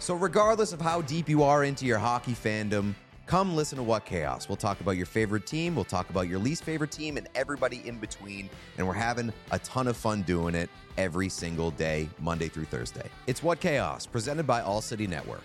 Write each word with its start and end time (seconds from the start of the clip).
So, 0.00 0.14
regardless 0.14 0.72
of 0.72 0.80
how 0.80 1.02
deep 1.02 1.28
you 1.28 1.42
are 1.42 1.64
into 1.64 1.84
your 1.84 1.98
hockey 1.98 2.32
fandom, 2.32 2.94
come 3.26 3.54
listen 3.54 3.76
to 3.76 3.82
What 3.82 4.06
Chaos. 4.06 4.48
We'll 4.48 4.56
talk 4.56 4.80
about 4.80 4.92
your 4.92 5.04
favorite 5.04 5.46
team, 5.46 5.74
we'll 5.74 5.84
talk 5.84 6.08
about 6.08 6.26
your 6.26 6.38
least 6.38 6.64
favorite 6.64 6.90
team, 6.90 7.18
and 7.18 7.28
everybody 7.34 7.86
in 7.86 7.98
between. 7.98 8.48
And 8.78 8.86
we're 8.86 8.94
having 8.94 9.30
a 9.50 9.58
ton 9.58 9.86
of 9.88 9.98
fun 9.98 10.22
doing 10.22 10.54
it 10.54 10.70
every 10.96 11.28
single 11.28 11.70
day, 11.70 12.08
Monday 12.18 12.48
through 12.48 12.64
Thursday. 12.64 13.10
It's 13.26 13.42
What 13.42 13.60
Chaos, 13.60 14.06
presented 14.06 14.46
by 14.46 14.62
All 14.62 14.80
City 14.80 15.06
Network. 15.06 15.44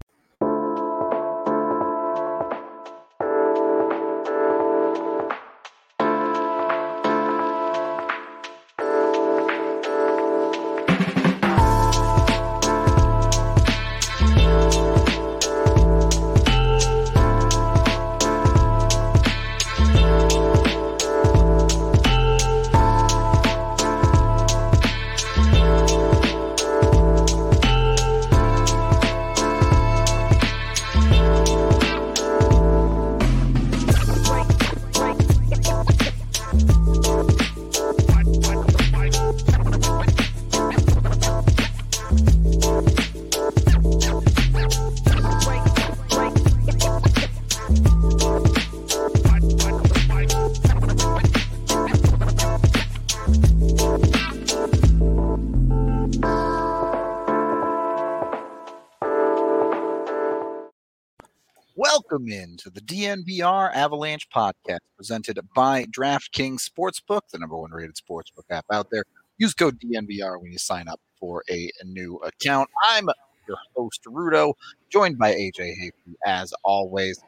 DNVR 63.01 63.73
Avalanche 63.73 64.29
podcast 64.29 64.77
presented 64.95 65.39
by 65.55 65.85
DraftKings 65.85 66.59
Sportsbook, 66.69 67.21
the 67.31 67.39
number 67.39 67.57
one 67.57 67.71
rated 67.71 67.95
sportsbook 67.95 68.43
app 68.51 68.65
out 68.71 68.89
there. 68.91 69.05
Use 69.39 69.55
code 69.55 69.79
DNVR 69.79 70.39
when 70.39 70.51
you 70.51 70.59
sign 70.59 70.87
up 70.87 70.99
for 71.19 71.43
a, 71.49 71.71
new 71.83 72.17
account. 72.17 72.69
I'm 72.87 73.09
your 73.47 73.57
host, 73.75 74.03
Rudo, 74.05 74.53
joined 74.91 75.17
by 75.17 75.33
AJ 75.33 75.73
Haefele, 75.81 76.13
as 76.27 76.53
always, 76.63 77.19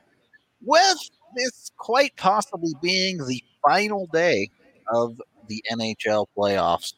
with 0.61 1.09
this 1.35 1.71
quite 1.79 2.15
possibly 2.17 2.73
being 2.79 3.17
the 3.25 3.43
final 3.67 4.07
day 4.13 4.51
of 4.93 5.19
the 5.47 5.63
NHL 5.71 6.27
playoffs. 6.37 6.93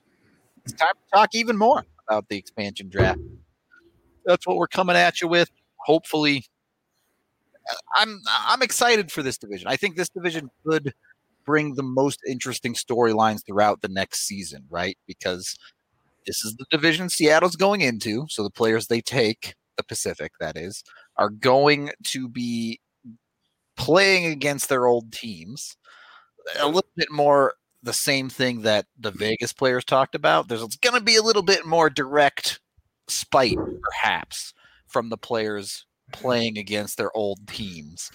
It's 0.65 0.73
time 0.73 0.95
to 0.95 1.17
talk 1.17 1.29
even 1.33 1.55
more 1.57 1.85
about 2.09 2.27
the 2.27 2.35
expansion 2.35 2.89
draft. 2.89 3.21
That's 4.25 4.45
what 4.45 4.57
we're 4.57 4.67
coming 4.67 4.97
at 4.97 5.21
you 5.21 5.29
with. 5.29 5.49
Hopefully, 5.77 6.43
I'm 7.97 8.21
I'm 8.47 8.61
excited 8.61 9.11
for 9.11 9.23
this 9.23 9.37
division. 9.37 9.67
I 9.67 9.75
think 9.75 9.95
this 9.95 10.09
division 10.09 10.49
could 10.65 10.93
bring 11.45 11.75
the 11.75 11.83
most 11.83 12.19
interesting 12.27 12.73
storylines 12.73 13.45
throughout 13.45 13.81
the 13.81 13.87
next 13.87 14.27
season, 14.27 14.65
right? 14.69 14.97
Because 15.07 15.57
this 16.25 16.43
is 16.43 16.55
the 16.55 16.65
division 16.71 17.09
Seattle's 17.09 17.55
going 17.55 17.81
into, 17.81 18.25
so 18.29 18.43
the 18.43 18.49
players 18.49 18.87
they 18.87 19.01
take, 19.01 19.55
the 19.77 19.83
Pacific 19.83 20.31
that 20.39 20.57
is, 20.57 20.83
are 21.17 21.29
going 21.29 21.91
to 22.05 22.27
be 22.27 22.79
playing 23.77 24.25
against 24.25 24.69
their 24.69 24.87
old 24.87 25.11
teams. 25.11 25.77
A 26.59 26.67
little 26.67 26.89
bit 26.95 27.11
more 27.11 27.53
the 27.83 27.93
same 27.93 28.29
thing 28.29 28.61
that 28.61 28.87
the 28.99 29.11
Vegas 29.11 29.53
players 29.53 29.85
talked 29.85 30.15
about. 30.15 30.47
There's 30.47 30.63
going 30.77 30.95
to 30.95 31.01
be 31.01 31.15
a 31.15 31.21
little 31.21 31.43
bit 31.43 31.65
more 31.65 31.89
direct 31.89 32.59
spite, 33.07 33.57
perhaps, 33.83 34.53
from 34.87 35.09
the 35.09 35.17
players 35.17 35.85
playing 36.15 36.57
against 36.57 36.97
their 36.97 37.15
old 37.15 37.45
teams. 37.47 38.11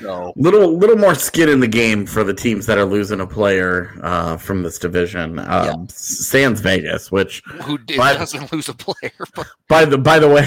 So 0.00 0.32
little 0.36 0.76
little 0.78 0.96
more 0.96 1.14
skin 1.14 1.48
in 1.48 1.58
the 1.58 1.66
game 1.68 2.06
for 2.06 2.22
the 2.22 2.34
teams 2.34 2.66
that 2.66 2.78
are 2.78 2.84
losing 2.84 3.20
a 3.20 3.26
player 3.26 3.98
uh, 4.02 4.36
from 4.36 4.62
this 4.62 4.78
division. 4.78 5.38
Um, 5.38 5.46
Yeah. 5.46 5.74
Sans 5.88 6.60
Vegas, 6.60 7.10
which 7.10 7.42
who 7.62 7.78
did, 7.78 7.96
By- 7.96 8.14
doesn't 8.18 8.52
lose 8.52 8.68
a 8.68 8.74
player? 8.74 9.12
But 9.34 9.46
by 9.68 9.84
the 9.84 9.98
by 9.98 10.18
the 10.18 10.28
way, 10.28 10.46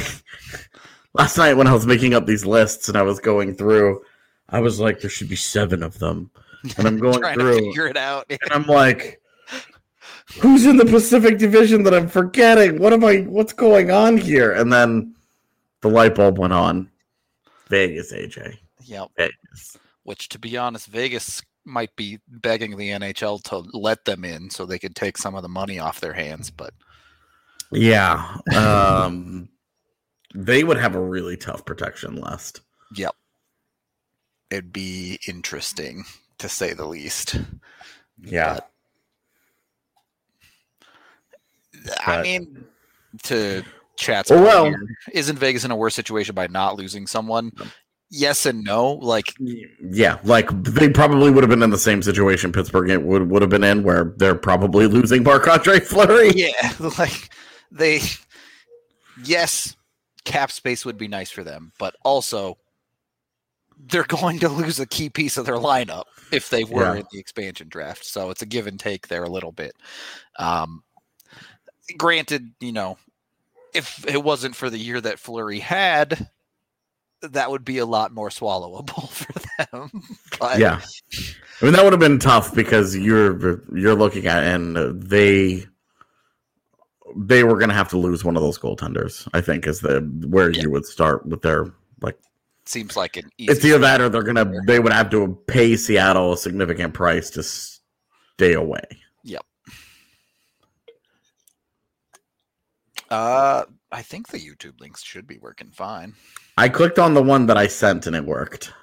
last 1.13 1.37
night 1.37 1.55
when 1.55 1.67
I 1.67 1.73
was 1.73 1.85
making 1.85 2.13
up 2.13 2.25
these 2.25 2.45
lists 2.45 2.87
and 2.89 2.97
I 2.97 3.01
was 3.01 3.19
going 3.19 3.55
through, 3.55 4.01
I 4.49 4.59
was 4.61 4.79
like, 4.79 5.01
there 5.01 5.09
should 5.09 5.29
be 5.29 5.35
seven 5.35 5.83
of 5.83 5.97
them, 5.99 6.29
and 6.77 6.87
I'm 6.87 6.97
going 6.99 7.21
through, 7.33 7.57
figure 7.59 7.87
it 7.87 7.97
out. 7.97 8.25
and 8.29 8.39
I'm 8.51 8.65
like, 8.67 9.19
who's 10.41 10.65
in 10.65 10.77
the 10.77 10.85
Pacific 10.85 11.37
Division 11.37 11.83
that 11.83 11.93
I'm 11.93 12.07
forgetting? 12.07 12.79
What 12.79 12.93
am 12.93 13.03
I? 13.03 13.21
What's 13.21 13.51
going 13.53 13.91
on 13.91 14.15
here? 14.17 14.53
And 14.53 14.71
then 14.71 15.15
the 15.81 15.89
light 15.89 16.15
bulb 16.15 16.37
went 16.39 16.53
on. 16.53 16.89
Vegas, 17.69 18.11
AJ. 18.13 18.57
Yep. 18.85 19.09
Vegas. 19.17 19.77
Which, 20.03 20.29
to 20.29 20.39
be 20.39 20.57
honest, 20.57 20.87
Vegas 20.87 21.41
might 21.65 21.93
be 21.97 22.19
begging 22.29 22.77
the 22.77 22.89
NHL 22.91 23.43
to 23.43 23.57
let 23.77 24.05
them 24.05 24.23
in 24.23 24.49
so 24.49 24.65
they 24.65 24.79
could 24.79 24.95
take 24.95 25.17
some 25.17 25.35
of 25.35 25.41
the 25.43 25.49
money 25.49 25.79
off 25.79 25.99
their 25.99 26.13
hands. 26.13 26.49
But 26.49 26.73
Yeah. 27.71 28.37
Um, 28.55 29.49
they 30.33 30.63
would 30.63 30.77
have 30.77 30.95
a 30.95 31.01
really 31.01 31.35
tough 31.35 31.65
protection 31.65 32.15
list. 32.15 32.61
yep, 32.95 33.15
it'd 34.49 34.71
be 34.71 35.19
interesting 35.27 36.05
to 36.37 36.47
say 36.47 36.73
the 36.73 36.85
least. 36.85 37.35
Yeah. 38.21 38.59
I 42.05 42.15
But- 42.17 42.23
mean, 42.23 42.65
to 43.23 43.63
chat's 43.97 44.29
Well, 44.29 44.39
point 44.39 44.47
well- 44.47 44.65
here, 44.65 44.87
isn't 45.13 45.37
Vegas 45.37 45.65
in 45.65 45.71
a 45.71 45.75
worse 45.75 45.95
situation 45.95 46.33
by 46.35 46.47
not 46.47 46.77
losing 46.77 47.07
someone? 47.07 47.51
Yes 48.09 48.45
and 48.45 48.63
no. 48.63 48.93
Like, 48.93 49.33
Yeah, 49.81 50.19
like 50.23 50.47
they 50.63 50.87
probably 50.89 51.29
would 51.29 51.43
have 51.43 51.49
been 51.49 51.61
in 51.63 51.71
the 51.71 51.77
same 51.77 52.01
situation 52.01 52.53
Pittsburgh 52.53 53.03
would 53.03 53.29
would 53.29 53.41
have 53.41 53.51
been 53.51 53.65
in, 53.65 53.83
where 53.83 54.13
they're 54.15 54.33
probably 54.35 54.87
losing 54.87 55.23
Marc 55.23 55.45
Andre 55.47 55.79
Fleury. 55.81 56.29
yeah, 56.33 56.73
like 56.97 57.29
they, 57.69 57.99
yes, 59.25 59.75
cap 60.23 60.51
space 60.51 60.85
would 60.85 60.97
be 60.97 61.09
nice 61.09 61.29
for 61.31 61.43
them, 61.43 61.73
but 61.79 61.95
also 62.05 62.57
they're 63.89 64.03
going 64.05 64.39
to 64.39 64.47
lose 64.49 64.79
a 64.79 64.85
key 64.85 65.09
piece 65.09 65.35
of 65.37 65.45
their 65.45 65.55
lineup 65.57 66.05
if 66.31 66.49
they 66.49 66.63
were 66.63 66.83
Yeah. 66.83 66.95
in 67.01 67.05
the 67.11 67.19
expansion 67.19 67.67
draft. 67.69 68.05
So 68.05 68.29
it's 68.29 68.41
a 68.41 68.45
give 68.45 68.67
and 68.67 68.79
take 68.79 69.07
there 69.09 69.23
a 69.23 69.29
little 69.29 69.51
bit. 69.51 69.73
Um, 70.39 70.81
granted, 71.97 72.51
you 72.59 72.71
know, 72.71 72.97
if 73.73 74.05
it 74.07 74.23
wasn't 74.23 74.55
for 74.55 74.69
the 74.69 74.77
year 74.77 74.99
that 75.01 75.19
Fleury 75.19 75.59
had, 75.59 76.29
that 77.21 77.49
would 77.51 77.65
be 77.65 77.77
a 77.79 77.85
lot 77.85 78.13
more 78.13 78.29
swallowable 78.29 79.09
for 79.09 79.33
them. 79.71 79.89
but 80.39 80.59
Yeah, 80.59 80.81
I 81.61 81.65
mean 81.65 81.73
that 81.73 81.83
would 81.83 81.93
have 81.93 81.99
been 81.99 82.19
tough 82.19 82.53
because 82.53 82.95
you're 82.95 83.61
you're 83.75 83.95
looking 83.95 84.27
at 84.27 84.43
and 84.43 84.75
they 85.01 85.65
they 87.15 87.43
were 87.43 87.57
going 87.57 87.69
to 87.69 87.75
have 87.75 87.87
to 87.89 87.97
lose 87.97 88.23
one 88.23 88.35
of 88.35 88.41
those 88.43 88.59
goaltenders. 88.59 89.27
I 89.33 89.41
think 89.41 89.65
is 89.65 89.79
the 89.79 90.01
where 90.27 90.49
Yeah. 90.51 90.63
you 90.63 90.71
would 90.71 90.85
start 90.85 91.25
with 91.25 91.41
their 91.41 91.73
like 92.01 92.17
seems 92.65 92.95
like 92.97 93.15
an 93.17 93.29
easy 93.37 93.51
it's 93.51 93.63
either 93.65 93.79
that 93.79 94.01
or 94.01 94.09
they're 94.09 94.23
gonna 94.23 94.51
they 94.67 94.79
would 94.79 94.91
have 94.93 95.09
to 95.11 95.37
pay 95.47 95.75
Seattle 95.77 96.33
a 96.33 96.37
significant 96.37 96.93
price 96.93 97.29
to 97.31 97.43
stay 97.43 98.53
away. 98.53 98.83
Uh, 103.09 103.63
I 103.91 104.01
think 104.01 104.27
the 104.27 104.39
YouTube 104.39 104.79
links 104.81 105.03
should 105.03 105.27
be 105.27 105.37
working 105.37 105.71
fine. 105.71 106.13
I 106.57 106.69
clicked 106.69 106.99
on 106.99 107.13
the 107.13 107.23
one 107.23 107.45
that 107.45 107.57
I 107.57 107.67
sent 107.67 108.07
and 108.07 108.15
it 108.15 108.25
worked. 108.25 108.73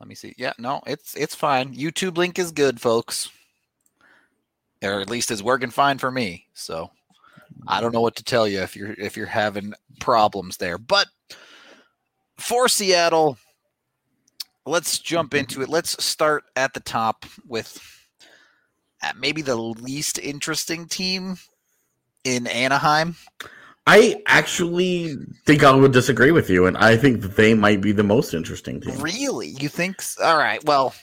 Let 0.00 0.08
me 0.08 0.14
see. 0.14 0.34
Yeah, 0.36 0.52
no, 0.58 0.80
it's 0.86 1.14
it's 1.14 1.34
fine. 1.34 1.74
YouTube 1.74 2.16
link 2.16 2.38
is 2.38 2.50
good, 2.50 2.80
folks. 2.80 3.30
Or 4.82 5.00
at 5.00 5.08
least 5.08 5.30
is 5.30 5.44
working 5.44 5.70
fine 5.70 5.98
for 5.98 6.10
me. 6.10 6.46
So 6.54 6.90
I 7.68 7.80
don't 7.80 7.94
know 7.94 8.00
what 8.00 8.16
to 8.16 8.24
tell 8.24 8.48
you 8.48 8.60
if 8.60 8.74
you're 8.74 8.94
if 8.98 9.16
you're 9.16 9.26
having 9.26 9.74
problems 10.00 10.56
there. 10.56 10.76
But 10.76 11.06
for 12.36 12.68
Seattle, 12.68 13.38
let's 14.66 14.98
jump 14.98 15.34
into 15.34 15.62
it. 15.62 15.68
Let's 15.68 16.04
start 16.04 16.44
at 16.56 16.74
the 16.74 16.80
top 16.80 17.24
with 17.46 17.80
uh, 19.02 19.12
maybe 19.16 19.40
the 19.40 19.56
least 19.56 20.18
interesting 20.18 20.86
team 20.86 21.38
in 22.24 22.46
Anaheim. 22.46 23.16
I 23.86 24.22
actually 24.26 25.16
think 25.44 25.64
I 25.64 25.72
would 25.72 25.92
disagree 25.92 26.30
with 26.30 26.48
you, 26.48 26.66
and 26.66 26.76
I 26.76 26.96
think 26.96 27.20
that 27.22 27.36
they 27.36 27.54
might 27.54 27.80
be 27.80 27.92
the 27.92 28.04
most 28.04 28.32
interesting 28.32 28.80
team. 28.80 28.98
Really? 29.00 29.48
You 29.60 29.68
think? 29.68 29.96
All 30.22 30.38
right. 30.38 30.64
Well, 30.64 30.94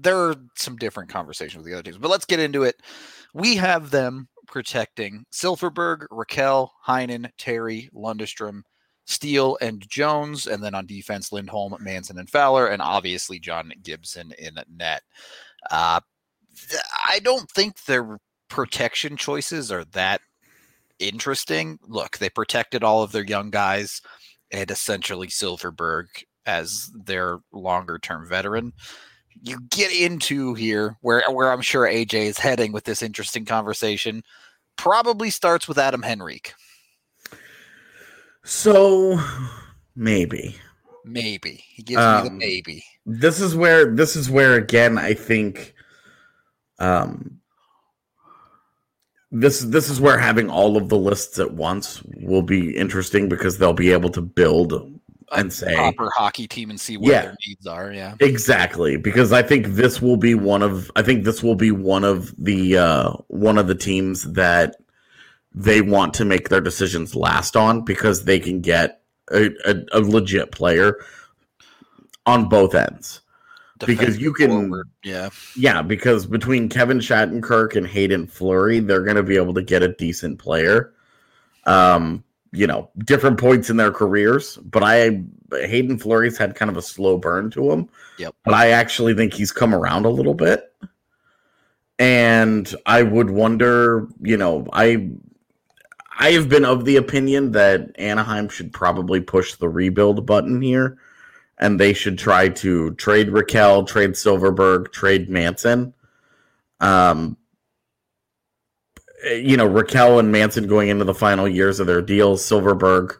there 0.00 0.16
are 0.16 0.34
some 0.56 0.76
different 0.76 1.10
conversations 1.10 1.62
with 1.62 1.66
the 1.66 1.74
other 1.74 1.84
teams, 1.84 1.98
but 1.98 2.10
let's 2.10 2.24
get 2.24 2.40
into 2.40 2.64
it. 2.64 2.76
We 3.34 3.56
have 3.56 3.90
them 3.90 4.28
protecting 4.48 5.24
Silfverberg, 5.32 6.06
Rakell, 6.10 6.70
Heinen, 6.86 7.30
Terry, 7.38 7.88
Lundestrom, 7.94 8.62
Steele, 9.04 9.56
and 9.60 9.86
Jones, 9.88 10.46
and 10.46 10.62
then 10.62 10.74
on 10.74 10.86
defense, 10.86 11.30
Lindholm, 11.30 11.76
Manson, 11.80 12.18
and 12.18 12.28
Fowler, 12.28 12.66
and 12.66 12.82
obviously 12.82 13.38
John 13.38 13.72
Gibson 13.82 14.32
in 14.38 14.58
net. 14.74 15.02
Uh, 15.70 16.00
I 17.08 17.20
don't 17.20 17.48
think 17.50 17.84
their 17.84 18.18
protection 18.48 19.16
choices 19.16 19.70
are 19.70 19.84
that 19.92 20.20
interesting. 20.98 21.78
Look, 21.86 22.18
they 22.18 22.30
protected 22.30 22.82
all 22.84 23.02
of 23.02 23.12
their 23.12 23.24
young 23.24 23.50
guys 23.50 24.00
and 24.50 24.70
essentially 24.70 25.28
Silfverberg 25.28 26.06
as 26.46 26.90
their 26.94 27.38
longer 27.52 27.98
term 27.98 28.26
veteran. 28.28 28.72
You 29.42 29.60
get 29.70 29.92
into 29.94 30.54
here 30.54 30.96
where 31.00 31.22
where 31.30 31.52
I'm 31.52 31.60
sure 31.60 31.86
AJ 31.86 32.14
is 32.14 32.38
heading 32.38 32.72
with 32.72 32.84
this 32.84 33.02
interesting 33.02 33.44
conversation. 33.44 34.22
Probably 34.76 35.30
starts 35.30 35.68
with 35.68 35.78
Adam 35.78 36.02
Henrique. 36.04 36.54
So 38.44 39.20
maybe 39.94 40.56
Maybe. 41.04 41.64
He 41.68 41.82
gives 41.82 41.98
me 41.98 42.22
the 42.22 42.28
Um, 42.28 42.38
maybe. 42.38 42.84
this 43.06 43.40
is 43.40 43.54
where 43.54 43.94
this 43.94 44.14
is 44.16 44.28
where 44.30 44.54
again 44.54 44.98
I 44.98 45.14
think 45.14 45.74
um 46.78 47.37
this 49.30 49.60
this 49.60 49.90
is 49.90 50.00
where 50.00 50.18
having 50.18 50.48
all 50.50 50.76
of 50.76 50.88
the 50.88 50.96
lists 50.96 51.38
at 51.38 51.52
once 51.52 52.02
will 52.22 52.42
be 52.42 52.76
interesting 52.76 53.28
because 53.28 53.58
they'll 53.58 53.72
be 53.72 53.92
able 53.92 54.10
to 54.10 54.22
build 54.22 55.00
and 55.32 55.52
say 55.52 55.74
Proper 55.74 56.10
hockey 56.16 56.46
team 56.48 56.70
and 56.70 56.80
see 56.80 56.96
what 56.96 57.10
Yeah. 57.10 57.22
their 57.22 57.36
needs 57.46 57.66
are. 57.66 57.92
Yeah. 57.92 58.14
Exactly, 58.20 58.96
because 58.96 59.32
I 59.32 59.42
think 59.42 59.66
this 59.68 60.00
will 60.00 60.16
be 60.16 60.34
one 60.34 60.62
of 60.62 60.90
I 60.96 61.02
think 61.02 61.24
this 61.24 61.42
will 61.42 61.54
be 61.54 61.70
one 61.70 62.04
of 62.04 62.34
the 62.42 62.78
uh 62.78 63.12
one 63.28 63.58
of 63.58 63.66
the 63.66 63.74
teams 63.74 64.32
that 64.32 64.76
they 65.54 65.80
want 65.82 66.14
to 66.14 66.24
make 66.24 66.48
their 66.48 66.60
decisions 66.60 67.14
last 67.14 67.56
on 67.56 67.82
because 67.84 68.24
they 68.24 68.38
can 68.38 68.60
get 68.60 69.02
a, 69.30 69.50
a, 69.66 69.74
a 69.92 70.00
legit 70.00 70.52
player 70.52 70.98
on 72.26 72.48
both 72.48 72.74
ends. 72.74 73.20
Because 73.86 74.18
you 74.18 74.32
can- 74.32 74.50
forward, 74.50 74.88
Yeah. 75.04 75.30
Yeah, 75.56 75.82
because 75.82 76.26
between 76.26 76.68
Kevin 76.68 76.98
Shattenkirk 76.98 77.76
and 77.76 77.86
Haydn 77.86 78.26
Fleury, 78.26 78.80
they're 78.80 79.02
going 79.02 79.16
to 79.16 79.22
be 79.22 79.36
able 79.36 79.54
to 79.54 79.62
get 79.62 79.82
a 79.82 79.88
decent 79.88 80.38
player. 80.38 80.92
Um, 81.66 82.24
you 82.52 82.66
know, 82.66 82.90
different 83.04 83.38
points 83.38 83.68
in 83.68 83.76
their 83.76 83.90
careers, 83.90 84.56
but 84.56 84.82
I 84.82 85.22
Haydn 85.52 85.98
Fleury's 85.98 86.38
had 86.38 86.54
kind 86.54 86.70
of 86.70 86.76
a 86.76 86.82
slow 86.82 87.18
burn 87.18 87.50
to 87.50 87.70
him. 87.70 87.88
Yep. 88.18 88.34
But 88.44 88.54
I 88.54 88.70
actually 88.70 89.14
think 89.14 89.34
he's 89.34 89.52
come 89.52 89.74
around 89.74 90.06
a 90.06 90.10
little 90.10 90.34
bit. 90.34 90.72
And 91.98 92.72
I 92.86 93.02
would 93.02 93.30
wonder, 93.30 94.08
you 94.22 94.36
know, 94.36 94.66
I 94.72 95.10
I 96.18 96.30
have 96.32 96.48
been 96.48 96.64
of 96.64 96.84
the 96.84 96.96
opinion 96.96 97.52
that 97.52 97.90
Anaheim 97.98 98.48
should 98.48 98.72
probably 98.72 99.20
push 99.20 99.54
the 99.54 99.68
rebuild 99.68 100.24
button 100.24 100.60
here 100.62 100.98
and 101.58 101.78
they 101.78 101.92
should 101.92 102.18
try 102.18 102.48
to 102.48 102.94
trade 102.94 103.28
Rakell, 103.28 103.86
trade 103.86 104.10
Silfverberg, 104.10 104.92
trade 104.92 105.28
Manson. 105.28 105.92
Um, 106.80 107.36
you 109.24 109.56
know, 109.56 109.68
Rakell 109.68 110.20
and 110.20 110.30
Manson 110.30 110.68
going 110.68 110.88
into 110.88 111.04
the 111.04 111.14
final 111.14 111.48
years 111.48 111.80
of 111.80 111.86
their 111.86 112.02
deals. 112.02 112.42
Silfverberg 112.42 113.16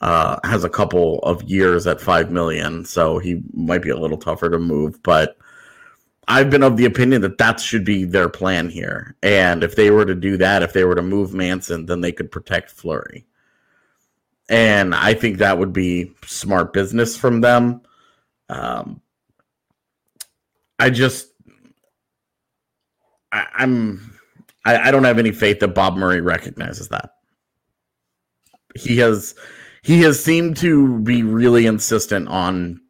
uh, 0.00 0.38
has 0.44 0.64
a 0.64 0.70
couple 0.70 1.18
of 1.20 1.42
years 1.42 1.86
at 1.86 2.00
five 2.00 2.30
million, 2.30 2.84
so 2.84 3.18
he 3.18 3.42
might 3.52 3.82
be 3.82 3.90
a 3.90 3.98
little 3.98 4.16
tougher 4.16 4.48
to 4.48 4.58
move. 4.58 5.02
But 5.02 5.36
I've 6.26 6.48
been 6.48 6.62
of 6.62 6.78
the 6.78 6.86
opinion 6.86 7.20
that 7.22 7.38
that 7.38 7.60
should 7.60 7.84
be 7.84 8.04
their 8.04 8.30
plan 8.30 8.70
here. 8.70 9.14
And 9.22 9.62
if 9.62 9.76
they 9.76 9.90
were 9.90 10.06
to 10.06 10.14
do 10.14 10.38
that, 10.38 10.62
if 10.62 10.72
they 10.72 10.84
were 10.84 10.94
to 10.94 11.02
move 11.02 11.34
Manson, 11.34 11.84
then 11.84 12.00
they 12.00 12.12
could 12.12 12.30
protect 12.30 12.70
Fleury. 12.70 13.26
And 14.48 14.94
I 14.94 15.14
think 15.14 15.38
that 15.38 15.58
would 15.58 15.72
be 15.72 16.12
smart 16.26 16.72
business 16.72 17.16
from 17.16 17.40
them. 17.40 17.80
Um, 18.48 19.00
I 20.78 20.90
just, 20.90 21.28
I, 23.32 23.46
I'm, 23.56 24.18
I, 24.66 24.88
I 24.88 24.90
don't 24.90 25.04
have 25.04 25.18
any 25.18 25.32
faith 25.32 25.60
that 25.60 25.68
Bob 25.68 25.96
Murray 25.96 26.20
recognizes 26.20 26.88
that. 26.88 27.10
He 28.76 28.98
has, 28.98 29.34
he 29.82 30.02
has 30.02 30.22
seemed 30.22 30.56
to 30.58 30.98
be 31.00 31.22
really 31.22 31.66
insistent 31.66 32.28
on 32.28 32.80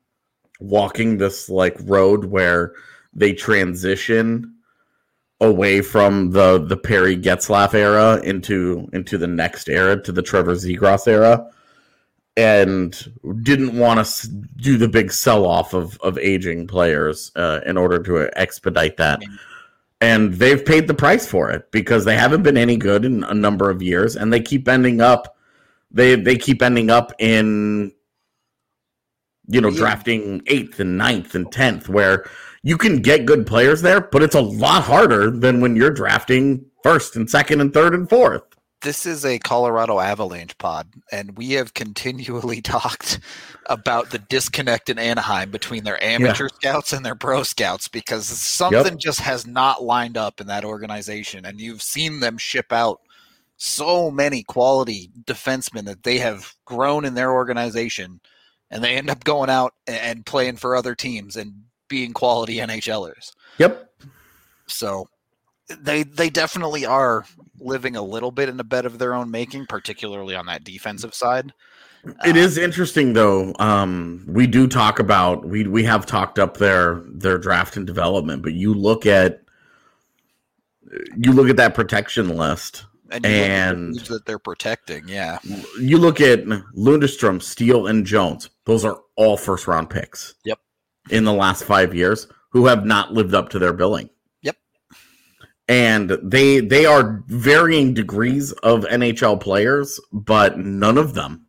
walking 0.61 1.18
this 1.18 1.49
like 1.49 1.76
road 1.82 2.25
where 2.25 2.73
they 3.12 3.32
transition 3.32 4.53
away 5.46 5.80
from 5.80 6.30
the 6.30 6.58
the 6.58 6.76
Perry 6.76 7.16
Getzlaff 7.16 7.74
era 7.74 8.20
into 8.22 8.88
into 8.92 9.18
the 9.18 9.26
next 9.26 9.68
era 9.68 10.00
to 10.02 10.12
the 10.12 10.22
Trevor 10.22 10.54
Zegras 10.54 11.06
era 11.06 11.50
and 12.36 13.12
didn't 13.42 13.78
want 13.78 14.04
to 14.04 14.28
do 14.28 14.76
the 14.76 14.88
big 14.88 15.12
sell 15.12 15.46
off 15.46 15.74
of 15.74 15.98
of 16.00 16.18
aging 16.18 16.66
players 16.66 17.30
uh, 17.36 17.60
in 17.64 17.76
order 17.76 17.98
to 18.02 18.28
expedite 18.38 18.96
that 18.96 19.20
and 20.00 20.34
they've 20.34 20.64
paid 20.64 20.86
the 20.86 20.94
price 20.94 21.26
for 21.26 21.50
it 21.50 21.70
because 21.70 22.04
they 22.04 22.16
haven't 22.16 22.42
been 22.42 22.58
any 22.58 22.76
good 22.76 23.04
in 23.06 23.24
a 23.24 23.32
number 23.32 23.70
of 23.70 23.80
years, 23.80 24.16
and 24.16 24.30
they 24.32 24.40
keep 24.40 24.68
ending 24.68 25.00
up. 25.00 25.36
They 25.90 26.14
they 26.16 26.36
keep 26.36 26.60
ending 26.60 26.90
up 26.90 27.12
in, 27.18 27.92
you 29.46 29.60
know, 29.62 29.68
Yeah. 29.70 29.78
drafting 29.78 30.42
eighth 30.46 30.78
and 30.78 30.98
ninth 30.98 31.34
and 31.34 31.50
tenth, 31.50 31.88
where 31.88 32.26
you 32.64 32.78
can 32.78 33.02
get 33.02 33.26
good 33.26 33.47
players 33.47 33.83
there, 33.83 34.00
but 34.00 34.23
it's 34.23 34.35
a 34.35 34.40
lot 34.40 34.83
harder 34.83 35.30
than 35.30 35.61
when 35.61 35.76
you're 35.76 35.90
drafting 35.90 36.64
first 36.83 37.14
and 37.14 37.28
second 37.28 37.61
and 37.61 37.75
third 37.75 37.94
and 37.94 38.09
fourth. 38.09 38.42
This 38.80 39.04
is 39.04 39.25
a 39.25 39.38
Colorado 39.38 40.00
Avalanche 40.00 40.56
pod, 40.56 40.88
and 41.12 41.37
we 41.37 41.52
have 41.52 41.75
continually 41.75 42.62
talked 42.62 43.21
about 43.66 44.11
the 44.11 44.18
disconnect 44.18 44.88
in 44.88 44.99
Anaheim 44.99 45.50
between 45.50 45.85
their 45.85 46.02
amateur 46.02 46.49
scouts 46.49 46.94
and 46.94 47.04
their 47.04 47.14
pro 47.14 47.42
scouts 47.42 47.87
because 47.87 48.26
something 48.26 48.99
just 48.99 49.21
has 49.21 49.47
not 49.47 49.83
lined 49.83 50.16
up 50.16 50.40
in 50.40 50.47
that 50.47 50.64
organization. 50.64 51.44
And 51.44 51.61
you've 51.61 51.83
seen 51.83 52.21
them 52.21 52.38
ship 52.38 52.73
out 52.73 53.00
so 53.59 54.11
many 54.11 54.42
quality 54.42 55.11
defensemen 55.25 55.85
that 55.85 56.02
they 56.02 56.18
have 56.18 56.54
grown 56.64 57.04
in 57.04 57.14
their 57.14 57.33
organization, 57.33 58.21
and 58.71 58.83
they 58.83 58.97
end 58.97 59.11
up 59.11 59.23
going 59.23 59.50
out 59.50 59.75
and 59.87 60.25
playing 60.25 60.56
for 60.56 60.75
other 60.75 60.94
teams 60.94 61.37
and 61.37 61.63
being 61.88 62.12
quality 62.12 62.57
NHLers. 62.57 63.33
Yep. 63.59 63.91
So 64.67 65.09
they 65.69 66.03
they 66.03 66.31
definitely 66.31 66.85
are 66.85 67.25
living 67.59 67.97
a 67.97 68.03
little 68.03 68.31
bit 68.31 68.49
in 68.49 68.59
a 68.61 68.64
bed 68.64 68.87
of 68.87 68.99
their 68.99 69.14
own 69.14 69.31
making, 69.31 69.67
particularly 69.67 70.35
on 70.35 70.47
that 70.47 70.64
defensive 70.64 71.14
side. 71.14 71.53
It 72.25 72.37
is 72.37 72.59
interesting 72.59 73.14
though. 73.14 73.55
Um, 73.59 74.25
we 74.29 74.47
do 74.47 74.67
talk 74.67 74.99
about 74.99 75.47
we 75.47 75.67
we 75.67 75.85
have 75.85 76.05
talked 76.07 76.38
up 76.38 76.59
their 76.59 77.03
their 77.07 77.38
draft 77.38 77.76
and 77.76 77.87
development, 77.87 78.43
but 78.43 78.53
you 78.53 78.75
look 78.75 79.07
at 79.07 79.43
you 81.17 81.33
look 81.33 81.49
at 81.49 81.57
that 81.57 81.75
protection 81.75 82.37
list. 82.37 82.85
And, 83.11 83.25
at 83.97 84.05
the 84.07 84.14
that 84.14 84.26
they're 84.26 84.38
protecting, 84.38 85.07
yeah, 85.07 85.38
You 85.79 85.99
look 85.99 86.21
at 86.21 86.45
Lundestrom, 86.75 87.41
Steele, 87.41 87.87
and 87.87 88.05
Jones. 88.05 88.50
Those 88.64 88.85
are 88.85 88.99
all 89.17 89.37
first 89.37 89.69
round 89.69 89.88
picks. 89.88 90.35
Yep. 90.45 90.59
In 91.11 91.25
the 91.25 91.32
last 91.32 91.64
five 91.64 91.94
years, 91.94 92.26
who 92.50 92.66
have 92.66 92.87
not 92.87 93.12
lived 93.12 93.34
up 93.34 93.50
to 93.50 93.58
their 93.58 93.73
billing. 93.73 94.08
Yep. 94.42 94.56
And 95.68 96.18
they 96.23 96.61
they 96.61 96.87
are 96.87 97.23
varying 97.26 97.92
degrees 97.92 98.52
of 98.52 98.84
NHL 98.84 99.40
players, 99.40 100.00
but 100.12 100.58
none 100.58 100.96
of 100.96 101.14
them 101.14 101.44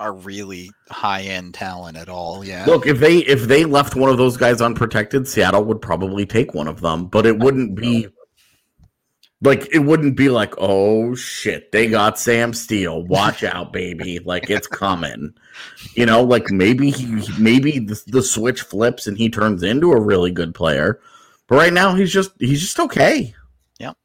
are 0.00 0.14
really 0.14 0.70
high 0.90 1.22
end 1.22 1.54
talent 1.54 1.96
at 1.96 2.08
all. 2.08 2.42
Yeah, 2.42 2.64
Look, 2.66 2.86
if 2.86 2.98
they 2.98 3.18
if 3.18 3.42
they 3.42 3.64
left 3.64 3.94
one 3.94 4.10
of 4.10 4.16
those 4.16 4.36
guys 4.36 4.62
unprotected, 4.62 5.28
Seattle 5.28 5.64
would 5.64 5.82
probably 5.82 6.24
take 6.26 6.54
one 6.54 6.66
of 6.66 6.80
them, 6.80 7.06
but 7.06 7.26
it 7.26 7.38
wouldn't 7.38 7.76
be 7.76 8.08
like 9.42 9.68
it 9.72 9.80
wouldn't 9.80 10.16
be 10.16 10.28
like, 10.28 10.54
oh 10.58 11.14
shit, 11.14 11.72
they 11.72 11.88
got 11.88 12.18
Sam 12.18 12.52
Steele. 12.52 13.02
Watch 13.04 13.42
out, 13.42 13.72
baby! 13.72 14.18
Like 14.18 14.50
it's 14.50 14.66
coming. 14.66 15.32
You 15.94 16.06
know, 16.06 16.22
like 16.22 16.50
maybe 16.50 16.90
he 16.90 17.22
maybe 17.38 17.78
the, 17.78 18.00
the 18.06 18.22
switch 18.22 18.62
flips 18.62 19.06
and 19.06 19.16
he 19.16 19.30
turns 19.30 19.62
into 19.62 19.92
a 19.92 20.00
really 20.00 20.30
good 20.30 20.54
player, 20.54 21.00
but 21.48 21.56
right 21.56 21.72
now 21.72 21.94
he's 21.94 22.12
just 22.12 22.32
he's 22.38 22.60
just 22.60 22.78
okay. 22.78 23.34
Yep. 23.78 23.96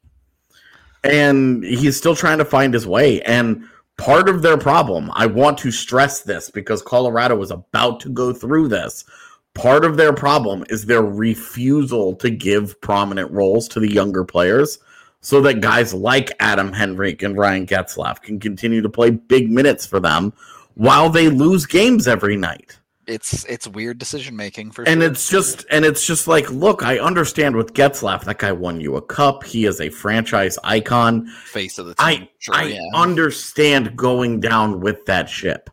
and 1.04 1.62
he's 1.64 1.96
still 1.96 2.16
trying 2.16 2.38
to 2.38 2.44
find 2.44 2.74
his 2.74 2.86
way 2.86 3.22
and. 3.22 3.64
Part 3.98 4.28
of 4.28 4.42
their 4.42 4.58
problem, 4.58 5.10
I 5.14 5.24
want 5.24 5.56
to 5.60 5.70
stress 5.70 6.20
this 6.20 6.50
because 6.50 6.82
Colorado 6.82 7.34
was 7.34 7.50
about 7.50 7.98
to 8.00 8.10
go 8.10 8.34
through 8.34 8.68
this. 8.68 9.06
Part 9.54 9.86
of 9.86 9.96
their 9.96 10.12
problem 10.12 10.66
is 10.68 10.84
their 10.84 11.00
refusal 11.00 12.14
to 12.16 12.28
give 12.28 12.78
prominent 12.82 13.30
roles 13.30 13.68
to 13.68 13.80
the 13.80 13.90
younger 13.90 14.22
players 14.22 14.78
so 15.26 15.40
that 15.40 15.60
guys 15.60 15.92
like 15.92 16.30
Adam 16.38 16.72
Henrique 16.72 17.24
and 17.24 17.36
Ryan 17.36 17.66
Getzlaff 17.66 18.22
can 18.22 18.38
continue 18.38 18.80
to 18.80 18.88
play 18.88 19.10
big 19.10 19.50
minutes 19.50 19.84
for 19.84 19.98
them 19.98 20.32
while 20.74 21.10
they 21.10 21.28
lose 21.28 21.66
games 21.66 22.06
every 22.06 22.36
night. 22.36 22.78
it's 23.08 23.42
it's 23.46 23.66
weird 23.66 23.98
decision 23.98 24.36
making 24.36 24.70
for 24.70 24.86
And 24.86 25.00
sure. 25.00 25.10
it's 25.10 25.28
just 25.28 25.66
and 25.68 25.84
it's 25.84 26.06
just 26.06 26.28
like, 26.28 26.48
look, 26.52 26.84
I 26.84 27.00
understand 27.00 27.56
with 27.56 27.74
Getzlaff, 27.74 28.22
that 28.22 28.38
guy 28.38 28.52
won 28.52 28.80
you 28.80 28.94
a 28.94 29.02
cup. 29.02 29.42
He 29.42 29.64
is 29.64 29.80
a 29.80 29.90
franchise 29.90 30.60
icon. 30.62 31.26
face 31.46 31.78
of 31.78 31.86
the 31.86 31.96
team. 31.96 32.06
I 32.06 32.28
sure, 32.38 32.54
I 32.54 32.62
yeah. 32.66 32.80
understand 32.94 33.96
going 33.96 34.38
down 34.38 34.78
with 34.78 35.04
that 35.06 35.28
ship. 35.28 35.70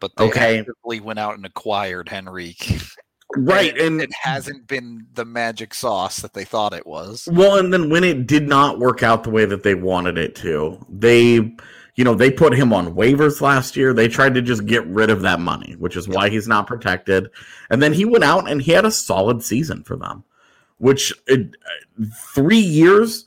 but 0.00 0.10
they 0.16 0.24
okay. 0.24 0.64
went 0.82 1.20
out 1.20 1.34
and 1.34 1.46
acquired 1.46 2.08
Henrique. 2.08 2.80
Right. 3.34 3.76
it, 3.76 3.84
And 3.84 4.00
it 4.00 4.12
hasn't 4.12 4.66
been 4.66 5.06
the 5.14 5.24
magic 5.24 5.74
sauce 5.74 6.20
that 6.20 6.32
they 6.32 6.44
thought 6.44 6.72
it 6.72 6.86
was. 6.86 7.28
Well, 7.30 7.58
and 7.58 7.72
then 7.72 7.90
when 7.90 8.04
it 8.04 8.26
did 8.26 8.48
not 8.48 8.78
work 8.78 9.02
out 9.02 9.24
the 9.24 9.30
way 9.30 9.44
that 9.44 9.62
they 9.62 9.74
wanted 9.74 10.16
it 10.16 10.34
to, 10.36 10.78
they, 10.88 11.34
you 11.96 12.04
know, 12.04 12.14
they 12.14 12.30
put 12.30 12.54
him 12.54 12.72
on 12.72 12.94
waivers 12.94 13.40
last 13.40 13.76
year. 13.76 13.92
They 13.92 14.08
tried 14.08 14.34
to 14.34 14.42
just 14.42 14.66
get 14.66 14.86
rid 14.86 15.10
of 15.10 15.22
that 15.22 15.40
money, 15.40 15.74
which 15.78 15.96
is 15.96 16.08
why 16.08 16.28
he's 16.28 16.46
not 16.48 16.66
protected. 16.66 17.28
And 17.68 17.82
then 17.82 17.92
he 17.92 18.04
went 18.04 18.24
out 18.24 18.48
and 18.48 18.62
he 18.62 18.72
had 18.72 18.84
a 18.84 18.90
solid 18.90 19.42
season 19.42 19.82
for 19.82 19.96
them, 19.96 20.22
which 20.78 21.12
it, 21.26 21.56
three 22.32 22.58
years 22.58 23.25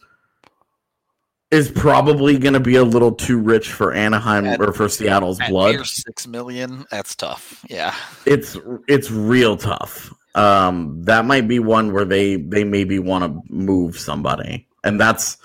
is 1.52 1.72
probably 1.72 2.38
going 2.38 2.54
to 2.54 2.60
be 2.60 2.76
a 2.76 2.84
little 2.84 3.12
too 3.12 3.40
rich 3.40 3.72
for 3.72 3.92
Anaheim 3.94 4.46
At- 4.46 4.62
or 4.62 4.72
for 4.74 4.88
Seattle's 4.88 5.40
At 5.40 5.50
blood. 5.50 5.86
six 5.86 6.28
million, 6.28 6.86
that's 6.92 7.16
tough. 7.16 7.66
Yeah, 7.70 7.96
it's 8.26 8.58
it's 8.88 9.10
real 9.12 9.58
tough. 9.58 10.14
Um, 10.36 11.02
that 11.04 11.26
might 11.26 11.48
be 11.48 11.60
one 11.60 11.92
where 11.92 12.06
they 12.06 12.36
they 12.36 12.64
maybe 12.64 13.00
want 13.00 13.24
to 13.24 13.54
move 13.54 13.98
somebody, 13.98 14.68
and 14.84 15.00
that's 15.00 15.38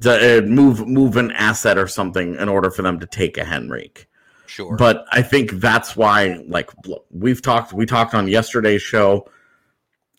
to 0.00 0.38
uh, 0.38 0.40
move 0.42 0.86
move 0.86 1.16
an 1.16 1.32
asset 1.32 1.76
or 1.76 1.88
something 1.88 2.36
in 2.36 2.48
order 2.48 2.70
for 2.70 2.82
them 2.82 3.00
to 3.00 3.06
take 3.06 3.36
a 3.36 3.44
Henrique. 3.44 4.06
sure. 4.46 4.76
But 4.76 5.04
I 5.12 5.22
think 5.22 5.52
that's 5.52 5.96
why, 5.96 6.42
like 6.48 6.70
we've 7.10 7.42
talked, 7.42 7.72
we 7.72 7.84
talked 7.84 8.14
on 8.14 8.28
yesterday's 8.28 8.82
show. 8.82 9.28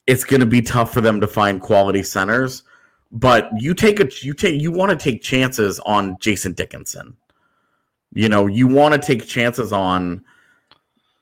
It's 0.06 0.25
going 0.25 0.42
to 0.42 0.46
be 0.46 0.62
tough 0.62 0.94
for 0.94 1.00
them 1.00 1.22
to 1.22 1.27
find 1.27 1.62
quality 1.62 2.03
centers, 2.03 2.63
but 3.13 3.50
you 3.58 3.75
take 3.75 4.00
a 4.00 4.10
you 4.22 4.34
take 4.34 4.60
you 4.60 4.72
want 4.72 4.89
to 4.89 4.98
take 4.98 5.22
chances 5.22 5.79
on 5.82 6.17
Jason 6.20 6.53
Dickinson. 6.53 7.15
You 8.12 8.27
know, 8.27 8.48
you 8.48 8.67
want 8.67 8.93
to 8.93 9.00
take 9.00 9.27
chances 9.27 9.72
on. 9.72 10.25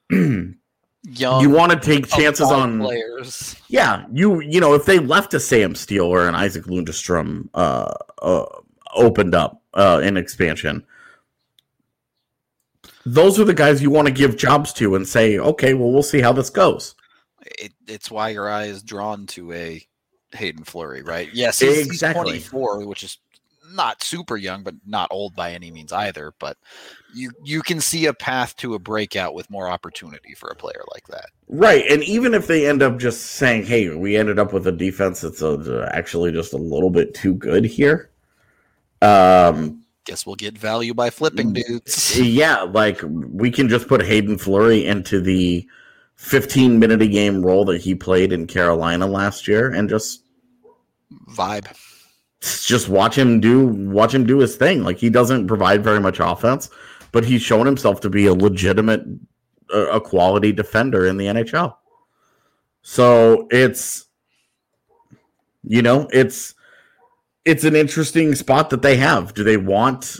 Young, 1.03 1.41
you 1.41 1.49
want 1.49 1.71
to 1.71 1.79
take 1.79 2.07
chances 2.07 2.51
on 2.51 2.79
players. 2.79 3.55
yeah 3.69 4.05
you 4.13 4.39
you 4.39 4.59
know 4.59 4.75
if 4.75 4.85
they 4.85 4.99
left 4.99 5.33
a 5.33 5.39
sam 5.39 5.73
steele 5.73 6.05
or 6.05 6.27
an 6.27 6.35
isaac 6.35 6.65
lundestrom 6.65 7.49
uh, 7.55 7.91
uh 8.21 8.45
opened 8.93 9.33
up 9.33 9.63
uh 9.73 9.99
in 10.03 10.15
expansion 10.15 10.85
those 13.03 13.39
are 13.39 13.45
the 13.45 13.53
guys 13.55 13.81
you 13.81 13.89
want 13.89 14.07
to 14.07 14.13
give 14.13 14.37
jobs 14.37 14.71
to 14.73 14.93
and 14.93 15.07
say 15.07 15.39
okay 15.39 15.73
well 15.73 15.91
we'll 15.91 16.03
see 16.03 16.21
how 16.21 16.31
this 16.31 16.51
goes 16.51 16.93
It, 17.57 17.73
it's 17.87 18.11
why 18.11 18.29
your 18.29 18.47
eye 18.47 18.65
is 18.65 18.83
drawn 18.83 19.25
to 19.27 19.53
a 19.53 19.83
Haydn 20.33 20.63
Fleury, 20.63 21.01
right? 21.01 21.29
Yes, 21.33 21.59
he's, 21.59 21.89
he's 21.89 21.99
24, 21.99 22.85
which 22.85 23.03
is 23.03 23.17
not 23.73 24.03
super 24.03 24.35
young, 24.37 24.63
but 24.63 24.75
not 24.85 25.07
old 25.11 25.35
by 25.35 25.51
any 25.53 25.71
means 25.71 25.93
either. 25.93 26.33
But 26.39 26.57
you 27.13 27.31
you 27.43 27.61
can 27.61 27.79
see 27.79 28.05
a 28.05 28.13
path 28.13 28.55
to 28.57 28.73
a 28.73 28.79
breakout 28.79 29.33
with 29.33 29.49
more 29.49 29.67
opportunity 29.69 30.33
for 30.33 30.49
a 30.49 30.55
player 30.55 30.83
like 30.93 31.07
that. 31.07 31.27
right 31.47 31.83
and 31.89 32.03
even 32.03 32.33
if 32.33 32.47
they 32.47 32.67
end 32.67 32.81
up 32.81 32.97
just 32.97 33.21
saying 33.21 33.65
hey 33.65 33.93
we 33.93 34.15
ended 34.15 34.39
up 34.39 34.53
with 34.53 34.65
a 34.65 34.71
defense 34.71 35.19
that's 35.19 35.41
uh 35.41 35.89
actually 35.91 36.31
just 36.31 36.53
a 36.53 36.57
little 36.57 36.89
bit 36.89 37.13
too 37.13 37.33
good 37.33 37.65
here 37.65 38.09
um 39.01 39.81
Guess 40.05 40.25
we'll 40.25 40.35
get 40.35 40.57
value 40.57 40.95
by 40.95 41.11
flipping 41.11 41.53
dudes. 41.53 42.19
yeah, 42.19 42.63
like 42.63 42.99
we 43.03 43.51
can 43.51 43.69
just 43.69 43.87
put 43.87 44.01
Haydn 44.01 44.39
Fleury 44.39 44.83
into 44.83 45.21
the 45.21 45.67
15 46.21 46.77
minute 46.77 47.01
a 47.01 47.07
game 47.07 47.41
role 47.41 47.65
that 47.65 47.81
he 47.81 47.95
played 47.95 48.31
in 48.31 48.45
Carolina 48.45 49.07
last 49.07 49.47
year 49.47 49.71
and 49.71 49.89
just 49.89 50.23
Vibe. 51.35 51.67
just 52.63 52.89
watch 52.89 53.17
him 53.17 53.39
do 53.39 53.65
watch 53.65 54.13
him 54.13 54.27
do 54.27 54.37
his 54.37 54.55
thing. 54.55 54.83
Like 54.83 54.99
he 54.99 55.09
doesn't 55.09 55.47
provide 55.47 55.83
very 55.83 55.99
much 55.99 56.19
offense, 56.19 56.69
but 57.11 57.25
he's 57.25 57.41
shown 57.41 57.65
himself 57.65 58.01
to 58.01 58.09
be 58.09 58.27
a 58.27 58.35
legitimate 58.35 59.01
a, 59.73 59.79
a 59.79 60.01
quality 60.01 60.51
defender 60.51 61.07
in 61.07 61.17
the 61.17 61.25
NHL. 61.25 61.75
So 62.83 63.47
it's 63.49 64.05
you 65.63 65.81
know, 65.81 66.07
it's 66.13 66.53
it's 67.45 67.63
an 67.63 67.75
interesting 67.75 68.35
spot 68.35 68.69
that 68.69 68.83
they 68.83 68.95
have. 68.97 69.33
Do 69.33 69.43
they 69.43 69.57
want 69.57 70.19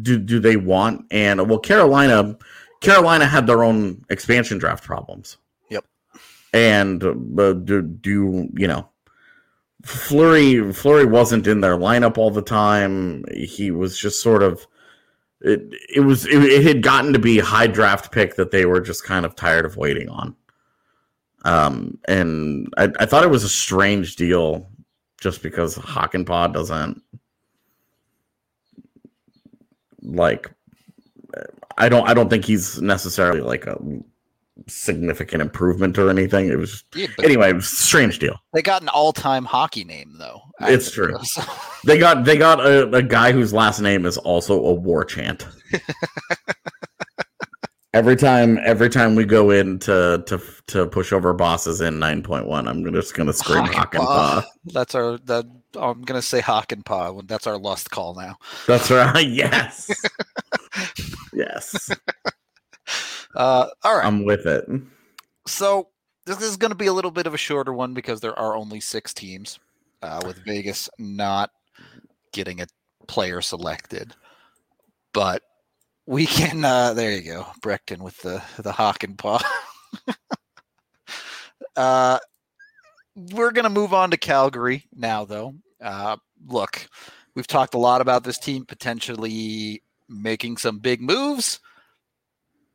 do 0.00 0.16
do 0.16 0.38
they 0.38 0.56
want 0.56 1.06
and 1.10 1.48
well 1.50 1.58
Carolina 1.58 2.38
Carolina 2.80 3.26
had 3.26 3.46
their 3.46 3.64
own 3.64 4.04
expansion 4.10 4.58
draft 4.58 4.84
problems. 4.84 5.36
Yep. 5.70 5.84
And 6.52 7.02
uh, 7.02 7.52
do 7.52 7.82
do 7.82 8.48
you 8.54 8.66
know 8.66 8.88
Fleury 9.84 10.72
Fleury 10.72 11.06
wasn't 11.06 11.46
in 11.46 11.60
their 11.60 11.76
lineup 11.76 12.18
all 12.18 12.30
the 12.30 12.42
time. 12.42 13.24
He 13.32 13.70
was 13.70 13.98
just 13.98 14.22
sort 14.22 14.42
of 14.42 14.66
it. 15.40 15.62
It 15.94 16.00
was 16.00 16.26
it, 16.26 16.42
it 16.44 16.64
had 16.64 16.82
gotten 16.82 17.12
to 17.12 17.18
be 17.18 17.38
a 17.38 17.44
high 17.44 17.68
draft 17.68 18.12
pick 18.12 18.36
that 18.36 18.50
they 18.50 18.66
were 18.66 18.80
just 18.80 19.04
kind 19.04 19.24
of 19.24 19.36
tired 19.36 19.64
of 19.64 19.76
waiting 19.76 20.08
on. 20.08 20.34
Um, 21.44 21.98
and 22.08 22.68
I, 22.76 22.90
I 22.98 23.06
thought 23.06 23.24
it 23.24 23.30
was 23.30 23.44
a 23.44 23.48
strange 23.48 24.16
deal 24.16 24.68
just 25.20 25.42
because 25.42 25.76
Hakanpää 25.76 26.52
doesn't 26.52 27.02
like 30.02 30.50
I 31.78 31.88
don't 31.88 32.08
I 32.08 32.14
don't 32.14 32.28
think 32.28 32.44
he's 32.44 32.80
necessarily 32.82 33.40
like 33.40 33.66
a 33.66 33.76
significant 34.66 35.40
improvement 35.40 35.96
or 35.98 36.10
anything. 36.10 36.48
It 36.48 36.58
was 36.58 36.84
Yeah, 36.94 37.06
anyway, 37.22 37.50
it 37.50 37.54
was 37.54 37.64
a 37.72 37.76
strange 37.76 38.18
deal. 38.18 38.36
they 38.52 38.62
got 38.62 38.82
an 38.82 38.88
all-time 38.88 39.44
hockey 39.44 39.84
name 39.84 40.16
though. 40.18 40.40
It's 40.60 40.90
true. 40.90 41.16
They 41.84 41.96
got 41.96 42.24
they 42.24 42.36
got 42.36 42.58
a, 42.60 42.90
a 42.92 43.02
guy 43.02 43.30
whose 43.32 43.52
last 43.52 43.80
name 43.80 44.04
is 44.04 44.18
also 44.18 44.54
a 44.54 44.74
war 44.74 45.04
chant. 45.04 45.46
every 47.94 48.16
time 48.16 48.58
every 48.64 48.90
time 48.90 49.14
we 49.14 49.24
go 49.24 49.50
in 49.50 49.78
to 49.78 50.22
to 50.26 50.40
to 50.66 50.86
push 50.88 51.12
over 51.12 51.32
bosses 51.32 51.80
in 51.80 51.94
9.1, 52.00 52.68
I'm 52.68 52.92
just 52.92 53.14
gonna 53.14 53.32
scream 53.32 53.64
Hakanpää. 53.64 54.00
Hakanpää. 54.00 54.42
That's 54.74 54.94
our 54.96 55.18
that 55.26 55.46
I'm 55.76 56.02
gonna 56.02 56.22
say 56.22 56.40
Hakanpää. 56.40 57.14
when 57.14 57.26
That's 57.26 57.46
our 57.46 57.58
lust 57.58 57.90
call 57.90 58.14
now. 58.14 58.36
That's 58.66 58.90
right. 58.90 59.26
Yes. 59.28 59.90
yes. 61.34 61.90
Uh, 63.34 63.68
all 63.82 63.96
right. 63.96 64.06
I'm 64.06 64.24
with 64.24 64.46
it. 64.46 64.68
So 65.46 65.88
this 66.26 66.42
is 66.42 66.56
going 66.56 66.70
to 66.70 66.76
be 66.76 66.86
a 66.86 66.92
little 66.92 67.10
bit 67.10 67.26
of 67.26 67.34
a 67.34 67.38
shorter 67.38 67.72
one 67.72 67.94
because 67.94 68.20
there 68.20 68.38
are 68.38 68.56
only 68.56 68.80
six 68.80 69.14
teams, 69.14 69.58
uh, 70.02 70.20
with 70.26 70.44
Vegas 70.44 70.88
not 70.98 71.50
getting 72.32 72.60
a 72.60 72.66
player 73.06 73.40
selected. 73.40 74.14
But 75.12 75.42
we 76.06 76.26
can. 76.26 76.64
Uh, 76.64 76.94
there 76.94 77.12
you 77.12 77.22
go, 77.22 77.46
Breckton 77.60 77.98
with 77.98 78.18
the 78.18 78.42
the 78.58 78.72
hawk 78.72 79.04
and 79.04 79.16
paw. 79.16 79.40
uh, 81.76 82.18
we're 83.32 83.52
going 83.52 83.64
to 83.64 83.70
move 83.70 83.92
on 83.92 84.10
to 84.10 84.16
Calgary 84.16 84.86
now, 84.94 85.24
though. 85.24 85.54
Uh, 85.80 86.16
look, 86.46 86.88
we've 87.34 87.46
talked 87.46 87.74
a 87.74 87.78
lot 87.78 88.00
about 88.00 88.24
this 88.24 88.38
team 88.38 88.64
potentially 88.64 89.82
making 90.08 90.56
some 90.56 90.78
big 90.78 91.00
moves 91.00 91.60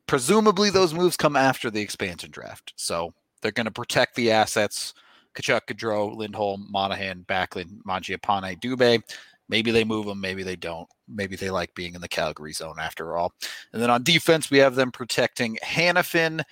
presumably 0.08 0.70
those 0.70 0.94
moves 0.94 1.18
come 1.18 1.36
after 1.36 1.70
the 1.70 1.82
expansion 1.82 2.32
draft. 2.32 2.74
So 2.76 3.14
they're 3.42 3.52
going 3.52 3.66
to 3.66 3.72
protect 3.72 4.16
the 4.16 4.32
assets. 4.32 4.94
Tkachuk, 5.36 5.62
Gaudreau, 5.68 6.16
Lindholm, 6.16 6.68
Monahan, 6.70 7.26
Backlund, 7.28 7.82
Mangiapane, 7.88 8.60
Dubé. 8.60 9.02
Maybe 9.50 9.72
they 9.72 9.84
move 9.84 10.06
them, 10.06 10.22
maybe 10.22 10.44
they 10.44 10.56
don't. 10.56 10.88
Maybe 11.08 11.36
they 11.36 11.50
like 11.50 11.74
being 11.76 11.96
in 11.96 12.02
the 12.02 12.08
Calgary 12.08 12.54
zone 12.54 12.78
after 12.80 13.18
all. 13.18 13.34
And 13.72 13.82
then 13.82 13.90
on 13.90 14.04
defense, 14.04 14.50
we 14.50 14.60
have 14.60 14.76
them 14.76 14.92
protecting 14.92 15.58
Hanifin, 15.64 16.44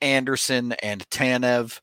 Andersson, 0.00 0.72
and 0.82 1.08
Tanev. 1.08 1.80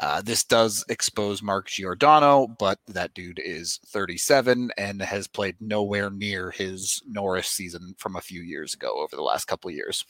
Uh, 0.00 0.22
this 0.22 0.44
does 0.44 0.82
expose 0.88 1.42
Mark 1.42 1.68
Giordano, 1.68 2.46
but 2.46 2.78
that 2.88 3.12
dude 3.12 3.38
is 3.38 3.80
37 3.88 4.70
and 4.78 5.02
has 5.02 5.28
played 5.28 5.56
nowhere 5.60 6.08
near 6.08 6.50
his 6.50 7.02
Norris 7.06 7.48
season 7.48 7.94
from 7.98 8.16
a 8.16 8.22
few 8.22 8.40
years 8.40 8.72
ago 8.72 8.94
over 8.98 9.14
the 9.14 9.22
last 9.22 9.44
couple 9.44 9.68
of 9.68 9.74
years. 9.74 10.06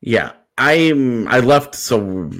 Yeah, 0.00 0.32
I'm. 0.56 1.28
I 1.28 1.40
left 1.40 1.74
so 1.74 2.30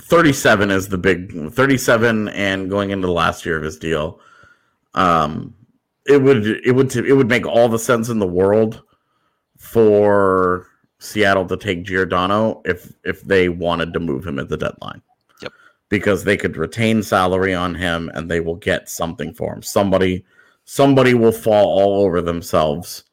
37 0.00 0.72
is 0.72 0.88
the 0.88 0.98
big 0.98 1.52
37, 1.52 2.28
and 2.30 2.68
going 2.68 2.90
into 2.90 3.06
the 3.06 3.12
last 3.12 3.46
year 3.46 3.56
of 3.56 3.62
his 3.62 3.78
deal, 3.78 4.18
um, 4.94 5.54
it 6.06 6.20
would 6.20 6.44
it 6.46 6.72
would 6.72 6.94
it 6.96 7.14
would 7.14 7.28
make 7.28 7.46
all 7.46 7.68
the 7.68 7.78
sense 7.78 8.08
in 8.08 8.18
the 8.18 8.26
world 8.26 8.82
for 9.56 10.66
Seattle 10.98 11.46
to 11.46 11.56
take 11.56 11.84
Giordano 11.84 12.60
if 12.64 12.92
if 13.04 13.22
they 13.22 13.48
wanted 13.48 13.92
to 13.92 14.00
move 14.00 14.26
him 14.26 14.40
at 14.40 14.48
the 14.48 14.56
deadline. 14.56 15.02
Because 15.92 16.24
they 16.24 16.38
could 16.38 16.56
retain 16.56 17.02
salary 17.02 17.52
on 17.52 17.74
him 17.74 18.10
and 18.14 18.30
they 18.30 18.40
will 18.40 18.56
get 18.56 18.88
something 18.88 19.34
for 19.34 19.52
him. 19.52 19.62
Somebody 19.62 20.24
somebody 20.64 21.12
will 21.12 21.32
fall 21.32 21.78
all 21.78 22.02
over 22.02 22.22
themselves 22.22 23.04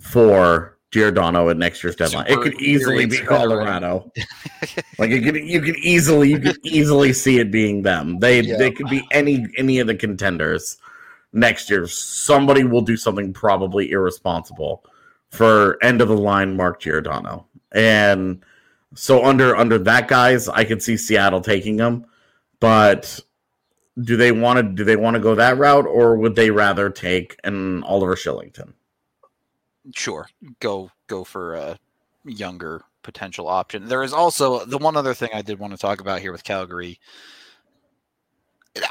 for 0.00 0.76
Giordano 0.90 1.48
at 1.48 1.56
next 1.56 1.84
year's 1.84 1.94
deadline. 1.94 2.26
Super 2.26 2.40
it 2.40 2.42
could 2.42 2.60
easily 2.60 3.06
be. 3.06 3.18
Colorado. 3.18 4.10
like 4.98 5.10
it 5.10 5.22
could, 5.22 5.36
you 5.36 5.60
could 5.60 5.76
easily, 5.76 6.30
you 6.30 6.40
could 6.40 6.58
easily 6.64 7.12
see 7.12 7.38
it 7.38 7.50
being 7.50 7.82
them. 7.82 8.18
They, 8.18 8.40
Yeah. 8.40 8.56
they 8.56 8.70
could 8.70 8.88
be 8.88 9.06
any, 9.10 9.46
any 9.56 9.78
of 9.78 9.86
the 9.86 9.94
contenders 9.94 10.78
next 11.32 11.70
year. 11.70 11.86
Somebody 11.86 12.64
will 12.64 12.80
do 12.80 12.96
something 12.96 13.32
probably 13.32 13.90
irresponsible 13.90 14.84
for 15.28 15.78
end 15.82 16.00
of 16.00 16.08
the 16.08 16.16
line 16.16 16.56
Mark 16.56 16.80
Giordano, 16.80 17.46
and 17.72 18.44
so 18.96 19.24
under 19.24 19.56
under 19.56 19.78
that 19.78 20.08
guys, 20.08 20.48
I 20.48 20.64
could 20.64 20.82
see 20.82 20.96
Seattle 20.96 21.40
taking 21.40 21.78
him, 21.78 22.06
but. 22.60 23.20
Do 23.98 24.18
they 24.18 24.30
want 24.30 24.58
to? 24.58 24.62
Do 24.62 24.84
they 24.84 24.96
want 24.96 25.14
to 25.14 25.20
go 25.20 25.34
that 25.36 25.56
route, 25.56 25.86
or 25.86 26.18
would 26.18 26.36
they 26.36 26.50
rather 26.50 26.90
take 26.90 27.40
an 27.44 27.82
Oliver 27.84 28.14
Kylington? 28.14 28.74
sure 29.94 30.28
go 30.60 30.90
go 31.06 31.24
for 31.24 31.54
a 31.54 31.78
younger 32.24 32.82
potential 33.02 33.46
option 33.46 33.86
there 33.86 34.02
is 34.02 34.12
also 34.12 34.64
the 34.64 34.78
one 34.78 34.96
other 34.96 35.14
thing 35.14 35.30
i 35.32 35.42
did 35.42 35.58
want 35.58 35.72
to 35.72 35.78
talk 35.78 36.00
about 36.00 36.20
here 36.20 36.32
with 36.32 36.42
calgary 36.42 36.98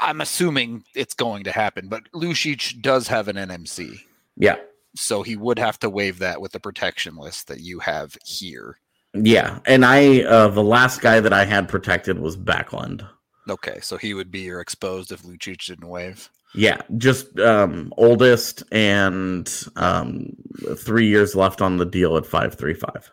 i'm 0.00 0.20
assuming 0.20 0.82
it's 0.94 1.14
going 1.14 1.44
to 1.44 1.52
happen 1.52 1.88
but 1.88 2.10
lucic 2.12 2.80
does 2.80 3.08
have 3.08 3.28
an 3.28 3.36
nmc 3.36 4.00
Yeah, 4.36 4.56
so 4.94 5.22
he 5.22 5.36
would 5.36 5.58
have 5.58 5.78
to 5.80 5.90
waive 5.90 6.18
that 6.20 6.40
with 6.40 6.52
the 6.52 6.60
protection 6.60 7.16
list 7.16 7.48
that 7.48 7.60
you 7.60 7.78
have 7.80 8.16
here 8.24 8.78
Yeah, 9.24 9.60
and 9.66 9.84
I 9.84 10.22
uh 10.22 10.48
the 10.48 10.62
last 10.62 11.00
guy 11.00 11.20
that 11.20 11.32
I 11.32 11.44
had 11.44 11.68
protected 11.68 12.18
was 12.18 12.36
Backlund. 12.36 13.06
okay 13.48 13.78
so 13.80 13.96
he 13.96 14.14
would 14.14 14.30
be 14.30 14.40
your 14.40 14.60
exposed 14.60 15.12
if 15.12 15.22
lucic 15.22 15.64
didn't 15.66 15.88
waive 15.88 16.30
Yeah, 16.54 16.80
just 16.96 17.38
um 17.38 17.92
oldest 17.96 18.62
and 18.72 19.46
um 19.76 20.34
3 20.76 21.06
years 21.06 21.34
left 21.36 21.60
on 21.60 21.76
the 21.76 21.84
deal 21.86 22.16
at 22.16 22.26
535. 22.26 23.10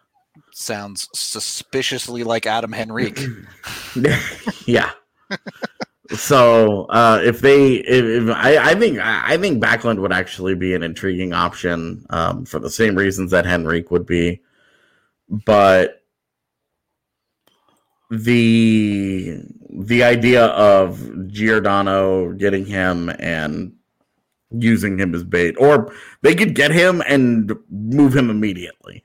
sounds 0.51 1.09
suspiciously 1.13 2.23
like 2.23 2.45
adam 2.45 2.73
henrique 2.73 3.33
yeah. 4.65 4.91
so, 6.13 6.85
uh 6.85 7.19
if 7.23 7.41
they 7.41 7.75
if, 7.75 8.05
if 8.23 8.29
I 8.35 8.71
I 8.71 8.75
think 8.75 8.99
I 8.99 9.37
think 9.37 9.63
Backlund 9.63 9.99
would 9.99 10.11
actually 10.13 10.55
be 10.55 10.73
an 10.73 10.83
intriguing 10.83 11.33
option 11.33 12.05
um 12.09 12.45
for 12.45 12.59
the 12.59 12.69
same 12.69 12.95
reasons 12.95 13.31
that 13.31 13.45
Henrique 13.47 13.91
would 13.91 14.05
be. 14.05 14.41
But 15.45 16.03
the 18.11 19.41
the 19.69 20.03
idea 20.03 20.45
of 20.45 21.27
Giordano 21.27 22.33
getting 22.33 22.65
him 22.65 23.09
and 23.19 23.73
using 24.51 24.99
him 24.99 25.15
as 25.15 25.23
bait, 25.23 25.55
or 25.57 25.91
they 26.21 26.35
could 26.35 26.53
get 26.53 26.71
him 26.71 27.01
and 27.07 27.51
move 27.71 28.15
him 28.15 28.29
immediately. 28.29 29.03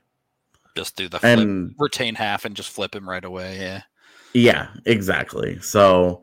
just 0.77 0.95
do 0.95 1.09
the 1.09 1.19
flip, 1.19 1.39
And 1.39 1.73
retain 1.79 2.13
half 2.13 2.45
and 2.45 2.55
just 2.55 2.69
flip 2.69 2.93
him 2.95 3.09
right 3.09 3.25
away 3.25 3.57
yeah 3.59 3.81
yeah, 4.33 4.67
exactly. 4.85 5.59
So 5.59 6.21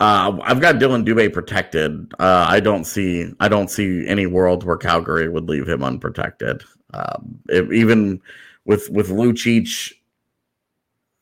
uh, 0.00 0.38
I've 0.42 0.60
got 0.60 0.78
Dillon 0.78 1.04
Dubé 1.04 1.32
protected. 1.32 2.12
Uh, 2.18 2.46
I 2.48 2.60
don't 2.60 2.84
see 2.84 3.32
I 3.40 3.48
don't 3.48 3.70
see 3.70 4.06
any 4.06 4.26
world 4.26 4.64
where 4.64 4.76
Calgary 4.76 5.28
would 5.28 5.48
leave 5.48 5.68
him 5.68 5.82
unprotected. 5.82 6.62
Um, 6.92 7.40
if, 7.48 7.70
even 7.72 8.20
with 8.64 8.90
with 8.90 9.10
Lucic, 9.10 9.92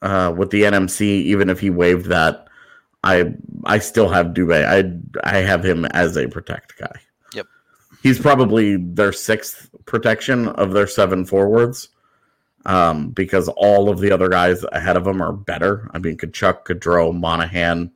uh, 0.02 0.32
with 0.36 0.50
the 0.50 0.62
NMC, 0.62 1.00
even 1.02 1.50
if 1.50 1.60
he 1.60 1.70
waived 1.70 2.06
that, 2.06 2.46
I 3.04 3.34
I 3.64 3.78
still 3.78 4.08
have 4.08 4.26
Dubé. 4.28 4.64
I 4.66 5.36
I 5.36 5.38
have 5.38 5.64
him 5.64 5.84
as 5.86 6.16
a 6.16 6.28
protect 6.28 6.78
guy. 6.78 7.00
Yep. 7.34 7.46
He's 8.02 8.18
probably 8.18 8.76
their 8.76 9.12
sixth 9.12 9.70
protection 9.86 10.48
of 10.48 10.72
their 10.72 10.86
seven 10.86 11.24
forwards 11.24 11.88
um, 12.66 13.10
because 13.10 13.48
all 13.48 13.88
of 13.88 13.98
the 13.98 14.12
other 14.12 14.28
guys 14.28 14.64
ahead 14.72 14.96
of 14.96 15.06
him 15.06 15.20
are 15.20 15.32
better. 15.32 15.88
I 15.92 15.98
mean, 15.98 16.16
Tkachuk, 16.16 16.64
Gaudreau, 16.64 17.12
Monahan, 17.18 17.90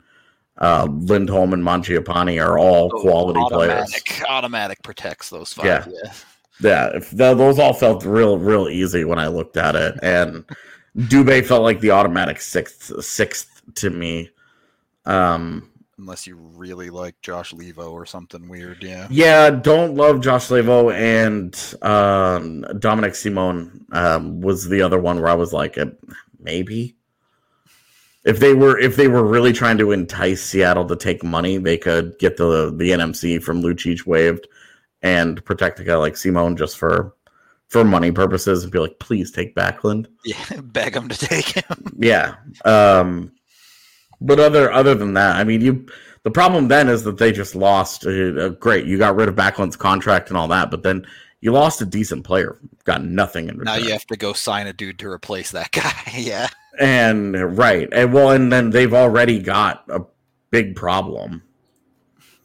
uh, 0.58 0.88
Lindholm, 0.90 1.52
and 1.52 1.62
Mangiapane 1.62 2.44
are 2.44 2.58
all 2.58 2.90
quality 2.90 3.40
players. 3.48 3.72
automatic, 3.72 4.22
automatic 4.28 4.82
protects 4.82 5.30
those 5.30 5.52
five 5.52 5.66
Yeah. 5.66 5.86
yeah. 5.88 6.12
Yeah, 6.60 6.98
those 7.12 7.58
all 7.58 7.74
felt 7.74 8.04
real, 8.04 8.38
real 8.38 8.68
easy 8.68 9.04
when 9.04 9.18
I 9.18 9.26
looked 9.28 9.56
at 9.56 9.76
it, 9.76 9.98
and 10.02 10.44
Dubé 10.96 11.44
felt 11.44 11.62
like 11.62 11.80
the 11.80 11.90
automatic 11.90 12.40
sixth, 12.40 13.04
sixth 13.04 13.62
to 13.76 13.90
me. 13.90 14.30
Um, 15.04 15.70
unless 15.98 16.26
you 16.26 16.36
really 16.36 16.90
like 16.90 17.20
Josh 17.20 17.52
Leivo 17.52 17.92
or 17.92 18.06
something 18.06 18.48
weird. 18.48 18.82
Yeah. 18.82 19.06
Yeah, 19.10 19.50
don't 19.50 19.94
love 19.94 20.20
Josh 20.20 20.48
Leivo 20.48 20.92
and 20.92 21.54
um, 21.82 22.62
Dominic 22.78 23.14
Simone 23.14 23.86
um, 23.92 24.40
was 24.40 24.68
the 24.68 24.82
other 24.82 24.98
one 24.98 25.20
where 25.20 25.30
I 25.30 25.34
was 25.34 25.52
like, 25.52 25.78
maybe 26.38 26.96
if 28.26 28.40
they 28.40 28.54
were 28.54 28.78
if 28.78 28.96
they 28.96 29.08
were 29.08 29.24
really 29.24 29.52
trying 29.52 29.78
to 29.78 29.92
entice 29.92 30.42
Seattle 30.42 30.86
to 30.86 30.96
take 30.96 31.22
money, 31.22 31.58
they 31.58 31.78
could 31.78 32.18
get 32.18 32.36
the 32.36 32.74
the 32.76 32.90
NMC 32.90 33.42
from 33.42 33.62
Lucic 33.62 34.04
waived 34.04 34.48
and 35.06 35.44
protect 35.44 35.78
a 35.78 35.84
guy 35.84 35.94
like 35.94 36.16
Simone 36.16 36.56
just 36.56 36.76
for 36.76 37.14
for 37.68 37.84
money 37.84 38.12
purposes 38.12 38.62
and 38.62 38.72
be 38.72 38.78
like, 38.78 38.98
please 38.98 39.30
take 39.30 39.54
Backlund. 39.54 40.06
Yeah. 40.24 40.60
Beg 40.62 40.94
him 40.96 41.08
to 41.08 41.18
take 41.18 41.46
him. 41.46 41.96
Yeah. 41.98 42.34
Um 42.64 43.32
but 44.20 44.40
other 44.40 44.72
other 44.72 44.94
than 44.94 45.14
that, 45.14 45.36
I 45.36 45.44
mean 45.44 45.60
you 45.60 45.86
The 46.24 46.30
problem 46.32 46.66
then 46.68 46.88
is 46.88 47.04
that 47.04 47.18
they 47.18 47.30
just 47.30 47.54
lost. 47.54 48.04
Uh, 48.04 48.10
uh, 48.10 48.48
great, 48.48 48.86
you 48.86 48.98
got 48.98 49.14
rid 49.14 49.28
of 49.28 49.36
Backlund's 49.36 49.76
contract 49.76 50.28
and 50.28 50.36
all 50.36 50.48
that, 50.48 50.70
but 50.72 50.82
then 50.82 51.06
you 51.40 51.52
lost 51.52 51.80
a 51.80 51.86
decent 51.86 52.24
player. 52.24 52.58
Got 52.84 53.04
nothing 53.04 53.48
in 53.48 53.58
return. 53.58 53.80
Now 53.80 53.86
you 53.86 53.92
have 53.92 54.06
to 54.06 54.16
go 54.16 54.32
sign 54.32 54.66
a 54.66 54.72
dude 54.72 54.98
to 54.98 55.08
replace 55.08 55.52
that 55.52 55.70
guy. 55.82 56.12
yeah. 56.16 56.48
And 56.80 57.56
right, 57.56 57.88
and 57.92 58.12
well, 58.12 58.30
and 58.30 58.52
then 58.52 58.70
they've 58.70 58.92
already 58.92 59.38
got 59.38 59.84
a 59.88 60.00
big 60.50 60.74
problem. 60.74 61.42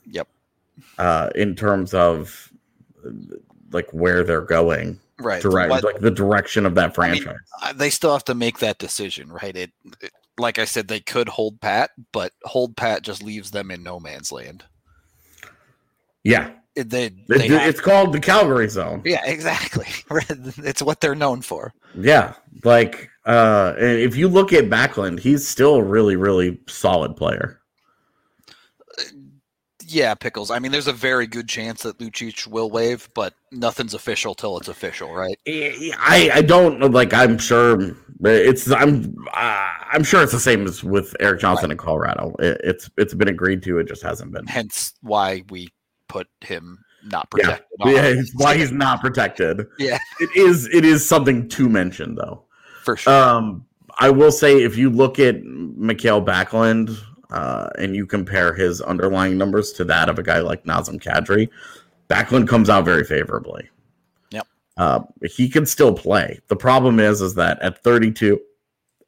Yep. 0.06 0.28
Uh, 0.98 1.30
in 1.36 1.56
terms 1.56 1.94
of 1.94 2.51
like 3.72 3.90
where 3.92 4.24
they're 4.24 4.42
going, 4.42 5.00
Right. 5.20 5.42
direct, 5.42 5.70
But- 5.70 5.84
like 5.84 6.00
the 6.00 6.12
direction 6.12 6.66
of 6.66 6.76
that 6.76 6.84
I 6.84 6.88
mean, 6.88 6.94
franchise. 7.24 7.40
uh, 7.62 7.74
they 7.74 7.90
still 7.90 8.12
have 8.14 8.26
to 8.26 8.36
make 8.36 8.60
that 8.60 8.78
decision, 8.80 9.32
right? 9.32 9.56
It, 9.56 9.72
it- 10.02 10.12
like 10.38 10.58
I 10.60 10.66
said, 10.66 10.88
they 10.88 11.00
could 11.02 11.28
hold 11.30 11.62
pat, 11.62 11.92
but 12.12 12.32
hold 12.44 12.76
pat 12.76 13.04
just 13.04 13.22
leaves 13.22 13.52
them 13.52 13.70
in 13.72 13.84
no 13.84 14.00
man's 14.00 14.32
land. 14.32 14.64
yeah, 16.24 16.52
It- 16.76 16.90
They, 16.90 17.06
It- 17.08 17.28
they 17.28 17.48
it's 17.68 17.82
called 17.82 18.14
the 18.14 18.20
Calgary 18.20 18.70
Zone. 18.70 19.02
yeah, 19.06 19.22
exactly. 19.26 19.88
it's 20.64 20.82
what 20.82 21.02
they're 21.02 21.16
known 21.16 21.42
for. 21.42 21.74
Yeah, 21.96 22.34
like 22.64 23.10
uh, 23.26 23.74
and 23.78 24.00
if 24.00 24.16
you 24.16 24.28
look 24.28 24.52
at 24.54 24.70
Backlund, 24.70 25.20
he's 25.20 25.48
still 25.48 25.76
a 25.76 25.84
really, 25.84 26.16
really 26.16 26.60
solid 26.68 27.16
player. 27.16 27.60
Yeah, 29.94 30.14
pickles. 30.16 30.52
I 30.52 30.60
mean, 30.60 30.72
there's 30.72 30.88
a 30.88 30.94
very 30.94 31.28
good 31.28 31.48
chance 31.50 31.84
that 31.84 31.98
Lucic 32.00 32.48
will 32.48 32.70
waive, 32.70 33.10
but 33.14 33.34
nothing's 33.52 33.94
official 33.94 34.34
till 34.34 34.58
it's 34.58 34.68
official, 34.68 35.14
right? 35.14 35.38
I 35.48 36.32
I 36.34 36.42
don't 36.42 36.92
like 36.92 37.14
I'm 37.14 37.38
sure 37.38 37.96
it's 38.24 38.72
I'm 38.72 39.16
uh, 39.34 39.70
I'm 39.92 40.04
sure 40.04 40.24
it's 40.24 40.32
the 40.32 40.40
same 40.40 40.66
as 40.66 40.84
with 40.84 41.16
Erik 41.20 41.42
Johnson 41.42 41.72
in 41.72 41.78
Colorado. 41.78 42.36
It, 42.40 42.62
it's 42.64 42.90
it's 42.98 43.14
been 43.14 43.28
agreed 43.28 43.64
to. 43.64 43.80
It 43.80 43.88
just 43.88 44.04
hasn't 44.04 44.32
been. 44.32 44.48
Hence 44.48 44.94
why 45.02 45.44
we 45.50 45.70
put 46.08 46.28
him 46.42 46.80
not 47.04 47.30
protected. 47.30 47.66
yeah, 47.86 48.04
it's 48.04 48.32
why 48.36 48.56
he's 48.56 48.72
not 48.72 49.02
protected. 49.02 49.66
Yeah. 49.80 49.98
it 50.20 50.30
is 50.36 50.68
it 50.74 50.86
is 50.86 51.08
something 51.08 51.50
to 51.50 51.70
mention 51.70 52.16
though. 52.16 52.44
for 52.84 52.96
sure. 52.96 53.14
Um, 53.14 53.66
I 54.00 54.10
will 54.10 54.32
say 54.32 54.64
if 54.64 54.78
you 54.78 54.90
look 54.90 55.20
at 55.20 55.44
Mikael 55.44 56.24
Backlund 56.24 56.98
uh, 57.32 57.70
and 57.78 57.96
you 57.96 58.06
compare 58.06 58.54
his 58.54 58.82
underlying 58.82 59.38
numbers 59.38 59.72
to 59.74 59.84
that 59.86 60.10
of 60.10 60.20
a 60.20 60.24
guy 60.24 60.40
like 60.40 60.64
Nazem 60.66 61.02
Kadri, 61.02 61.50
Backlund 62.10 62.48
comes 62.48 62.70
out 62.70 62.86
very 62.86 63.04
favorably. 63.04 63.70
Yep. 64.32 64.48
Uh, 64.78 65.00
he 65.36 65.48
can 65.50 65.66
still 65.66 65.94
play. 65.94 66.40
The 66.48 66.56
problem 66.56 67.00
is, 67.00 67.22
is 67.22 67.36
that 67.36 67.60
at 67.62 67.84
32 67.84 68.40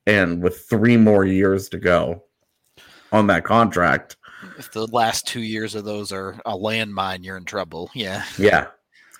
and 0.08 0.42
with 0.42 0.66
three 0.70 0.98
more 0.98 1.26
years 1.26 1.70
to 1.70 1.78
go 1.78 2.24
on 3.12 3.28
that 3.28 3.44
contract, 3.44 4.18
if 4.58 4.72
the 4.72 4.88
last 4.88 5.26
two 5.28 5.42
years 5.42 5.76
of 5.76 5.86
those 5.86 6.12
are 6.12 6.40
a 6.46 6.54
landmine, 6.58 7.24
you're 7.24 7.38
in 7.38 7.46
trouble. 7.46 7.90
Yeah. 7.94 8.24
yeah. 8.38 8.68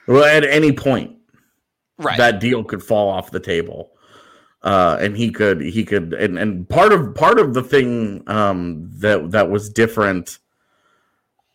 Well, 0.08 0.24
at 0.26 0.44
any 0.44 0.72
point, 0.72 1.18
Right. 2.00 2.18
that 2.18 2.40
deal 2.40 2.64
could 2.64 2.84
fall 2.84 3.08
off 3.10 3.32
the 3.32 3.40
table 3.40 3.92
uh 4.64 4.98
and 5.02 5.18
he 5.18 5.30
could 5.30 5.62
he 5.62 5.84
could 5.84 6.14
and 6.14 6.40
and 6.40 6.68
part 6.70 6.94
of 6.94 7.14
part 7.16 7.40
of 7.40 7.54
the 7.54 7.64
thing 7.64 8.24
um 8.28 8.90
that 9.00 9.32
that 9.32 9.50
was 9.50 9.70
different 9.70 10.40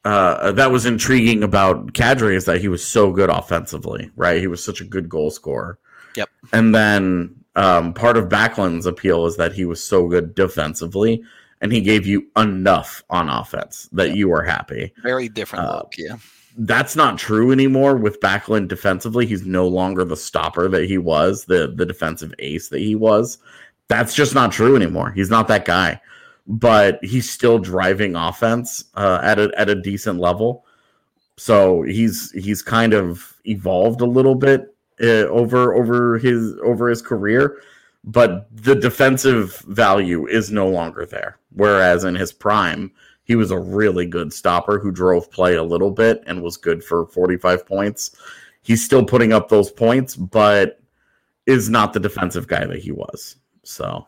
uh 0.04 0.52
that 0.52 0.70
was 0.70 0.86
intriguing 0.86 1.42
about 1.42 1.92
Kadri 1.92 2.34
is 2.34 2.44
that 2.44 2.60
he 2.60 2.68
was 2.68 2.86
so 2.86 3.10
good 3.12 3.30
offensively 3.30 4.10
right 4.16 4.40
he 4.40 4.46
was 4.46 4.62
such 4.62 4.80
a 4.80 4.84
good 4.84 5.08
goal 5.08 5.30
scorer 5.30 5.78
Yep. 6.16 6.28
and 6.52 6.74
then 6.74 7.34
um 7.56 7.94
part 7.94 8.16
of 8.16 8.28
Backlund's 8.28 8.86
appeal 8.86 9.26
is 9.26 9.36
that 9.36 9.52
he 9.52 9.64
was 9.64 9.82
so 9.82 10.06
good 10.08 10.34
defensively 10.34 11.22
and 11.60 11.72
he 11.72 11.80
gave 11.80 12.06
you 12.06 12.26
enough 12.36 13.02
on 13.10 13.28
offense 13.28 13.88
that 13.92 14.14
you 14.16 14.28
were 14.28 14.42
happy 14.42 14.92
Very 15.02 15.28
different 15.28 15.64
Uh, 15.66 15.76
look. 15.76 15.94
Yeah. 15.98 16.16
That's 16.58 16.96
not 16.96 17.18
true 17.18 17.52
anymore 17.52 17.96
with 17.96 18.20
Backlund 18.20 18.68
defensively. 18.68 19.26
He's 19.26 19.46
no 19.46 19.68
longer 19.68 20.04
the 20.04 20.16
stopper 20.16 20.68
that 20.68 20.86
he 20.86 20.98
was, 20.98 21.44
the 21.44 21.72
the 21.74 21.86
defensive 21.86 22.34
ace 22.40 22.68
that 22.68 22.80
he 22.80 22.94
was. 22.94 23.38
That's 23.86 24.14
just 24.14 24.34
not 24.34 24.52
true 24.52 24.76
anymore. 24.76 25.12
He's 25.12 25.30
not 25.30 25.48
that 25.48 25.64
guy. 25.64 26.00
But 26.46 26.98
he's 27.04 27.30
still 27.30 27.58
driving 27.58 28.16
offense 28.16 28.84
uh, 28.94 29.20
at 29.22 29.38
a 29.38 29.52
at 29.56 29.70
a 29.70 29.74
decent 29.74 30.18
level. 30.18 30.64
So 31.36 31.82
he's 31.82 32.32
he's 32.32 32.62
kind 32.62 32.92
of 32.92 33.36
evolved 33.44 34.00
a 34.00 34.06
little 34.06 34.34
bit 34.34 34.74
uh, 35.00 35.28
over 35.28 35.74
over 35.74 36.18
his 36.18 36.54
over 36.64 36.88
his 36.88 37.02
career, 37.02 37.60
but 38.02 38.48
the 38.50 38.74
defensive 38.74 39.58
value 39.68 40.26
is 40.26 40.50
no 40.50 40.68
longer 40.68 41.06
there. 41.06 41.38
Whereas 41.52 42.04
in 42.04 42.14
his 42.14 42.32
prime, 42.32 42.90
he 43.28 43.36
was 43.36 43.50
a 43.50 43.58
really 43.58 44.06
good 44.06 44.32
stopper 44.32 44.78
who 44.78 44.90
drove 44.90 45.30
play 45.30 45.54
a 45.54 45.62
little 45.62 45.90
bit 45.90 46.24
and 46.26 46.42
was 46.42 46.56
good 46.56 46.82
for 46.82 47.06
45 47.06 47.66
points. 47.66 48.16
He's 48.62 48.82
still 48.82 49.04
putting 49.04 49.34
up 49.34 49.50
those 49.50 49.70
points, 49.70 50.16
but 50.16 50.80
is 51.44 51.68
not 51.68 51.92
the 51.92 52.00
defensive 52.00 52.48
guy 52.48 52.64
that 52.64 52.78
he 52.78 52.90
was. 52.90 53.36
So, 53.64 54.06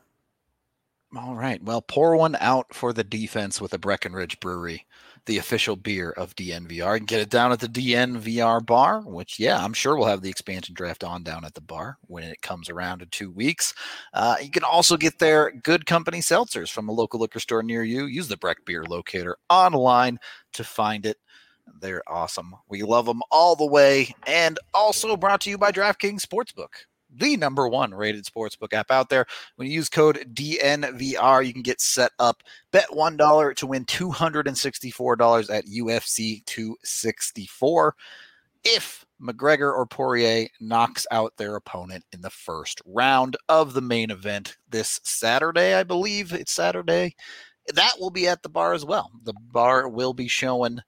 All 1.14 1.35
right. 1.35 1.62
Well, 1.62 1.83
pour 1.83 2.16
one 2.16 2.37
out 2.40 2.74
for 2.74 2.94
the 2.94 3.04
defense 3.04 3.61
with 3.61 3.74
a 3.74 3.78
Breckenridge 3.78 4.40
Brewery, 4.40 4.87
the 5.26 5.38
official 5.38 5.76
beer 5.76 6.11
of 6.11 6.35
DNVR. 6.37 6.94
You 6.94 6.98
can 6.98 7.04
get 7.06 7.20
it 7.20 7.30
down 7.30 7.52
at 7.52 7.61
the 7.61 7.68
DNVR 7.68 8.64
bar, 8.64 9.00
which, 9.02 9.38
yeah, 9.38 9.62
I'm 9.62 9.72
sure 9.72 9.96
we'll 9.96 10.06
have 10.06 10.22
the 10.22 10.30
expansion 10.30 10.74
draft 10.74 11.04
on 11.04 11.22
down 11.22 11.44
at 11.44 11.54
the 11.54 11.61
bar 11.61 11.98
when 12.06 12.24
it 12.24 12.42
comes 12.42 12.68
around 12.68 13.02
in 13.02 13.09
two 13.09 13.30
weeks. 13.30 13.74
Uh, 14.12 14.37
you 14.42 14.50
can 14.50 14.64
also 14.64 14.96
get 14.96 15.18
their 15.18 15.52
good 15.62 15.87
company 15.87 16.18
seltzers 16.20 16.70
from 16.70 16.88
a 16.88 16.92
local 16.92 17.20
liquor 17.20 17.40
store 17.40 17.62
near 17.62 17.83
you. 17.83 18.06
Use 18.06 18.28
the 18.28 18.37
Breck 18.37 18.64
Beer 18.64 18.85
Locator 18.85 19.37
online 19.48 20.18
to 20.52 20.64
find 20.64 21.06
it. 21.06 21.18
They're 21.80 22.02
awesome. 22.09 22.54
We 22.68 22.83
love 22.83 23.06
them 23.06 23.22
all 23.30 23.54
the 23.54 23.66
way. 23.66 24.14
And 24.26 24.59
also 24.74 25.16
brought 25.16 25.40
to 25.42 25.50
you 25.50 25.59
by 25.59 25.70
DraftKings 25.70 26.26
Sportsbook, 26.26 26.87
the 27.16 27.36
number 27.36 27.68
one 27.68 27.92
rated 27.92 28.24
sportsbook 28.24 28.72
app 28.72 28.90
out 28.90 29.08
there. 29.08 29.26
When 29.56 29.68
you 29.68 29.74
use 29.74 29.88
code 29.88 30.28
DNVR, 30.32 31.46
you 31.46 31.52
can 31.52 31.62
get 31.62 31.80
set 31.80 32.12
up. 32.18 32.42
Bet 32.72 32.88
$1 32.90 33.54
to 33.56 33.66
win 33.66 33.84
$264 33.84 35.50
at 35.50 35.66
UFC 35.66 36.44
264 36.46 37.94
if 38.64 39.04
McGregor 39.20 39.72
or 39.74 39.86
Poirier 39.86 40.48
knocks 40.60 41.06
out 41.10 41.36
their 41.36 41.56
opponent 41.56 42.04
in 42.12 42.20
the 42.20 42.30
first 42.30 42.80
round 42.86 43.36
of 43.48 43.74
the 43.74 43.80
main 43.80 44.10
event 44.10 44.56
this 44.68 45.00
Saturday. 45.04 45.74
I 45.74 45.82
believe 45.82 46.32
it's 46.32 46.52
Saturday. 46.52 47.14
That 47.74 47.94
will 47.98 48.10
be 48.10 48.26
at 48.28 48.42
the 48.42 48.48
bar 48.48 48.72
as 48.72 48.84
well. 48.84 49.10
The 49.24 49.34
bar 49.52 49.88
will 49.88 50.14
be 50.14 50.28
showing 50.28 50.80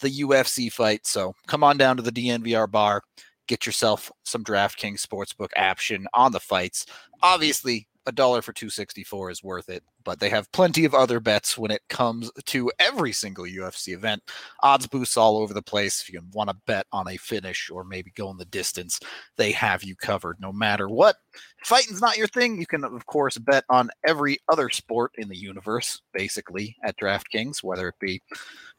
the 0.00 0.10
UFC 0.10 0.72
fight. 0.72 1.06
So 1.06 1.34
come 1.46 1.64
on 1.64 1.76
down 1.76 1.96
to 1.96 2.02
the 2.02 2.12
DNVR 2.12 2.70
bar 2.70 3.02
get 3.48 3.66
yourself 3.66 4.12
some 4.22 4.44
DraftKings 4.44 5.04
Sportsbook 5.04 5.50
action 5.56 6.06
on 6.14 6.30
the 6.30 6.40
fights. 6.40 6.86
Obviously, 7.22 7.88
a 8.08 8.12
dollar 8.12 8.40
for 8.40 8.54
264 8.54 9.30
is 9.30 9.44
worth 9.44 9.68
it, 9.68 9.82
but 10.02 10.18
they 10.18 10.30
have 10.30 10.50
plenty 10.52 10.86
of 10.86 10.94
other 10.94 11.20
bets 11.20 11.58
when 11.58 11.70
it 11.70 11.82
comes 11.90 12.30
to 12.46 12.72
every 12.78 13.12
single 13.12 13.44
UFC 13.44 13.92
event. 13.92 14.22
Odds 14.62 14.86
boosts 14.86 15.18
all 15.18 15.36
over 15.36 15.52
the 15.52 15.60
place. 15.60 16.00
If 16.00 16.10
you 16.10 16.22
want 16.32 16.48
to 16.48 16.56
bet 16.66 16.86
on 16.90 17.06
a 17.06 17.18
finish 17.18 17.68
or 17.70 17.84
maybe 17.84 18.10
go 18.12 18.30
in 18.30 18.38
the 18.38 18.46
distance, 18.46 18.98
they 19.36 19.52
have 19.52 19.84
you 19.84 19.94
covered 19.94 20.40
no 20.40 20.52
matter 20.52 20.88
what. 20.88 21.16
Fighting's 21.64 22.00
not 22.00 22.16
your 22.16 22.28
thing. 22.28 22.58
You 22.58 22.66
can, 22.66 22.82
of 22.82 23.04
course, 23.04 23.36
bet 23.36 23.64
on 23.68 23.90
every 24.06 24.38
other 24.48 24.70
sport 24.70 25.12
in 25.18 25.28
the 25.28 25.36
universe, 25.36 26.00
basically, 26.14 26.76
at 26.82 26.98
DraftKings, 26.98 27.62
whether 27.62 27.88
it 27.88 27.98
be 28.00 28.22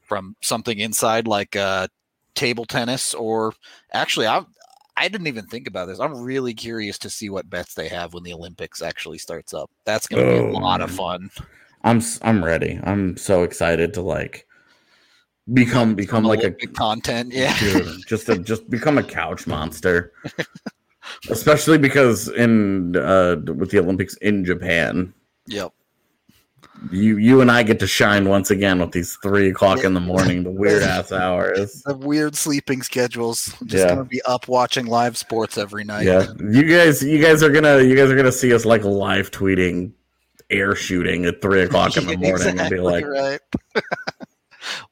from 0.02 0.36
something 0.42 0.80
inside 0.80 1.28
like 1.28 1.56
uh, 1.56 1.88
table 2.34 2.66
tennis 2.66 3.14
or 3.14 3.54
actually 3.94 4.26
I 4.26 4.44
I 5.00 5.08
didn't 5.08 5.28
even 5.28 5.46
think 5.46 5.66
about 5.68 5.86
this. 5.88 6.00
I'm 6.00 6.14
really 6.22 6.54
curious 6.54 6.98
to 7.00 7.10
see 7.10 7.30
what 7.30 7.50
bets 7.50 7.74
they 7.74 7.88
have 7.88 8.14
when 8.14 8.24
the 8.24 8.34
Olympics 8.34 8.82
actually 8.82 9.18
starts 9.18 9.54
up. 9.54 9.72
That's 9.86 10.08
going 10.08 10.24
to 10.26 10.30
be 10.30 10.40
Oh, 10.40 10.52
a 10.52 10.60
lot 10.60 10.82
of 10.82 10.92
fun. 10.92 11.30
I'm 11.84 12.02
I'm 12.22 12.44
ready. 12.44 12.80
I'm 12.84 13.16
so 13.16 13.44
excited 13.44 13.94
to 13.94 14.02
like 14.02 14.46
become 15.54 15.96
become 15.96 16.24
Some 16.26 16.30
like 16.30 16.44
a 16.44 16.52
content. 16.52 17.32
Yeah. 17.34 17.58
dude, 17.60 18.06
just 18.06 18.26
to 18.26 18.38
just 18.40 18.70
become 18.70 18.98
a 18.98 19.04
couch 19.04 19.48
monster. 19.48 20.12
Especially 21.30 21.78
because 21.78 22.28
in 22.28 22.96
uh 22.98 23.38
with 23.56 23.72
the 23.72 23.80
Olympics 23.80 24.16
in 24.18 24.44
Japan, 24.44 25.14
Yep. 25.48 25.72
You 26.92 27.18
you 27.18 27.42
and 27.42 27.52
I 27.52 27.64
get 27.64 27.80
to 27.80 27.88
shine 27.88 28.30
once 28.30 28.52
again 28.52 28.80
with 28.80 28.92
these 28.92 29.18
three 29.22 29.50
o'clock 29.50 29.84
in 29.84 29.94
the 29.94 30.00
morning, 30.00 30.44
the 30.44 30.52
weird 30.52 30.82
ass 30.84 31.12
hours. 31.12 31.82
The 31.84 31.96
weird 31.98 32.36
sleeping 32.36 32.82
schedules. 32.84 33.54
I'm 33.60 33.68
just 33.68 33.84
Yeah. 33.84 33.96
going 33.96 34.06
to 34.06 34.10
be 34.10 34.22
up 34.24 34.48
watching 34.48 34.86
live 34.86 35.18
sports 35.18 35.58
every 35.58 35.84
night. 35.84 36.06
Yeah, 36.06 36.28
you 36.40 36.64
guys, 36.64 37.04
you 37.04 37.22
guys 37.22 37.44
are 37.44 37.50
gonna, 37.52 37.82
you 37.82 37.96
guys 37.96 38.10
are 38.10 38.16
gonna 38.16 38.32
see 38.32 38.54
us 38.54 38.66
like 38.66 38.84
live 38.84 39.32
tweeting 39.32 39.92
air 40.50 40.76
shooting 40.76 41.26
at 41.26 41.42
three 41.42 41.62
o'clock 41.64 41.96
in 41.98 42.08
the 42.08 42.18
morning 42.18 42.60
and 42.60 42.70
be 42.70 42.80
like, 42.80 43.06
right. 43.06 43.40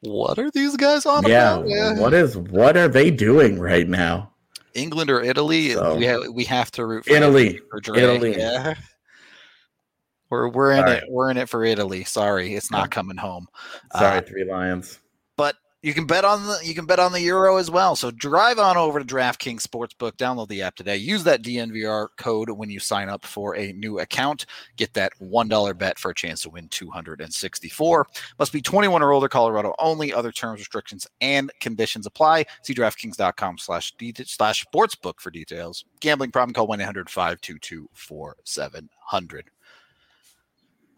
what 0.01 0.37
are 0.39 0.51
these 0.51 0.75
guys 0.75 1.05
on 1.05 1.25
yeah, 1.25 1.57
about? 1.57 1.97
what 1.97 2.13
is, 2.13 2.37
what 2.37 2.77
are 2.77 2.87
they 2.87 3.09
doing 3.11 3.59
right 3.59 3.87
now? 3.87 4.31
England 4.73 5.09
or 5.09 5.21
Italy? 5.21 5.71
So- 5.73 5.95
we, 5.97 6.05
have, 6.05 6.21
we 6.33 6.43
have 6.43 6.69
to 6.71 6.85
root 6.85 7.05
for 7.05 7.13
Italy, 7.13 7.59
for 7.71 7.97
Italy. 7.97 8.37
Yeah. 8.37 8.75
We're 10.29 10.49
we're 10.49 10.71
in 10.73 10.79
All 10.83 10.89
it. 10.89 10.93
right. 10.93 11.03
We're 11.09 11.31
in 11.31 11.37
it 11.37 11.49
for 11.49 11.63
Italy. 11.63 12.03
Sorry, 12.03 12.53
it's 12.55 12.71
not 12.71 12.91
coming 12.91 13.17
home. 13.17 13.47
Sorry, 13.95 14.17
Uh, 14.17 14.21
Three 14.21 14.43
Lions. 14.43 14.99
but 15.37 15.55
you 15.83 15.93
can 15.93 16.05
bet 16.07 16.25
on 16.25 16.45
the 16.47 16.57
you 16.63 16.73
can 16.73 16.85
bet 16.87 16.99
on 16.99 17.13
the 17.13 17.21
euro 17.21 17.57
as 17.57 17.69
well. 17.69 17.95
So 17.95 18.09
drive 18.09 18.57
on 18.57 18.75
over 18.77 18.99
to 18.99 19.05
DraftKings 19.05 19.61
Sportsbook, 19.61 20.13
download 20.13 20.47
the 20.49 20.63
app 20.63 20.75
today. 20.75 20.97
Use 20.97 21.23
that 21.25 21.43
DNVR 21.43 22.07
code 22.17 22.49
when 22.49 22.69
you 22.71 22.79
sign 22.79 23.09
up 23.09 23.23
for 23.23 23.55
a 23.55 23.71
new 23.73 23.99
account. 23.99 24.47
Get 24.75 24.93
that 24.95 25.13
one 25.19 25.47
dollar 25.47 25.75
bet 25.75 25.99
for 25.99 26.09
a 26.11 26.15
chance 26.15 26.41
to 26.41 26.49
win 26.49 26.67
two 26.69 26.89
hundred 26.89 27.21
and 27.21 27.31
sixty 27.31 27.69
four. 27.69 28.07
Must 28.39 28.51
be 28.51 28.61
twenty 28.61 28.87
one 28.87 29.03
or 29.03 29.11
older. 29.13 29.29
Colorado 29.29 29.75
only. 29.79 30.11
Other 30.11 30.31
terms, 30.31 30.59
restrictions, 30.59 31.07
and 31.21 31.51
conditions 31.61 32.07
apply. 32.07 32.47
See 32.63 32.73
DraftKings.com 32.73 33.59
slash 33.59 33.93
det- 33.99 34.27
slash 34.27 34.65
sportsbook 34.65 35.19
for 35.21 35.29
details. 35.29 35.85
Gambling 36.01 36.31
problem? 36.31 36.53
Call 36.55 36.67
one 36.67 36.79
522 36.79 37.87
4700 37.93 39.51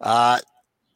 Uh, 0.02 0.40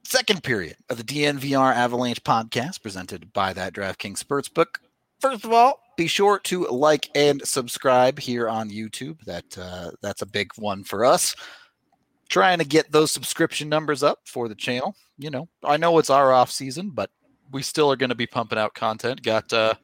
second 0.03 0.43
period 0.43 0.77
of 0.89 0.97
the 0.97 1.03
DNVR 1.03 1.73
Avalanche 1.73 2.23
podcast 2.23 2.81
presented 2.81 3.31
by 3.33 3.53
that 3.53 3.73
DraftKings 3.73 4.23
Sportsbook. 4.23 4.75
First 5.19 5.45
of 5.45 5.53
all, 5.53 5.79
be 5.95 6.07
sure 6.07 6.39
to 6.39 6.65
like 6.67 7.09
and 7.15 7.41
subscribe 7.47 8.19
here 8.19 8.49
on 8.49 8.69
YouTube. 8.69 9.23
That 9.25 9.57
uh, 9.57 9.91
that's 10.01 10.21
a 10.21 10.27
big 10.27 10.51
one 10.57 10.83
for 10.83 11.05
us. 11.05 11.35
Trying 12.29 12.59
to 12.59 12.65
get 12.65 12.91
those 12.91 13.11
subscription 13.11 13.69
numbers 13.69 14.03
up 14.03 14.19
for 14.25 14.47
the 14.47 14.55
channel. 14.55 14.95
You 15.17 15.29
know, 15.29 15.47
I 15.63 15.77
know 15.77 15.97
it's 15.99 16.09
our 16.09 16.33
off 16.33 16.51
season, 16.51 16.89
but 16.89 17.09
we 17.51 17.61
still 17.61 17.91
are 17.91 17.95
going 17.95 18.09
to 18.09 18.15
be 18.15 18.25
pumping 18.25 18.57
out 18.57 18.73
content. 18.73 19.21
Got 19.21 19.53
uh, 19.53 19.75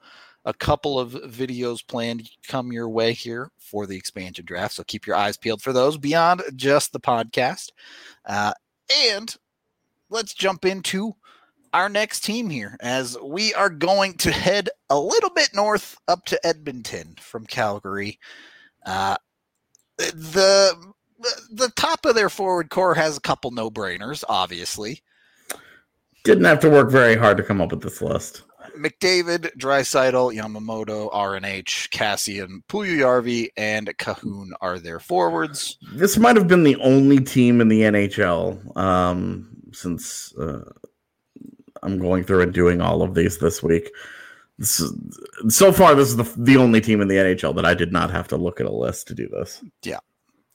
a 0.46 0.54
couple 0.54 1.00
of 1.00 1.12
videos 1.12 1.86
planned 1.86 2.30
come 2.48 2.72
your 2.72 2.90
way 2.90 3.14
here 3.14 3.52
for 3.58 3.86
the 3.86 3.96
expansion 3.96 4.46
draft, 4.46 4.74
so 4.74 4.84
keep 4.84 5.06
your 5.06 5.16
eyes 5.16 5.38
peeled 5.38 5.62
for 5.62 5.74
those 5.74 5.98
beyond 5.98 6.42
just 6.56 6.92
the 6.92 7.00
podcast. 7.00 7.72
Uh, 8.26 8.54
and 8.94 9.36
let's 10.10 10.34
jump 10.34 10.66
into 10.66 11.16
our 11.74 11.90
next 11.90 12.22
team 12.22 12.50
here 12.50 12.78
as 12.80 13.18
we 13.24 13.54
are 13.54 13.70
going 13.70 14.14
to 14.16 14.32
head 14.32 14.70
a 14.90 15.00
little 15.00 15.30
bit 15.30 15.50
north 15.54 15.98
up 16.08 16.26
to 16.26 16.46
Edmonton 16.46 17.16
from 17.20 17.46
Calgary. 17.46 18.20
Uh, 18.86 19.16
the 19.98 20.74
the 21.52 21.70
top 21.76 22.06
of 22.06 22.16
their 22.16 22.30
forward 22.30 22.70
core 22.70 22.96
has 22.96 23.18
a 23.18 23.22
couple 23.22 23.52
no 23.52 23.70
brainers, 23.70 24.24
obviously. 24.30 25.02
Didn't 26.24 26.46
have 26.46 26.60
to 26.62 26.70
work 26.70 26.90
very 26.90 27.16
hard 27.16 27.38
to 27.38 27.44
come 27.44 27.62
up 27.62 27.72
with 27.72 27.82
this 27.82 28.02
list. 28.02 28.44
McDavid, 28.78 29.56
Draisaitl, 29.58 30.36
Yamamoto, 30.36 31.12
RNH, 31.12 31.90
Kassian, 31.90 32.64
Puljujärvi, 32.68 33.50
and 33.58 33.88
Kahun 33.98 34.50
are 34.62 34.80
their 34.80 35.00
forwards. 35.00 35.78
This 35.94 36.18
might 36.18 36.36
have 36.36 36.48
been 36.48 36.64
the 36.64 36.76
only 36.78 37.20
team 37.20 37.62
in 37.62 37.68
the 37.68 37.82
NHL 37.82 38.78
um, 38.78 39.50
since 39.72 40.34
uh, 40.38 40.70
I'm 41.84 42.00
going 42.00 42.24
through 42.24 42.42
and 42.42 42.54
doing 42.54 42.82
all 42.82 43.02
of 43.02 43.16
these 43.16 43.40
this 43.40 43.64
week. 43.64 43.92
This 44.58 44.80
is, 44.80 44.94
so 45.48 45.72
far, 45.72 45.96
this 45.96 46.10
is 46.10 46.18
the, 46.18 46.34
the 46.38 46.58
only 46.58 46.82
team 46.82 47.02
in 47.02 47.08
the 47.08 47.16
NHL 47.16 47.56
that 47.56 47.66
I 47.66 47.74
did 47.74 47.94
not 47.94 48.12
have 48.12 48.28
to 48.30 48.38
look 48.38 48.60
at 48.60 48.66
a 48.66 48.72
list 48.72 49.08
to 49.08 49.16
do 49.16 49.30
this. 49.30 49.64
Yeah. 49.84 50.00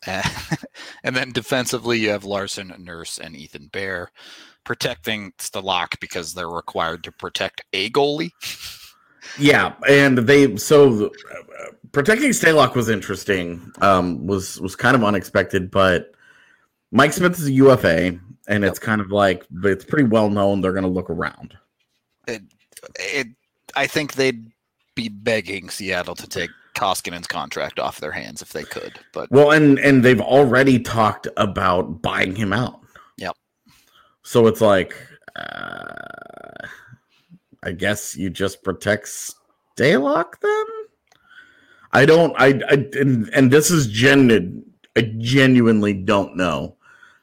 and 1.03 1.17
then 1.17 1.33
defensively, 1.33 1.99
you 1.99 2.11
have 2.11 2.25
Larsson, 2.25 2.75
Nurse, 2.79 3.19
and 3.19 3.35
Ethan 3.35 3.69
Bear 3.69 4.11
protecting 4.65 5.33
Stalock 5.39 6.01
because 6.01 6.35
they're 6.35 6.49
required 6.49 7.05
to 7.05 7.13
protect 7.13 7.63
a 7.73 7.91
goalie. 7.91 8.33
Yeah, 9.39 9.75
and 9.89 10.19
they 10.19 10.57
so 10.57 11.07
uh, 11.07 11.09
protecting 11.93 12.31
Stalock 12.31 12.75
was 12.75 12.89
interesting. 12.89 13.73
Um, 13.81 14.27
was 14.27 14.61
was 14.61 14.77
kind 14.77 14.95
of 14.95 15.05
unexpected, 15.05 15.71
but 15.71 16.15
Mike 16.95 17.13
Smith 17.13 17.39
is 17.39 17.47
a 17.47 17.53
UFA, 17.53 18.19
and 18.47 18.65
it's 18.65 18.79
kind 18.79 19.01
of 19.01 19.11
like, 19.11 19.45
it's 19.65 19.85
pretty 19.85 20.05
well 20.05 20.31
known 20.31 20.61
they're 20.61 20.73
going 20.73 20.85
to 20.85 20.89
look 20.89 21.11
around. 21.11 21.57
It, 22.29 22.43
it, 22.97 23.27
I 23.75 23.89
think 23.89 24.15
they'd 24.15 24.53
be 24.95 25.09
begging 25.09 25.71
Seattle 25.71 26.15
to 26.15 26.29
take 26.29 26.51
Koskinen's 26.77 27.27
contract 27.27 27.81
off 27.81 27.99
their 27.99 28.13
hands 28.13 28.43
if 28.43 28.53
they 28.53 28.63
could. 28.63 29.01
But 29.13 29.31
Well, 29.33 29.51
and 29.51 29.79
and 29.81 30.05
they've 30.05 30.21
already 30.21 30.79
talked 30.79 31.27
about 31.37 32.01
buying 32.01 32.37
him 32.37 32.53
out. 32.53 32.81
So 34.25 34.47
it's 34.47 34.61
like, 34.61 34.97
uh, 35.37 36.67
I 37.63 37.73
guess 37.73 38.17
you 38.17 38.31
just 38.31 38.63
protect 38.63 39.07
Stalock 39.07 40.41
then. 40.41 40.65
I 41.93 42.05
don't. 42.07 42.35
I, 42.39 42.61
I 42.69 42.75
and, 42.99 43.29
and 43.29 43.51
this 43.51 43.71
is 43.71 43.87
genuine. 43.87 44.65
I 44.97 45.13
genuinely 45.19 45.93
don't 45.93 46.37
know 46.37 46.77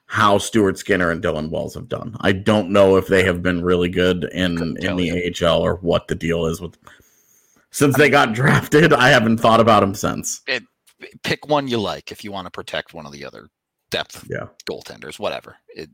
how 0.06 0.38
Stuart 0.38 0.78
Skinner 0.78 1.10
and 1.12 1.24
Dylan 1.24 1.50
Wells 1.50 1.74
have 1.76 1.88
done. 1.88 2.16
I 2.22 2.32
don't 2.34 2.70
know 2.70 2.98
if 2.98 3.08
they 3.08 3.24
have 3.24 3.42
been 3.42 3.64
really 3.64 3.90
good 3.90 4.26
in 4.26 4.78
in 4.82 4.96
the 4.96 5.34
AHL 5.42 5.62
or 5.62 5.76
what 5.78 6.08
the 6.08 6.16
deal 6.16 6.46
is 6.46 6.62
with. 6.62 6.78
Since 7.72 7.98
they 7.98 8.10
got 8.10 8.34
drafted, 8.34 8.94
I 8.94 9.10
haven't 9.10 9.38
thought 9.40 9.60
about 9.62 9.80
them 9.82 9.96
since. 9.96 10.42
it, 10.48 10.64
pick 11.24 11.48
one 11.48 11.68
you 11.68 11.78
like 11.80 12.12
if 12.12 12.24
you 12.24 12.32
want 12.32 12.46
to 12.46 12.52
protect 12.52 12.94
one 12.94 13.06
of 13.06 13.12
the 13.14 13.24
other 13.26 13.48
depth 13.90 14.26
Yeah. 14.30 14.48
goaltenders, 14.70 15.18
whatever. 15.20 15.58
It 15.70 15.90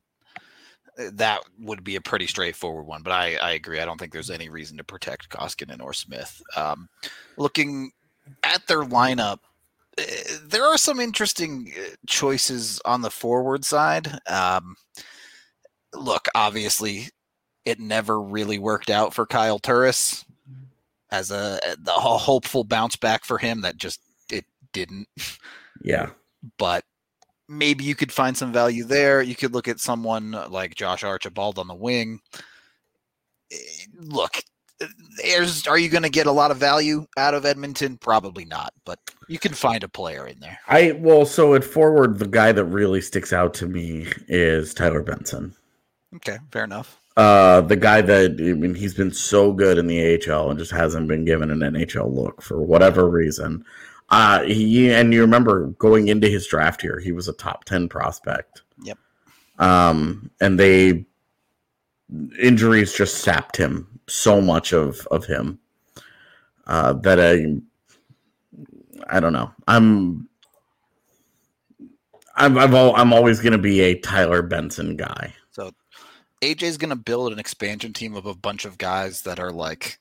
that 0.98 1.42
would 1.60 1.84
be 1.84 1.96
a 1.96 2.02
pretty 2.02 2.28
straightforward 2.28 2.86
one, 2.86 3.04
but 3.04 3.12
I, 3.12 3.36
I 3.36 3.52
agree. 3.52 3.80
I 3.80 3.86
don't 3.86 4.00
think 4.00 4.14
there's 4.14 4.32
any 4.32 4.50
reason 4.50 4.78
to 4.78 4.84
protect 4.84 5.30
Koskinen 5.30 5.82
or 5.82 5.94
Smith. 5.94 6.42
Um, 6.56 6.90
looking 7.38 7.92
at 8.44 8.66
their 8.68 8.84
lineup, 8.84 9.40
eh, 9.98 10.06
there 10.44 10.66
are 10.66 10.78
some 10.78 11.00
interesting 11.00 11.72
eh, 11.78 11.96
choices 12.08 12.82
on 12.86 13.02
the 13.02 13.12
forward 13.12 13.64
side. 13.64 14.20
Um, 14.28 14.76
look, 15.94 16.28
obviously, 16.34 17.10
it 17.66 17.80
never 17.80 18.20
really 18.22 18.58
worked 18.58 18.90
out 18.90 19.14
for 19.14 19.26
Kyle 19.26 19.60
Turris 19.60 20.26
as 21.12 21.32
a 21.32 21.60
the 21.80 21.92
hopeful 21.92 22.64
bounce 22.64 22.96
back 22.96 23.24
for 23.24 23.38
him. 23.38 23.62
That 23.62 23.78
just 23.78 24.00
it 24.32 24.46
didn't 24.74 25.08
Yeah. 25.84 26.10
but 26.58 26.84
maybe 27.48 27.84
you 27.84 27.96
could 27.96 28.12
find 28.12 28.38
some 28.38 28.52
value 28.52 28.84
there. 28.84 29.22
You 29.22 29.36
could 29.36 29.54
look 29.54 29.68
at 29.68 29.80
someone 29.80 30.32
like 30.50 30.76
Josh 30.76 31.04
Archibald 31.04 31.58
on 31.60 31.68
the 31.68 31.76
wing. 31.76 32.20
Eh, 33.52 33.58
Look, 34.00 34.42
there's 35.18 35.68
are 35.68 35.78
you 35.78 35.90
going 35.90 36.04
to 36.04 36.10
get 36.10 36.28
a 36.28 36.32
lot 36.32 36.52
of 36.52 36.58
value 36.58 37.06
out 37.18 37.34
of 37.34 37.46
Edmonton? 37.46 37.98
Probably 37.98 38.46
not, 38.46 38.74
but 38.86 39.00
you 39.28 39.40
can 39.40 39.54
find 39.54 39.84
a 39.84 39.90
player 39.90 40.28
in 40.28 40.40
there. 40.40 40.60
I 40.68 40.92
well, 40.94 41.26
so 41.26 41.56
at 41.56 41.64
forward, 41.64 42.20
the 42.20 42.28
guy 42.28 42.52
that 42.52 42.66
really 42.66 43.02
sticks 43.02 43.34
out 43.34 43.54
to 43.56 43.68
me 43.68 44.08
is 44.28 44.74
Tyler 44.74 45.02
Benson. 45.02 45.56
Okay, 46.16 46.38
fair 46.52 46.64
enough. 46.64 47.00
Uh, 47.16 47.62
the 47.62 47.76
guy 47.76 48.02
that 48.02 48.32
I 48.40 48.54
mean, 48.54 48.76
he's 48.76 48.94
been 48.94 49.12
so 49.12 49.52
good 49.52 49.78
in 49.78 49.88
the 49.88 50.22
AHL 50.30 50.50
and 50.50 50.60
just 50.60 50.72
hasn't 50.72 51.08
been 51.08 51.26
given 51.26 51.50
an 51.50 51.60
NHL 51.60 52.14
look 52.14 52.42
for 52.42 52.62
whatever 52.62 53.10
reason. 53.10 53.66
Uh, 54.10 54.44
he 54.44 54.92
and 54.92 55.14
you 55.14 55.22
remember 55.22 55.68
going 55.80 56.08
into 56.08 56.28
his 56.28 56.48
draft 56.48 56.82
here, 56.82 57.00
he 57.00 57.12
was 57.12 57.28
a 57.28 57.34
top 57.34 57.66
ten 57.66 57.90
prospect. 57.90 58.62
Yep. 58.84 58.98
Um, 59.60 60.32
and 60.40 60.60
they 60.60 61.06
injuries 62.42 62.94
just 62.94 63.20
sapped 63.20 63.58
him 63.58 64.00
so 64.08 64.40
much 64.42 64.74
of 64.74 65.06
of 65.12 65.26
him 65.26 65.60
uh, 66.68 66.94
that 66.94 67.20
I 67.20 67.58
I 69.10 69.20
don't 69.20 69.34
know. 69.34 69.52
I'm 69.68 70.28
I'm 72.36 72.58
I've 72.58 72.74
al- 72.74 72.96
I'm 72.96 73.14
always 73.14 73.42
going 73.42 73.54
to 73.54 73.58
be 73.58 73.82
a 73.82 74.00
Tyler 74.00 74.42
Benson 74.42 74.96
guy. 74.96 75.34
So 75.52 75.72
AJ's 76.42 76.78
going 76.78 76.92
to 76.92 76.96
build 76.96 77.34
an 77.34 77.40
expansion 77.40 77.94
team 77.94 78.16
of 78.16 78.26
a 78.26 78.36
bunch 78.36 78.66
of 78.66 78.78
guys 78.78 79.24
that 79.24 79.40
are 79.40 79.52
like 79.52 80.00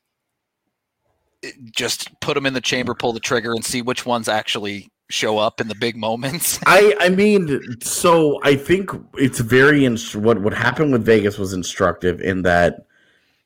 just 1.71 2.19
put 2.19 2.33
them 2.35 2.45
in 2.45 2.53
the 2.53 2.61
chamber, 2.61 2.93
pull 2.93 3.13
the 3.13 3.19
trigger, 3.19 3.53
and 3.53 3.63
see 3.63 3.81
which 3.81 4.05
ones 4.05 4.27
actually 4.27 4.89
show 5.09 5.37
up 5.37 5.61
in 5.61 5.67
the 5.67 5.75
big 5.75 5.95
moments. 5.95 6.59
I 6.65 6.95
I 6.99 7.09
mean, 7.09 7.79
so 7.81 8.39
I 8.43 8.55
think 8.55 8.91
it's 9.15 9.39
very 9.39 9.85
inst- 9.85 10.15
what 10.15 10.41
what 10.41 10.53
happened 10.53 10.91
with 10.91 11.05
Vegas 11.05 11.37
was 11.37 11.53
instructive 11.53 12.21
in 12.21 12.41
that 12.43 12.85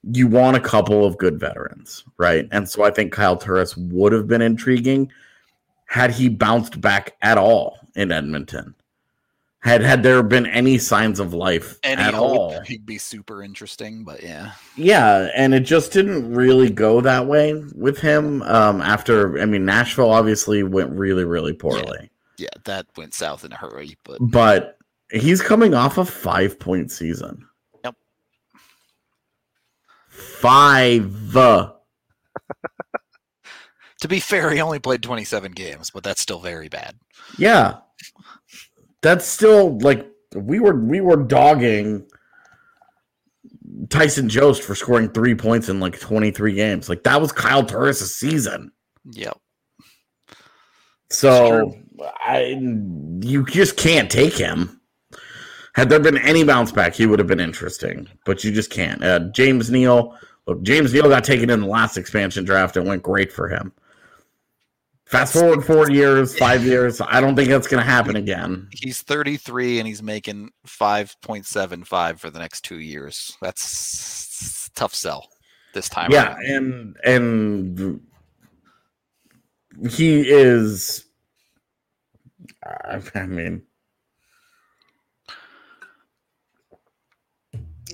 you 0.04 0.28
want 0.28 0.58
a 0.58 0.62
couple 0.62 1.06
of 1.06 1.18
good 1.18 1.40
veterans, 1.40 2.04
right? 2.18 2.48
And 2.52 2.68
so 2.68 2.84
I 2.84 2.92
think 2.92 3.14
Kyle 3.14 3.38
Turris 3.38 3.78
would 3.78 4.14
have 4.14 4.28
been 4.28 4.42
intriguing 4.42 5.12
had 5.86 6.12
he 6.12 6.30
bounced 6.30 6.82
back 6.82 7.16
at 7.22 7.38
all 7.38 7.78
in 7.96 8.12
Edmonton. 8.12 8.74
Had 9.62 9.82
had 9.82 10.02
there 10.02 10.24
been 10.24 10.48
any 10.48 10.80
signs 10.80 11.20
of 11.20 11.36
life 11.36 11.78
Any 11.84 12.02
at 12.02 12.16
all? 12.16 12.60
he'd 12.62 12.84
be 12.86 12.98
super 12.98 13.44
interesting, 13.44 14.04
but 14.04 14.24
yeah. 14.24 14.54
Yeah, 14.76 15.30
and 15.36 15.54
it 15.54 15.60
just 15.62 15.92
didn't 15.94 16.34
really 16.34 16.72
go 16.72 17.00
that 17.02 17.28
way 17.28 17.54
with 17.76 18.00
him. 18.00 18.42
Um, 18.42 18.82
after 18.82 19.40
I 19.40 19.46
mean, 19.46 19.64
Nashville 19.64 20.10
obviously 20.10 20.64
went 20.64 20.92
really, 20.92 21.26
really 21.26 21.54
poorly. 21.54 22.10
Yeah, 22.38 22.50
that 22.64 22.88
went 22.98 23.14
south 23.14 23.46
in 23.46 23.52
a 23.52 23.56
hurry, 23.56 23.98
but 24.04 24.18
but 24.20 24.80
he's 25.12 25.44
coming 25.44 25.76
off 25.76 26.00
a 26.00 26.06
five 26.06 26.60
point 26.60 26.90
season. 26.92 27.46
Yep. 27.84 27.96
Five. 30.08 31.34
to 34.02 34.08
be 34.08 34.20
fair, 34.20 34.50
he 34.50 34.60
only 34.60 34.80
played 34.80 35.04
27 35.04 35.52
games, 35.52 35.92
but 35.92 36.04
that's 36.04 36.22
still 36.22 36.40
very 36.40 36.68
bad. 36.68 36.96
Yeah. 37.38 37.78
That's 39.02 39.26
still 39.26 39.78
like 39.80 40.08
we 40.36 40.60
were 40.60 40.76
we 40.76 41.02
were 41.02 41.18
dogging 41.18 42.06
Tyson 43.90 44.30
Jost 44.30 44.64
for 44.64 44.76
scoring 44.76 45.10
three 45.10 45.36
points 45.36 45.70
in 45.70 45.80
like 45.80 46.00
23 46.00 46.54
games. 46.54 46.90
Like 46.90 47.04
that 47.04 47.20
was 47.20 47.32
Kyle 47.32 47.66
Turris' 47.66 48.16
season. 48.16 48.72
Yep. 49.12 49.38
So 51.10 51.76
I 52.00 52.58
you 53.22 53.46
just 53.46 53.78
can't 53.78 54.10
take 54.10 54.34
him. 54.38 54.82
Had 55.74 55.90
there 55.90 56.00
been 56.00 56.18
any 56.18 56.44
bounce 56.44 56.72
back, 56.72 56.94
he 56.94 57.06
would 57.06 57.20
have 57.20 57.28
been 57.28 57.40
interesting, 57.40 58.08
but 58.26 58.44
you 58.44 58.52
just 58.52 58.70
can't. 58.70 59.02
Uh, 59.04 59.20
James 59.32 59.72
Neal, 59.72 60.18
look, 60.46 60.62
James 60.64 60.94
Neal 60.94 61.08
got 61.08 61.24
taken 61.24 61.50
in 61.50 61.62
the 61.62 61.68
last 61.68 61.98
expansion 61.98 62.44
draft 62.44 62.76
and 62.76 62.88
went 62.88 63.04
great 63.04 63.32
for 63.32 63.48
him. 63.48 63.72
Fast 65.12 65.34
forward 65.34 65.66
four 65.66 65.92
years, 65.92 66.38
five 66.38 66.64
years, 66.66 67.02
I 67.02 67.20
don't 67.20 67.36
think 67.36 67.50
that's 67.50 67.68
going 67.68 67.84
to 67.84 67.90
happen 67.90 68.16
again. 68.16 68.70
He's 68.72 69.02
33 69.02 69.80
and 69.80 69.86
he's 69.86 70.02
making 70.02 70.52
5.75 70.66 72.18
for 72.18 72.30
the 72.30 72.40
next 72.40 72.62
two 72.62 72.80
years. 72.80 73.38
That's 73.42 74.70
tough 74.74 74.96
sell 74.96 75.28
this 75.74 75.90
time. 75.90 76.12
Yeah, 76.14 76.36
around. 76.36 76.46
and 76.46 76.98
and 77.04 78.02
he 79.92 80.22
is. 80.22 81.04
I 82.64 83.02
I 83.14 83.26
mean, 83.26 83.64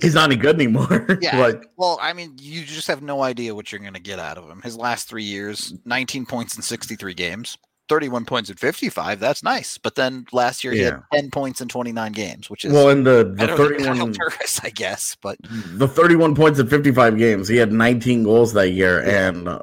he's 0.02 0.14
not 0.14 0.30
any 0.30 0.36
good 0.40 0.54
anymore. 0.56 1.06
Yeah. 1.20 1.38
like 1.38 1.70
well, 1.76 1.98
I 2.00 2.12
mean, 2.12 2.34
you 2.38 2.64
just 2.64 2.86
have 2.88 3.02
no 3.02 3.22
idea 3.22 3.54
what 3.54 3.72
you're 3.72 3.80
going 3.80 3.94
to 3.94 4.00
get 4.00 4.18
out 4.18 4.38
of 4.38 4.48
him. 4.48 4.60
His 4.62 4.76
last 4.76 5.08
three 5.08 5.24
years 5.24 5.74
19 5.84 6.26
points 6.26 6.56
in 6.56 6.62
63 6.62 7.14
games, 7.14 7.56
31 7.88 8.24
points 8.26 8.50
in 8.50 8.56
55. 8.56 9.18
That's 9.18 9.42
nice. 9.42 9.78
But 9.78 9.94
then 9.94 10.26
last 10.32 10.62
year 10.62 10.72
he 10.74 10.80
Yeah. 10.82 11.00
had 11.12 11.22
10 11.22 11.30
points 11.30 11.60
in 11.60 11.68
29 11.68 12.12
games, 12.12 12.50
which 12.50 12.64
is 12.64 12.72
well, 12.72 12.90
in 12.90 13.02
the 13.04 13.24
the 13.24 13.24
better 13.24 13.56
than 13.56 13.56
Kyle 13.56 13.68
thirty-one 13.96 14.12
Turris, 14.12 14.60
I 14.62 14.70
guess. 14.70 15.16
But 15.22 15.38
the 15.42 15.88
31 15.88 16.34
points 16.34 16.58
in 16.58 16.66
55 16.68 17.16
games. 17.18 17.48
He 17.48 17.56
had 17.56 17.72
19 17.72 18.24
goals 18.24 18.52
that 18.52 18.70
year. 18.70 19.00
And 19.02 19.48
uh, 19.48 19.60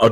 uh, 0.00 0.10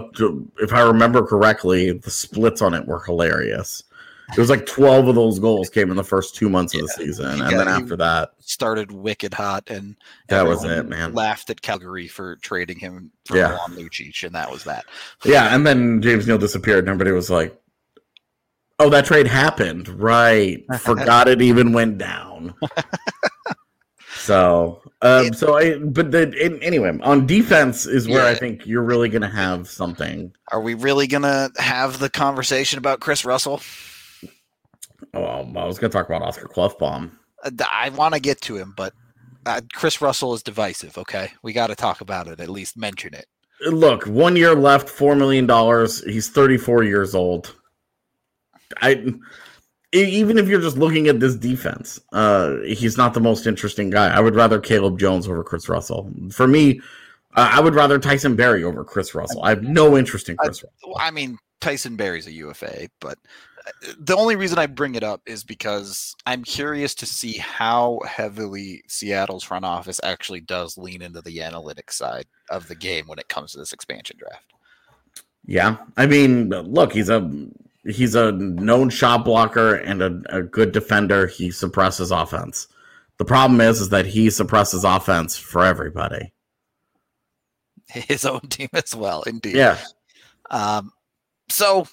if 0.61 0.73
I 0.73 0.83
remember 0.83 1.23
correctly, 1.27 1.93
the 1.93 2.11
splits 2.11 2.62
on 2.62 2.75
it 2.75 2.87
were 2.87 3.03
hilarious. 3.03 3.83
It 4.31 4.39
was 4.39 4.49
like 4.49 4.65
12 4.67 5.09
of 5.09 5.15
those 5.15 5.39
goals 5.39 5.69
came 5.69 5.91
in 5.91 5.97
the 5.97 6.05
first 6.05 6.35
two 6.35 6.49
months 6.49 6.75
of 6.75 6.81
the 6.83 6.89
season. 6.89 7.27
And 7.43 7.51
Yeah, 7.51 7.59
then 7.59 7.69
after 7.69 7.97
that, 7.97 8.33
started 8.39 8.91
wicked 8.91 9.35
hot, 9.35 9.69
and 9.69 9.97
That 10.29 10.47
was 10.47 10.65
it, 10.65 10.89
man. 10.89 11.13
Laughed 11.13 11.51
at 11.51 11.61
Calgary 11.61 12.09
for 12.09 12.37
trading 12.37 12.79
him 12.79 13.11
for 13.27 13.37
Yeah. 13.37 13.49
Milan 13.49 13.77
Lucic, 13.77 14.25
and 14.25 14.35
that 14.35 14.51
was 14.51 14.65
that. 14.65 14.87
yeah. 15.25 15.55
And 15.55 15.67
then 15.67 16.01
James 16.01 16.27
Neal 16.27 16.39
disappeared. 16.39 16.81
And 16.81 16.89
everybody 16.89 17.13
was 17.13 17.29
like, 17.31 17.59
oh, 18.79 18.89
that 18.89 19.05
trade 19.05 19.27
happened. 19.27 19.89
Right. 19.89 20.65
Forgot 20.81 21.29
it 21.29 21.43
even 21.43 21.73
went 21.73 21.99
down. 21.99 22.55
So, 24.15 24.81
um, 25.01 25.33
so 25.33 25.57
I, 25.57 25.79
but 25.79 26.13
the, 26.13 26.31
in, 26.45 26.63
anyway, 26.63 26.97
on 27.03 27.27
defense 27.27 27.87
is 27.87 28.07
where 28.07 28.25
I 28.25 28.35
think 28.37 28.67
you're 28.67 28.83
really 28.85 29.09
going 29.09 29.23
to 29.23 29.29
have 29.29 29.69
something. 29.69 30.33
Are 30.53 30.61
we 30.61 30.75
really 30.75 31.09
gonna 31.09 31.51
have 31.57 31.99
the 31.99 32.09
conversation 32.09 32.79
about 32.79 33.01
Kris 33.01 33.25
Russell? 33.25 33.61
Oh, 35.14 35.22
I 35.22 35.64
was 35.64 35.79
going 35.79 35.90
to 35.90 35.96
talk 35.96 36.07
about 36.07 36.22
Oscar 36.22 36.48
Klefbom. 36.48 37.11
Uh, 37.44 37.51
I 37.70 37.90
want 37.90 38.14
to 38.14 38.20
get 38.20 38.40
to 38.42 38.57
him, 38.57 38.72
but 38.77 38.94
uh, 39.44 39.61
Kris 39.72 40.01
Russell 40.01 40.35
is 40.35 40.42
divisive. 40.42 40.96
Okay, 40.96 41.31
we 41.42 41.53
got 41.53 41.66
to 41.68 41.75
talk 41.75 42.01
about 42.01 42.29
it. 42.29 42.40
At 42.40 42.48
least 42.48 42.77
mention 42.77 43.14
it. 43.14 43.27
look, 43.66 44.07
one 44.07 44.37
year 44.37 44.55
left, 44.55 44.88
four 44.88 45.14
million 45.14 45.46
dollars. 45.46 46.03
He's 46.05 46.31
thirty 46.31 46.57
four 46.57 46.83
years 46.83 47.14
old. 47.14 47.55
I 48.81 49.12
even 49.92 50.38
if 50.38 50.48
you're 50.48 50.61
just 50.61 50.79
looking 50.79 51.09
at 51.09 51.20
this 51.20 51.37
defense, 51.37 52.01
uh, 52.12 52.57
he's 52.64 52.96
not 52.96 53.12
the 53.12 53.20
most 53.20 53.46
interesting 53.46 53.90
guy. 53.90 54.09
I 54.09 54.20
would 54.20 54.35
rather 54.35 54.59
Caleb 54.59 54.98
Jones 54.98 55.29
over 55.29 55.44
Kris 55.44 55.68
Russell. 55.68 56.11
For 56.31 56.48
me, 56.48 56.81
uh, 57.35 57.51
I 57.53 57.61
would 57.61 57.75
rather 57.75 57.98
Tyson 57.98 58.35
Barrie 58.35 58.64
over 58.64 58.85
Kris 58.85 59.14
Russell. 59.14 59.42
I 59.44 59.51
have 59.51 59.62
no 59.62 59.96
interest 59.96 60.31
in 60.31 60.37
Kris. 60.38 60.62
Russell. 60.62 60.96
I 60.98 61.11
mean, 61.11 61.37
Tyson 61.61 61.96
Barrie's 61.96 62.27
a 62.27 62.33
UFA, 62.33 62.88
but 63.01 63.18
uh, 63.52 63.52
the 63.98 64.16
only 64.16 64.37
reason 64.37 64.59
I 64.59 64.66
bring 64.66 64.94
it 64.94 65.03
up 65.03 65.22
is 65.27 65.44
because 65.44 66.14
I'm 66.27 66.44
curious 66.44 66.94
to 66.96 67.07
see 67.07 67.38
how 67.38 68.01
heavily 68.07 68.83
Seattle's 68.88 69.44
front 69.44 69.64
office 69.64 70.01
actually 70.03 70.40
does 70.40 70.79
lean 70.79 71.03
into 71.03 71.20
the 71.20 71.38
analytics 71.38 71.92
side 71.92 72.27
of 72.51 72.68
the 72.68 72.75
game 72.75 73.07
when 73.07 73.18
it 73.18 73.29
comes 73.29 73.53
to 73.53 73.59
this 73.59 73.72
expansion 73.72 74.16
draft. 74.18 74.53
Yeah, 75.44 75.77
I 75.96 76.07
mean, 76.07 76.51
look, 76.51 76.92
he's 76.92 77.09
a 77.09 77.29
he's 77.85 78.14
a 78.14 78.33
known 78.33 78.90
shot 78.90 79.25
blocker 79.25 79.75
and 79.75 80.03
a, 80.03 80.22
a 80.29 80.42
good 80.42 80.72
defender. 80.72 81.27
He 81.27 81.51
suppresses 81.51 82.11
offense. 82.11 82.68
The 83.18 83.25
problem 83.25 83.61
is, 83.61 83.81
is 83.81 83.88
that 83.90 84.07
he 84.07 84.31
suppresses 84.31 84.85
offense 84.85 85.37
for 85.37 85.64
everybody. 85.64 86.33
His 87.88 88.25
own 88.25 88.40
team 88.42 88.68
as 88.72 88.94
well, 88.94 89.22
indeed. 89.22 89.57
Yeah, 89.57 89.79
Um, 90.51 90.92
so 91.48 91.87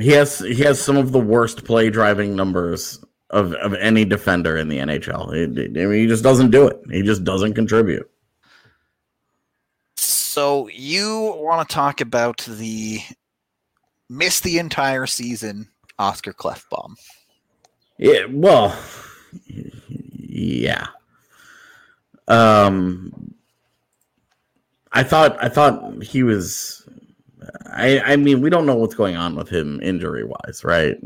he 0.00 0.10
has 0.10 0.38
he 0.40 0.62
has 0.62 0.80
some 0.80 0.96
of 0.96 1.12
the 1.12 1.18
worst 1.18 1.64
play 1.64 1.90
driving 1.90 2.36
numbers 2.36 3.02
of, 3.30 3.52
of 3.54 3.74
any 3.74 4.04
defender 4.04 4.56
in 4.56 4.68
the 4.68 4.78
NHL. 4.78 5.32
It- 5.34 5.76
I 5.80 5.86
mean, 5.86 6.00
he 6.00 6.06
just 6.06 6.22
doesn't 6.22 6.50
do 6.50 6.66
it. 6.68 6.80
He 6.90 7.02
just 7.02 7.24
doesn't 7.24 7.54
contribute. 7.54 8.08
So 9.96 10.68
you 10.68 11.34
want 11.38 11.66
to 11.68 11.74
talk 11.74 12.00
about 12.00 12.38
the 12.46 13.00
miss 14.08 14.40
the 14.40 14.58
entire 14.58 15.06
season 15.06 15.68
Oscar 15.98 16.32
Klefbom? 16.32 16.94
Yeah, 17.98 18.26
well, 18.28 18.78
yeah. 19.46 20.88
Um, 22.28 23.34
I 24.92 25.02
thought 25.02 25.42
I 25.42 25.48
thought 25.48 26.02
he 26.02 26.22
was. 26.22 26.86
I 27.66 28.00
I 28.00 28.16
mean, 28.16 28.40
we 28.40 28.50
don't 28.50 28.66
know 28.66 28.74
what's 28.74 28.94
going 28.94 29.16
on 29.16 29.36
with 29.36 29.48
him 29.48 29.80
injury 29.82 30.24
wise, 30.24 30.62
right? 30.64 30.96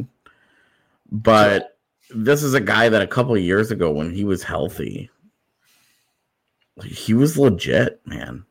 But 1.11 1.79
this 2.15 2.43
is 2.43 2.55
a 2.55 2.61
guy 2.61 2.89
that 2.89 3.03
a 3.03 3.07
couple 3.07 3.35
of 3.35 3.43
years 3.43 3.71
ago, 3.71 3.91
when 3.91 4.13
he 4.13 4.25
was 4.25 4.43
healthy, 4.43 5.11
he 6.85 7.15
was 7.15 7.39
legit, 7.39 8.01
man. 8.07 8.45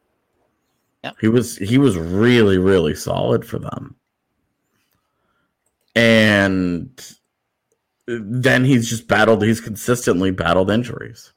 Yep. 1.03 1.15
He 1.21 1.27
was 1.27 1.57
he 1.57 1.77
was 1.77 1.97
really 1.97 2.57
really 2.57 2.95
solid 2.95 3.45
for 3.45 3.57
them, 3.57 3.95
and 5.95 6.89
then 8.07 8.65
he's 8.65 8.89
just 8.89 9.07
battled. 9.07 9.43
He's 9.43 9.61
consistently 9.61 10.31
battled 10.31 10.69
injuries. 10.69 11.31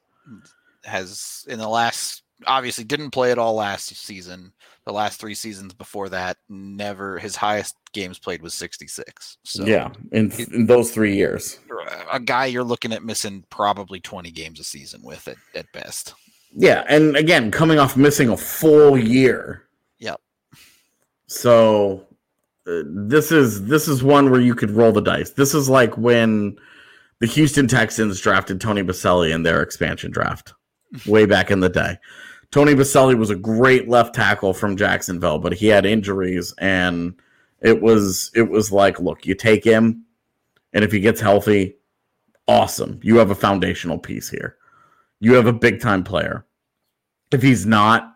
Has 0.83 1.45
in 1.47 1.59
the 1.59 1.69
last 1.69 2.23
obviously 2.45 2.83
didn't 2.83 3.11
play 3.11 3.31
at 3.31 3.37
all 3.37 3.55
last 3.55 3.95
season. 3.95 4.51
The 4.85 4.93
last 4.93 5.19
three 5.19 5.35
seasons 5.35 5.73
before 5.73 6.09
that, 6.09 6.37
never 6.49 7.17
his 7.17 7.35
highest 7.35 7.75
games 7.93 8.19
played 8.19 8.41
was 8.41 8.53
66. 8.53 9.37
So 9.43 9.65
yeah, 9.65 9.91
in, 10.11 10.31
in 10.51 10.65
those 10.65 10.91
three 10.91 11.15
years. 11.15 11.59
a 12.11 12.19
guy 12.19 12.47
you're 12.47 12.63
looking 12.63 12.91
at 12.91 13.03
missing 13.03 13.45
probably 13.49 13.99
20 14.01 14.31
games 14.31 14.59
a 14.59 14.63
season 14.63 15.01
with 15.03 15.27
it 15.27 15.37
at 15.55 15.71
best. 15.73 16.15
Yeah, 16.55 16.83
and 16.87 17.15
again, 17.15 17.49
coming 17.49 17.79
off 17.79 17.97
missing 17.97 18.29
a 18.29 18.37
full 18.37 18.97
year. 18.97 19.63
Yep. 19.99 20.19
So 21.27 22.05
uh, 22.67 22.83
this 22.85 23.31
is 23.31 23.65
this 23.65 23.87
is 23.87 24.03
one 24.03 24.29
where 24.29 24.41
you 24.41 24.53
could 24.53 24.71
roll 24.71 24.91
the 24.91 25.01
dice. 25.01 25.31
This 25.31 25.53
is 25.53 25.69
like 25.69 25.97
when 25.97 26.57
the 27.19 27.27
Houston 27.27 27.67
Texans 27.67 28.19
drafted 28.19 28.61
Tony 28.61 28.83
Boselli 28.83 29.33
in 29.33 29.43
their 29.43 29.61
expansion 29.61 30.11
draft 30.11 30.53
way 31.05 31.25
back 31.25 31.49
in 31.49 31.59
the 31.59 31.69
day. 31.69 31.97
Tony 32.53 32.75
Boselli 32.75 33.17
was 33.17 33.31
a 33.31 33.35
great 33.35 33.89
left 33.89 34.13
tackle 34.13 34.53
from 34.53 34.77
Jacksonville, 34.77 35.39
but 35.39 35.53
he 35.53 35.65
had 35.65 35.87
injuries 35.87 36.53
and 36.59 37.15
it 37.61 37.81
was 37.81 38.29
it 38.35 38.43
was 38.47 38.71
like, 38.71 38.99
look, 38.99 39.25
you 39.25 39.33
take 39.33 39.63
him 39.63 40.05
and 40.71 40.83
if 40.83 40.91
he 40.91 40.99
gets 40.99 41.19
healthy, 41.19 41.75
awesome. 42.47 42.99
You 43.01 43.17
have 43.17 43.31
a 43.31 43.35
foundational 43.35 43.97
piece 43.97 44.29
here. 44.29 44.55
You 45.19 45.33
have 45.33 45.47
a 45.47 45.51
big 45.53 45.81
time 45.81 46.03
player. 46.03 46.45
If 47.31 47.41
he's 47.41 47.65
not, 47.65 48.13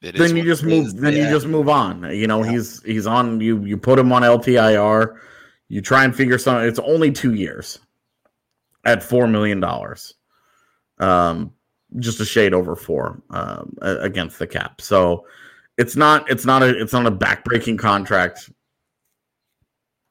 then 0.00 0.34
you 0.34 0.44
just 0.44 0.62
move 0.64 0.86
is. 0.86 0.94
then 0.94 1.12
Yeah. 1.12 1.26
you 1.26 1.30
just 1.30 1.46
move 1.46 1.68
on 1.68 2.10
you 2.10 2.26
know 2.26 2.42
Yeah. 2.42 2.52
he's 2.52 2.82
he's 2.84 3.06
on 3.06 3.42
you 3.42 3.62
you 3.66 3.76
put 3.76 3.98
him 3.98 4.12
on 4.12 4.22
ltir 4.22 5.18
you 5.68 5.82
try 5.82 6.04
and 6.04 6.16
figure 6.16 6.38
something 6.38 6.66
it's 6.66 6.78
only 6.78 7.10
two 7.10 7.34
years 7.34 7.80
at 8.86 9.02
four 9.02 9.26
million 9.26 9.60
dollars 9.60 10.14
um 11.00 11.52
just 11.98 12.20
a 12.20 12.24
shade 12.24 12.52
over 12.54 12.76
four 12.76 13.22
um 13.30 13.76
against 13.80 14.38
the 14.38 14.46
cap. 14.46 14.80
So 14.80 15.26
it's 15.76 15.96
not 15.96 16.30
it's 16.30 16.44
not 16.44 16.62
a 16.62 16.78
it's 16.80 16.92
not 16.92 17.06
a 17.06 17.10
backbreaking 17.12 17.78
contract. 17.78 18.50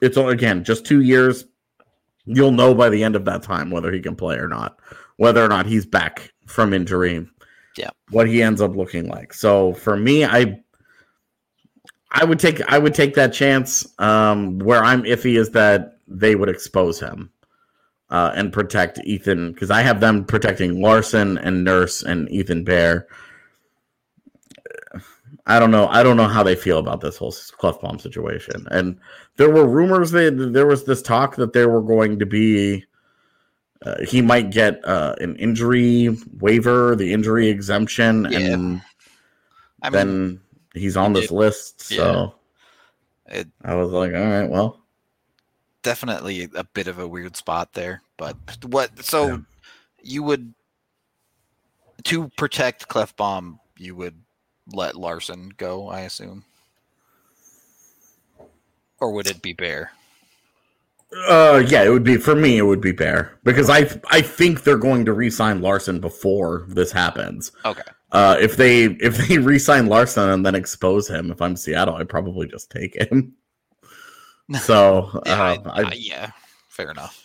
It's 0.01 0.17
all- 0.17 0.29
again 0.29 0.63
just 0.63 0.85
two 0.85 1.01
years. 1.01 1.45
You'll 2.25 2.51
know 2.51 2.73
by 2.73 2.89
the 2.89 3.03
end 3.03 3.15
of 3.15 3.25
that 3.25 3.43
time 3.43 3.69
whether 3.71 3.91
he 3.91 4.01
can 4.01 4.15
play 4.15 4.37
or 4.37 4.47
not 4.47 4.79
whether 5.17 5.43
or 5.43 5.47
not 5.47 5.65
he's 5.65 5.85
back 5.85 6.31
from 6.45 6.73
injury. 6.73 7.25
Yeah. 7.77 7.89
what 8.09 8.27
he 8.27 8.41
ends 8.41 8.59
up 8.59 8.75
looking 8.75 9.07
like. 9.07 9.33
So 9.33 9.73
for 9.75 9.95
me 9.95 10.25
i 10.25 10.59
i 12.11 12.23
would 12.23 12.39
take 12.39 12.59
i 12.71 12.77
would 12.79 12.93
take 12.95 13.13
that 13.15 13.33
chance 13.33 13.85
um 13.99 14.57
where 14.59 14.81
i'm 14.83 15.03
iffy 15.03 15.37
is 15.37 15.49
that 15.51 15.99
they 16.07 16.35
would 16.35 16.47
expose 16.49 16.99
him 16.99 17.29
uh, 18.09 18.31
and 18.35 18.53
protect 18.53 18.99
Ethan 19.03 19.51
because 19.53 19.69
I 19.71 19.81
have 19.81 19.99
them 19.99 20.23
protecting 20.25 20.81
Larsson 20.81 21.37
and 21.37 21.63
Nurse 21.63 22.03
and 22.03 22.29
Ethan 22.31 22.63
Bear. 22.63 23.07
I 25.45 25.59
don't 25.59 25.71
know. 25.71 25.87
I 25.87 26.03
don't 26.03 26.17
know 26.17 26.27
how 26.27 26.43
they 26.43 26.55
feel 26.55 26.77
about 26.77 26.99
this 27.01 27.17
whole 27.17 27.31
Klefbom 27.31 28.01
situation. 28.01 28.67
And 28.71 28.99
there 29.37 29.49
were 29.49 29.67
rumors 29.67 30.11
that 30.11 30.51
there 30.53 30.67
was 30.67 30.83
this 30.83 31.01
talk 31.01 31.35
that 31.37 31.53
there 31.53 31.69
were 31.69 31.81
going 31.81 32.19
to 32.19 32.25
be 32.25 32.83
uh, 33.85 34.03
he 34.03 34.21
might 34.21 34.49
get 34.51 34.83
uh, 34.85 35.15
an 35.21 35.35
injury 35.37 36.17
waiver, 36.39 36.95
the 36.95 37.13
injury 37.13 37.47
exemption, 37.47 38.27
Yeah. 38.29 38.39
and 38.39 38.81
I 39.83 39.89
mean, 39.89 39.91
then 39.93 40.41
he's 40.73 40.97
on 40.97 41.13
this 41.13 41.25
it- 41.25 41.31
list. 41.31 41.81
So 41.81 42.33
it 43.27 43.47
I 43.63 43.75
was 43.75 43.91
like, 43.91 44.13
all 44.13 44.19
right, 44.19 44.49
well, 44.49 44.81
definitely 45.87 46.49
a 46.53 46.65
bit 46.65 46.87
of 46.87 46.99
a 46.99 47.07
weird 47.07 47.37
spot 47.37 47.71
there. 47.73 48.01
But 48.17 48.35
what? 48.65 49.05
So 49.05 49.27
Yeah. 49.27 49.37
you 50.03 50.23
would 50.23 50.53
to 52.03 52.29
protect 52.37 52.87
Klefbom, 52.89 53.59
you 53.77 53.95
would 53.95 54.23
let 54.73 54.95
Larsson 54.95 55.49
go, 55.57 55.87
I 55.87 56.01
assume, 56.01 56.43
or 58.99 59.11
would 59.13 59.27
it 59.27 59.41
be 59.41 59.53
Bear? 59.53 59.91
uh, 61.29 61.63
yeah, 61.67 61.83
it 61.83 61.89
would 61.89 62.03
be 62.03 62.17
for 62.17 62.35
me. 62.35 62.57
It 62.57 62.63
would 62.63 62.81
be 62.81 62.91
Bear 62.91 63.39
because 63.43 63.69
I 63.69 63.89
I 64.11 64.21
think 64.21 64.63
they're 64.63 64.77
going 64.77 65.05
to 65.05 65.13
re-sign 65.13 65.61
Larsson 65.61 65.99
before 65.99 66.65
this 66.67 66.91
happens. 66.91 67.51
Okay. 67.65 67.83
Uh, 68.11 68.37
if 68.39 68.57
they 68.57 68.85
if 68.85 69.17
they 69.17 69.37
re-sign 69.51 69.87
Larsson 69.87 70.29
and 70.29 70.45
then 70.45 70.55
expose 70.55 71.07
him, 71.09 71.31
if 71.31 71.41
I'm 71.41 71.55
Seattle, 71.55 71.95
I'd 71.95 72.09
probably 72.09 72.47
just 72.47 72.69
take 72.71 72.95
him. 72.95 73.35
So 74.61 75.21
Yeah, 75.25 75.33
uh, 75.43 75.57
I- 75.65 75.81
I, 75.83 75.93
yeah, 75.95 76.31
fair 76.69 76.91
enough. 76.91 77.23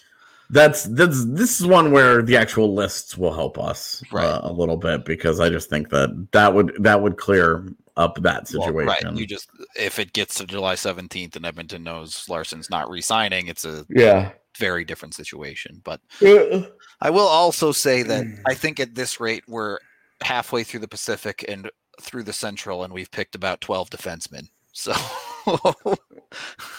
that's 0.50 0.84
that's 0.84 1.24
this 1.26 1.60
is 1.60 1.66
one 1.66 1.92
where 1.92 2.22
the 2.22 2.36
actual 2.36 2.74
lists 2.74 3.16
will 3.16 3.32
help 3.32 3.58
us 3.58 4.02
Right. 4.12 4.24
uh, 4.24 4.40
a 4.44 4.52
little 4.52 4.76
bit 4.76 5.04
because 5.04 5.40
I 5.40 5.48
just 5.48 5.70
think 5.70 5.88
that 5.90 6.28
that 6.32 6.52
would 6.54 6.72
that 6.80 7.00
would 7.02 7.16
clear 7.16 7.66
up 7.96 8.16
that 8.22 8.50
Well, 8.54 8.66
situation. 8.66 8.86
right. 8.86 9.16
You 9.16 9.26
just 9.26 9.48
if 9.76 9.98
it 9.98 10.12
gets 10.12 10.34
to 10.36 10.46
July 10.46 10.74
seventeenth 10.74 11.36
and 11.36 11.44
Edmonton 11.46 11.82
knows 11.84 12.26
Larsson's 12.28 12.70
not 12.70 12.88
re-signing, 12.90 13.46
it's 13.48 13.64
a 13.64 13.84
yeah. 13.90 14.32
very 14.58 14.84
different 14.84 15.14
situation. 15.14 15.80
But 15.84 16.00
Yeah. 16.20 16.66
I 17.00 17.10
will 17.10 17.26
also 17.28 17.72
say 17.72 18.02
that 18.04 18.24
I 18.46 18.54
think 18.54 18.80
at 18.80 18.94
this 18.94 19.20
rate 19.20 19.44
we're 19.48 19.78
halfway 20.22 20.64
through 20.64 20.80
the 20.80 20.88
Pacific 20.88 21.44
and 21.48 21.70
through 22.00 22.22
the 22.22 22.32
Central, 22.32 22.82
and 22.84 22.92
we've 22.94 23.10
picked 23.10 23.34
about 23.34 23.60
twelve 23.60 23.90
defensemen. 23.90 24.48
So 24.72 24.92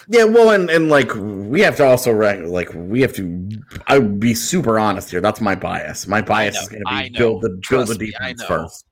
Yeah, 0.08 0.24
well, 0.24 0.50
and, 0.50 0.68
and 0.70 0.88
like 0.88 1.14
we 1.14 1.60
have 1.60 1.76
to 1.76 1.84
also 1.86 2.12
like 2.12 2.70
we 2.74 3.00
have 3.00 3.12
to. 3.14 3.48
I 3.86 3.98
would 3.98 4.20
be 4.20 4.34
super 4.34 4.78
honest 4.78 5.10
here. 5.10 5.20
That's 5.20 5.40
my 5.40 5.54
bias. 5.54 6.06
My 6.06 6.20
bias 6.20 6.56
know, 6.56 6.60
is 6.60 6.68
going 6.68 6.82
to 6.84 7.10
be 7.12 7.18
build 7.18 7.42
the 7.42 7.50
build 7.50 7.62
Trust 7.62 7.98
the 7.98 8.06
defense 8.06 8.40
know. 8.40 8.46
first. 8.46 8.86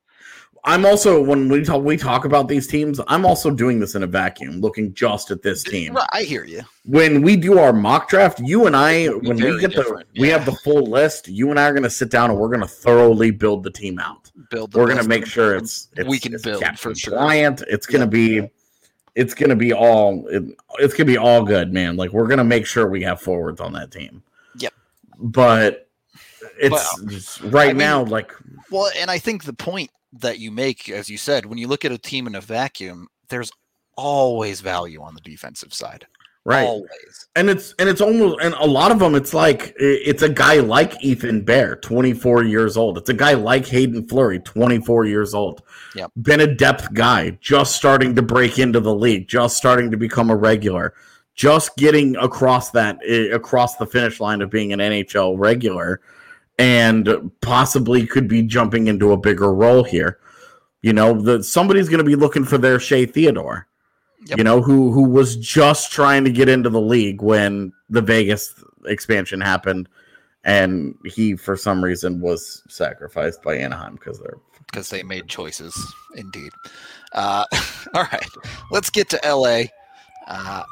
I'm 0.65 0.87
also 0.87 1.21
when 1.21 1.49
we 1.49 1.65
talk 1.65 1.83
we 1.83 1.97
talk 1.97 2.25
about 2.25 2.47
these 2.49 2.67
teams. 2.69 3.01
I'm 3.09 3.27
also 3.27 3.51
doing 3.51 3.81
this 3.81 3.97
in 3.97 4.05
a 4.05 4.07
vacuum, 4.07 4.61
looking 4.61 4.95
just 4.95 5.31
at 5.33 5.43
this 5.43 5.65
team. 5.65 5.99
I 6.13 6.23
hear 6.23 6.45
you. 6.45 6.63
When 6.85 7.21
we 7.21 7.37
do 7.37 7.59
our 7.59 7.73
mock 7.73 8.09
draft, 8.09 8.39
you 8.39 8.67
and 8.67 8.77
I, 8.77 9.09
when 9.09 9.37
we 9.37 9.59
get 9.59 9.73
the 9.73 9.83
different, 9.83 10.09
we 10.17 10.29
have 10.29 10.47
the 10.47 10.53
full 10.53 10.85
list. 10.85 11.27
You 11.27 11.51
and 11.51 11.59
I 11.59 11.65
are 11.65 11.73
going 11.73 11.83
to 11.83 11.91
sit 11.91 12.11
down 12.11 12.31
and 12.31 12.39
we're 12.39 12.49
going 12.49 12.61
to 12.61 12.69
thoroughly 12.69 13.33
build 13.33 13.65
the 13.65 13.73
team 13.73 13.99
out. 13.99 14.31
Build. 14.51 14.71
The 14.71 14.79
we're 14.79 14.87
going 14.87 15.03
to 15.03 15.09
make 15.09 15.27
sure 15.27 15.57
it's, 15.57 15.89
we 16.07 16.17
it's 16.17 16.23
can 16.23 16.35
it's 16.35 16.45
build 16.45 16.65
for 16.79 16.95
sure. 16.95 17.11
compliant. 17.11 17.65
It's 17.69 17.87
going 17.87 18.03
to 18.03 18.07
be 18.07 18.49
it's 19.15 19.35
going 19.35 19.51
to 19.51 19.57
be 19.57 19.73
all 19.73 20.27
it, 20.29 20.43
it's 20.79 20.97
to 20.97 21.05
be 21.05 21.19
all 21.19 21.45
good, 21.45 21.73
man. 21.73 21.97
Like 21.97 22.11
we're 22.13 22.27
going 22.27 22.39
to 22.39 22.45
make 22.45 22.67
sure 22.67 22.89
we 22.89 23.03
have 23.03 23.21
forwards 23.21 23.61
on 23.61 23.73
that 23.75 23.91
team. 23.91 24.23
Yep. 24.59 24.73
But 25.19 25.89
it's 26.59 26.73
Well, 26.73 26.89
um, 27.01 27.09
just- 27.09 27.41
right 27.43 27.71
I 27.71 27.73
mean- 27.73 27.79
now 27.79 28.05
like 28.05 28.33
Well, 28.71 28.91
and 28.99 29.11
I 29.11 29.19
think 29.19 29.45
the 29.45 29.53
point 29.53 29.91
that 30.15 30.39
you 30.39 30.51
make, 30.51 30.89
as 30.91 31.09
you 31.09 31.17
said, 31.19 31.47
when 31.47 31.59
you 31.59 31.69
look 31.69 31.85
at 31.85 31.93
a 31.93 31.99
team 31.99 32.27
in 32.27 32.35
a 32.35 32.41
vacuum, 32.41 33.09
there's 33.29 33.51
always 33.97 34.61
value 34.61 35.03
on 35.03 35.15
the 35.15 35.21
defensive 35.21 35.73
side. 35.75 36.07
right. 36.45 36.67
Always. 36.67 37.29
and 37.37 37.49
it's 37.51 37.75
and 37.79 37.89
it's 37.89 38.01
almost 38.01 38.39
and 38.43 38.55
a 38.55 38.67
lot 38.67 38.91
of 38.91 38.99
them 38.99 39.15
it's 39.15 39.33
like 39.35 39.75
it's 39.79 40.23
a 40.23 40.29
guy 40.29 40.57
like 40.61 41.03
Ethan 41.05 41.43
Bear 41.45 41.77
24 41.77 42.43
years 42.45 42.77
old 42.77 42.99
it's 42.99 43.09
a 43.11 43.15
guy 43.15 43.35
like 43.35 43.67
Haydn 43.67 44.09
Fleury 44.09 44.41
24 44.41 45.05
years 45.05 45.35
old 45.35 45.63
Yep. 45.95 46.11
been 46.23 46.41
a 46.41 46.55
depth 46.55 46.93
guy 46.95 47.31
just 47.41 47.77
starting 47.77 48.15
to 48.17 48.23
break 48.23 48.59
into 48.59 48.81
the 48.81 48.95
league 48.95 49.29
just 49.29 49.57
starting 49.57 49.91
to 49.91 49.97
become 49.97 50.31
a 50.31 50.37
regular 50.37 50.95
just 51.35 51.77
getting 51.77 52.17
across 52.17 52.71
that 52.71 52.99
eh, 53.07 53.29
across 53.33 53.77
the 53.77 53.87
finish 53.87 54.21
line 54.21 54.41
of 54.41 54.51
being 54.51 54.73
an 54.73 54.79
NHL 54.79 55.39
regular 55.39 56.01
and 56.59 57.31
possibly 57.41 58.07
could 58.07 58.29
be 58.29 58.43
jumping 58.43 58.87
into 58.87 59.13
a 59.13 59.17
bigger 59.17 59.53
role 59.53 59.85
here 59.85 60.19
you 60.83 60.93
know 60.93 61.21
that 61.23 61.45
somebody's 61.45 61.89
going 61.89 61.99
to 61.99 62.05
be 62.05 62.17
looking 62.17 62.45
for 62.45 62.59
their 62.59 62.81
Shea 62.81 63.07
Theodore 63.07 63.67
Yep. 64.27 64.39
you 64.39 64.45
know, 64.45 64.63
who 64.63 64.93
who 64.93 65.03
was 65.03 65.37
just 65.37 65.91
trying 65.91 66.25
to 66.25 66.31
get 66.31 66.49
into 66.49 66.71
the 66.71 66.81
league 66.81 67.23
when 67.23 67.73
the 67.91 68.03
Vegas 68.03 68.55
expansion 68.87 69.41
happened, 69.41 69.89
and 70.45 70.97
he 71.05 71.35
for 71.35 71.57
some 71.57 71.83
reason 71.83 72.21
was 72.21 72.63
sacrificed 72.69 73.43
by 73.43 73.57
Anaheim 73.57 73.95
because 73.95 74.21
they're 74.21 74.39
because 74.73 74.89
they 74.89 75.03
made 75.03 75.29
choices 75.29 75.77
indeed. 76.17 76.53
Uh, 77.13 77.45
all 77.95 78.05
right 78.11 78.27
let's 78.71 78.91
get 78.91 79.09
to 79.11 79.21
la 79.25 79.63
uh, 80.27 80.63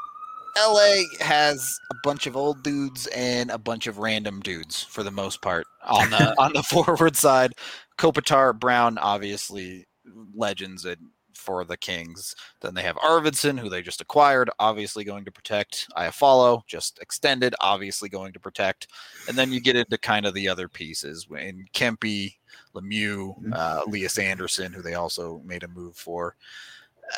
la 0.57 1.03
has 1.21 1.79
a 1.91 1.95
bunch 2.03 2.27
of 2.27 2.37
old 2.37 2.63
dudes 2.63 3.07
and 3.09 3.51
a 3.51 3.59
bunch 3.59 3.87
of 3.87 3.99
random 3.99 4.41
dudes 4.41 4.83
for 4.83 5.03
the 5.03 5.11
most 5.11 5.43
part 5.43 5.67
on 5.85 6.11
the 6.11 6.35
on 6.39 6.53
the 6.53 6.63
forward 6.63 7.17
side. 7.17 7.53
Kopitar 7.99 8.59
brown 8.59 8.99
obviously 8.99 9.87
legends 10.35 10.85
and 10.85 11.10
for 11.35 11.65
the 11.65 11.77
kings. 11.77 12.35
Then 12.61 12.75
they 12.75 12.83
have 12.83 12.97
arvidsson 12.97 13.59
who 13.59 13.69
they 13.69 13.83
just 13.83 14.01
acquired 14.01 14.51
obviously 14.59 15.05
going 15.05 15.25
to 15.25 15.33
protect. 15.33 15.89
Iafallo, 15.97 16.67
just 16.67 16.99
extended 17.01 17.55
obviously 17.61 18.09
going 18.09 18.33
to 18.33 18.41
protect. 18.41 18.89
And 19.29 19.37
then 19.37 19.53
you 19.53 19.61
get 19.61 19.77
into 19.77 19.99
kind 19.99 20.27
of 20.27 20.35
the 20.35 20.49
other 20.49 20.69
pieces 20.69 21.27
in 21.31 21.67
kempe 21.73 22.37
Lemieux, 22.75 23.35
uh, 23.53 23.83
Elias 23.87 24.19
Andersson, 24.19 24.73
who 24.73 24.83
they 24.83 24.95
also 24.95 25.41
made 25.45 25.63
a 25.63 25.69
move 25.69 25.97
for. 25.97 26.37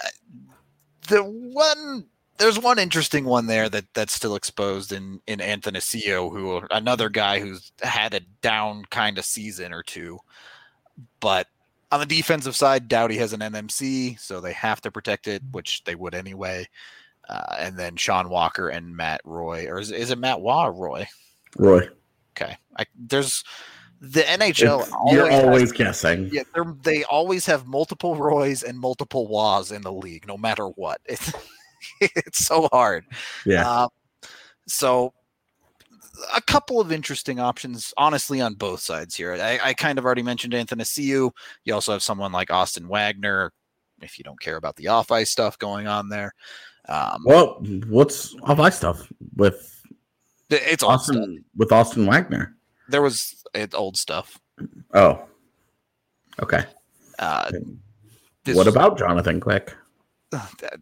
Uh, 0.05 0.09
the 1.09 1.23
one 1.23 2.07
there's 2.39 2.59
one 2.59 2.79
interesting 2.79 3.25
one 3.25 3.47
there 3.47 3.69
that 3.69 3.85
that's 3.95 4.13
still 4.13 4.35
exposed 4.35 4.93
in 4.93 5.21
in 5.27 5.39
Athanasiou 5.39 6.67
another 6.71 7.09
guy 7.09 7.39
who's 7.39 7.73
had 7.83 8.15
a 8.15 8.21
down 8.41 8.85
kind 8.87 9.19
of 9.19 9.25
season 9.25 9.73
or 9.73 9.83
two, 9.83 10.19
but 11.21 11.47
on 11.93 12.01
the 12.01 12.07
defensive 12.07 12.57
side, 12.57 12.89
Doughty 12.89 13.17
has 13.19 13.33
an 13.33 13.41
NMC, 13.41 14.19
so 14.19 14.41
they 14.41 14.53
have 14.55 14.81
to 14.81 14.91
protect 14.91 15.29
it, 15.29 15.43
which 15.53 15.85
they 15.85 15.95
would 15.95 16.15
anyway. 16.15 16.67
Uh, 17.29 17.55
and 17.61 17.77
then 17.79 17.95
Sean 17.95 18.29
Walker 18.29 18.71
and 18.71 18.97
Matt 18.97 19.21
Roy, 19.25 19.67
or 19.69 19.79
is, 19.79 19.93
is 19.93 20.11
it 20.11 20.19
Matt 20.19 20.41
Waugh 20.41 20.67
or 20.67 20.73
Roy? 20.73 21.07
Roy. 21.57 21.89
Okay, 22.37 22.57
I, 22.77 22.87
there's 22.99 23.45
the 24.01 24.23
NHL. 24.23 24.81
It's- 24.81 24.91
you're 25.13 25.31
has- 25.31 25.45
always 25.45 25.71
guessing. 25.71 26.31
yeah, 26.33 26.43
they're, 26.55 27.05
always 27.09 27.47
have 27.47 27.67
multiple 27.67 28.17
Roys 28.17 28.63
and 28.65 28.77
multiple 28.79 29.29
Waws 29.29 29.71
in 29.71 29.83
the 29.83 29.93
league, 29.93 30.27
no 30.27 30.37
matter 30.37 30.67
what. 30.67 31.01
It's 31.09 31.33
it's 32.01 32.45
so 32.47 32.69
hard. 32.73 33.05
Yeah. 33.45 33.69
Uh, 33.69 33.89
so 34.67 35.13
a 36.35 36.41
couple 36.43 36.81
of 36.81 36.93
interesting 36.93 37.41
options, 37.41 37.93
honestly, 37.97 38.41
on 38.41 38.55
both 38.55 38.81
sides 38.81 39.15
here. 39.15 39.35
I, 39.35 39.59
I 39.63 39.75
kind 39.75 39.99
of 39.99 40.05
already 40.05 40.23
mentioned 40.23 40.53
Athanasiou. 40.53 41.31
You 41.65 41.75
also 41.75 41.93
have 41.93 42.03
someone 42.03 42.33
like 42.33 42.51
Austin 42.51 42.89
Wagner, 42.89 43.53
if 44.01 44.19
you 44.19 44.25
don't 44.25 44.41
care 44.41 44.57
about 44.57 44.77
the 44.77 44.89
off 44.89 45.11
ice 45.11 45.31
stuff 45.31 45.59
going 45.59 45.87
on 45.87 46.09
there. 46.09 46.35
Um, 46.89 47.23
Well, 47.25 47.63
what's 47.89 48.35
off 48.43 48.59
ice 48.59 48.77
stuff 48.77 49.11
with 49.37 49.85
it's. 50.51 50.83
Austin 50.83 51.45
with 51.57 51.73
Austin 51.73 52.07
Wagner? 52.07 52.57
There 52.89 53.03
was 53.03 53.43
it's 53.55 53.75
old 53.75 53.97
stuff. 53.97 54.39
Oh, 54.93 55.23
okay. 56.43 56.65
Uh, 57.19 57.51
what 58.47 58.67
about 58.67 58.99
Jonathan 58.99 59.41
Quick? 59.41 59.75
that 60.31 60.81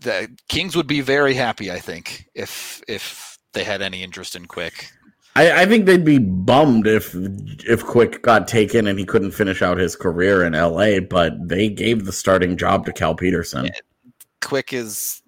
the 0.00 0.36
Kings 0.48 0.76
would 0.76 0.86
be 0.86 1.00
very 1.00 1.34
happy, 1.34 1.70
I 1.70 1.78
think, 1.78 2.28
if 2.34 2.82
if 2.88 3.31
they 3.52 3.64
had 3.64 3.82
any 3.82 4.02
interest 4.02 4.36
in 4.36 4.46
Quick. 4.46 4.90
I, 5.34 5.62
I 5.62 5.66
think 5.66 5.86
they'd 5.86 6.04
be 6.04 6.18
bummed 6.18 6.86
if 6.86 7.14
if 7.14 7.84
Quick 7.84 8.22
got 8.22 8.46
taken 8.46 8.86
and 8.86 8.98
he 8.98 9.04
couldn't 9.04 9.30
finish 9.30 9.62
out 9.62 9.78
his 9.78 9.96
career 9.96 10.44
in 10.44 10.52
LA, 10.52 11.00
but 11.00 11.32
they 11.48 11.68
gave 11.68 12.04
the 12.04 12.12
starting 12.12 12.56
job 12.56 12.84
to 12.86 12.92
Cal 12.92 13.14
Petersen. 13.14 13.70
Quick 14.42 14.72
is 14.72 15.22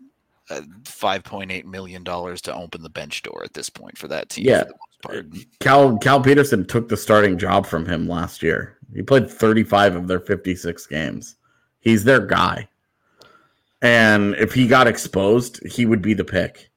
uh, 0.50 0.60
five 0.84 1.24
point 1.24 1.50
eight 1.50 1.66
million 1.66 2.04
dollars 2.04 2.42
to 2.42 2.54
open 2.54 2.82
the 2.82 2.90
bench 2.90 3.22
door 3.22 3.42
at 3.44 3.54
this 3.54 3.70
point 3.70 3.96
for 3.96 4.08
that 4.08 4.28
team. 4.28 4.46
Yeah. 4.46 4.64
for 4.64 4.66
the 4.66 5.22
most 5.22 5.40
part. 5.40 5.60
Cal 5.60 5.96
Cal 5.98 6.20
Petersen 6.20 6.66
took 6.66 6.88
the 6.88 6.96
starting 6.96 7.38
job 7.38 7.64
from 7.64 7.86
him 7.86 8.06
last 8.06 8.42
year. 8.42 8.76
He 8.94 9.02
played 9.02 9.30
35 9.30 9.96
of 9.96 10.06
their 10.06 10.20
56 10.20 10.86
games. 10.86 11.36
He's 11.80 12.04
their 12.04 12.20
guy. 12.20 12.68
And 13.82 14.34
if 14.36 14.54
he 14.54 14.66
got 14.66 14.86
exposed, 14.86 15.64
he 15.66 15.84
would 15.84 16.00
be 16.00 16.14
the 16.14 16.24
pick. 16.24 16.70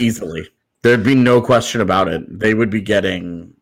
Easily. 0.00 0.48
There'd 0.82 1.02
be 1.04 1.14
no 1.14 1.40
question 1.40 1.80
about 1.80 2.08
it. 2.08 2.38
They 2.38 2.54
would 2.54 2.70
be 2.70 2.80
getting 2.80 3.52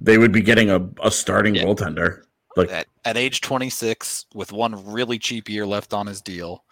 they 0.00 0.16
would 0.18 0.32
be 0.32 0.42
getting 0.42 0.70
a, 0.70 0.88
a 1.02 1.10
starting 1.10 1.54
Yeah. 1.56 1.64
goaltender. 1.64 2.22
Like 2.56 2.70
At, 2.70 2.86
at 3.04 3.16
age 3.16 3.40
26, 3.40 4.26
with 4.34 4.52
one 4.52 4.84
really 4.92 5.18
cheap 5.18 5.48
year 5.48 5.66
left 5.66 5.92
on 5.92 6.06
his 6.06 6.20
deal, 6.22 6.64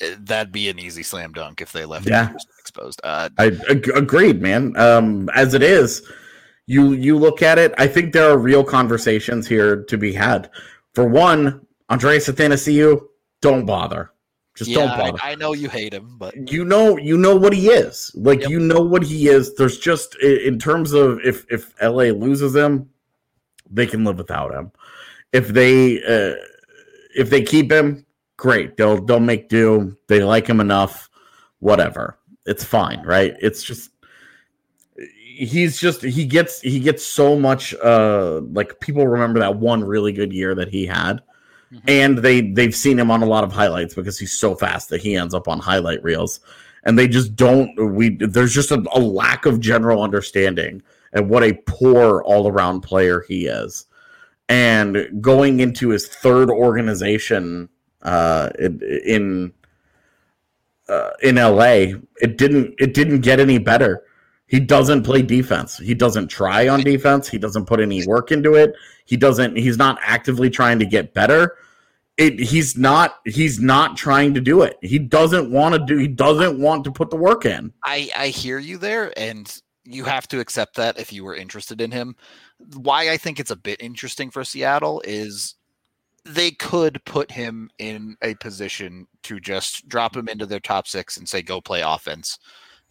eh, 0.00 0.14
that'd 0.18 0.52
be 0.52 0.68
an 0.68 0.78
easy 0.78 1.02
slam 1.02 1.32
dunk 1.32 1.60
if 1.60 1.72
they 1.72 1.84
left 1.84 2.06
Yeah. 2.08 2.28
him 2.28 2.36
exposed. 2.58 3.00
Uh, 3.04 3.28
I 3.38 3.46
ag- 3.68 3.90
agreed, 3.94 4.40
man. 4.40 4.76
Um, 4.76 5.28
as 5.34 5.54
it 5.54 5.62
is, 5.62 6.02
you 6.66 6.92
you 6.92 7.18
look 7.18 7.42
at 7.42 7.58
it. 7.58 7.74
I 7.76 7.86
think 7.86 8.12
there 8.12 8.30
are 8.30 8.38
real 8.38 8.64
conversations 8.64 9.46
here 9.46 9.82
to 9.84 9.98
be 9.98 10.12
had. 10.12 10.50
For 10.94 11.06
one, 11.06 11.66
Andreas 11.90 12.28
Athanasiou, 12.28 13.00
don't 13.40 13.66
bother. 13.66 14.10
Just 14.54 14.70
yeah, 14.70 14.78
don't 14.78 14.90
I, 14.90 15.10
bother. 15.10 15.18
I 15.22 15.34
know 15.34 15.54
you 15.54 15.68
hate 15.68 15.94
him, 15.94 16.16
but 16.18 16.52
you 16.52 16.64
know, 16.64 16.98
you 16.98 17.16
know 17.16 17.34
what 17.34 17.54
he 17.54 17.68
is. 17.68 18.12
Like 18.14 18.40
Yep. 18.40 18.50
you 18.50 18.60
know 18.60 18.80
what 18.82 19.02
he 19.02 19.28
is. 19.28 19.54
There's 19.54 19.78
just 19.78 20.14
in 20.16 20.58
terms 20.58 20.92
of 20.92 21.20
if 21.24 21.46
if 21.50 21.72
LA 21.80 22.12
loses 22.12 22.54
him, 22.54 22.90
they 23.70 23.86
can 23.86 24.04
live 24.04 24.18
without 24.18 24.52
him. 24.52 24.70
If 25.32 25.48
they 25.48 26.02
uh, 26.02 26.34
if 27.14 27.30
they 27.30 27.42
keep 27.42 27.72
him, 27.72 28.04
great. 28.36 28.76
They'll 28.76 29.02
they'll 29.02 29.20
make 29.20 29.48
do. 29.48 29.96
They 30.08 30.22
like 30.22 30.46
him 30.46 30.60
enough. 30.60 31.08
Whatever. 31.60 32.18
It's 32.44 32.64
fine, 32.64 33.02
right? 33.06 33.34
It's 33.40 33.62
just 33.62 33.90
he's 34.96 35.80
just 35.80 36.02
he 36.02 36.26
gets 36.26 36.60
he 36.60 36.78
gets 36.78 37.04
so 37.04 37.38
much 37.38 37.74
uh 37.82 38.40
like 38.52 38.78
people 38.80 39.06
remember 39.06 39.40
that 39.40 39.56
one 39.56 39.82
really 39.82 40.12
good 40.12 40.32
year 40.32 40.54
that 40.54 40.68
he 40.68 40.84
had 40.84 41.22
and 41.86 42.18
they 42.18 42.40
they've 42.40 42.74
seen 42.74 42.98
him 42.98 43.10
on 43.10 43.22
a 43.22 43.26
lot 43.26 43.44
of 43.44 43.52
highlights 43.52 43.94
because 43.94 44.18
he's 44.18 44.32
so 44.32 44.54
fast 44.54 44.88
that 44.90 45.00
he 45.00 45.16
ends 45.16 45.34
up 45.34 45.48
on 45.48 45.58
highlight 45.58 46.02
reels. 46.02 46.40
And 46.84 46.98
they 46.98 47.08
just 47.08 47.36
don't 47.36 47.94
we 47.94 48.16
there's 48.16 48.52
just 48.52 48.70
a, 48.70 48.84
a 48.92 48.98
lack 48.98 49.46
of 49.46 49.60
general 49.60 50.02
understanding 50.02 50.82
and 51.12 51.28
what 51.28 51.44
a 51.44 51.54
poor 51.66 52.22
all-around 52.22 52.80
player 52.80 53.24
he 53.28 53.46
is. 53.46 53.86
And 54.48 55.22
going 55.22 55.60
into 55.60 55.90
his 55.90 56.08
third 56.08 56.50
organization 56.50 57.68
uh 58.02 58.50
in 58.58 59.52
uh, 60.88 61.10
in 61.22 61.36
LA 61.36 61.94
it 62.20 62.36
didn't 62.36 62.74
it 62.78 62.92
didn't 62.92 63.20
get 63.20 63.38
any 63.38 63.58
better 63.58 64.02
he 64.52 64.60
doesn't 64.60 65.04
play 65.04 65.22
defense. 65.22 65.78
He 65.78 65.94
doesn't 65.94 66.28
try 66.28 66.68
on 66.68 66.82
defense. 66.82 67.26
He 67.26 67.38
doesn't 67.38 67.64
put 67.64 67.80
any 67.80 68.06
work 68.06 68.30
into 68.30 68.52
it. 68.52 68.74
He 69.06 69.16
doesn't 69.16 69.56
he's 69.56 69.78
not 69.78 69.98
actively 70.02 70.50
trying 70.50 70.78
to 70.78 70.84
get 70.84 71.14
better. 71.14 71.56
It 72.18 72.38
he's 72.38 72.76
not 72.76 73.20
he's 73.24 73.60
not 73.60 73.96
trying 73.96 74.34
to 74.34 74.42
do 74.42 74.60
it. 74.60 74.76
He 74.82 74.98
doesn't 74.98 75.50
want 75.50 75.74
to 75.74 75.78
do 75.86 75.96
he 75.96 76.06
doesn't 76.06 76.60
want 76.60 76.84
to 76.84 76.92
put 76.92 77.08
the 77.08 77.16
work 77.16 77.46
in. 77.46 77.72
I 77.82 78.10
I 78.14 78.28
hear 78.28 78.58
you 78.58 78.76
there, 78.76 79.10
and 79.18 79.58
you 79.84 80.04
have 80.04 80.28
to 80.28 80.40
accept 80.40 80.76
that 80.76 80.98
if 80.98 81.14
you 81.14 81.24
were 81.24 81.34
interested 81.34 81.80
in 81.80 81.90
him. 81.90 82.14
Why 82.76 83.10
I 83.10 83.16
think 83.16 83.40
it's 83.40 83.50
a 83.50 83.56
bit 83.56 83.80
interesting 83.80 84.30
for 84.30 84.44
Seattle 84.44 85.00
is 85.06 85.54
they 86.26 86.50
could 86.50 87.02
put 87.06 87.30
him 87.30 87.70
in 87.78 88.18
a 88.22 88.34
position 88.34 89.06
to 89.22 89.40
just 89.40 89.88
drop 89.88 90.14
him 90.14 90.28
into 90.28 90.44
their 90.44 90.60
top 90.60 90.86
six 90.86 91.16
and 91.16 91.26
say, 91.26 91.40
"Go 91.40 91.62
play 91.62 91.80
offense." 91.80 92.38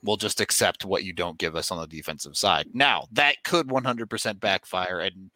We'll 0.04 0.18
just 0.18 0.42
accept 0.42 0.86
what 0.86 1.04
you 1.04 1.14
don't 1.14 1.38
give 1.38 1.56
us 1.56 1.72
on 1.72 1.80
the 1.80 1.88
defensive 1.88 2.36
side. 2.36 2.68
Now 2.74 3.08
that 3.12 3.44
could 3.44 3.68
100% 3.68 4.40
backfire, 4.40 5.00
and 5.00 5.30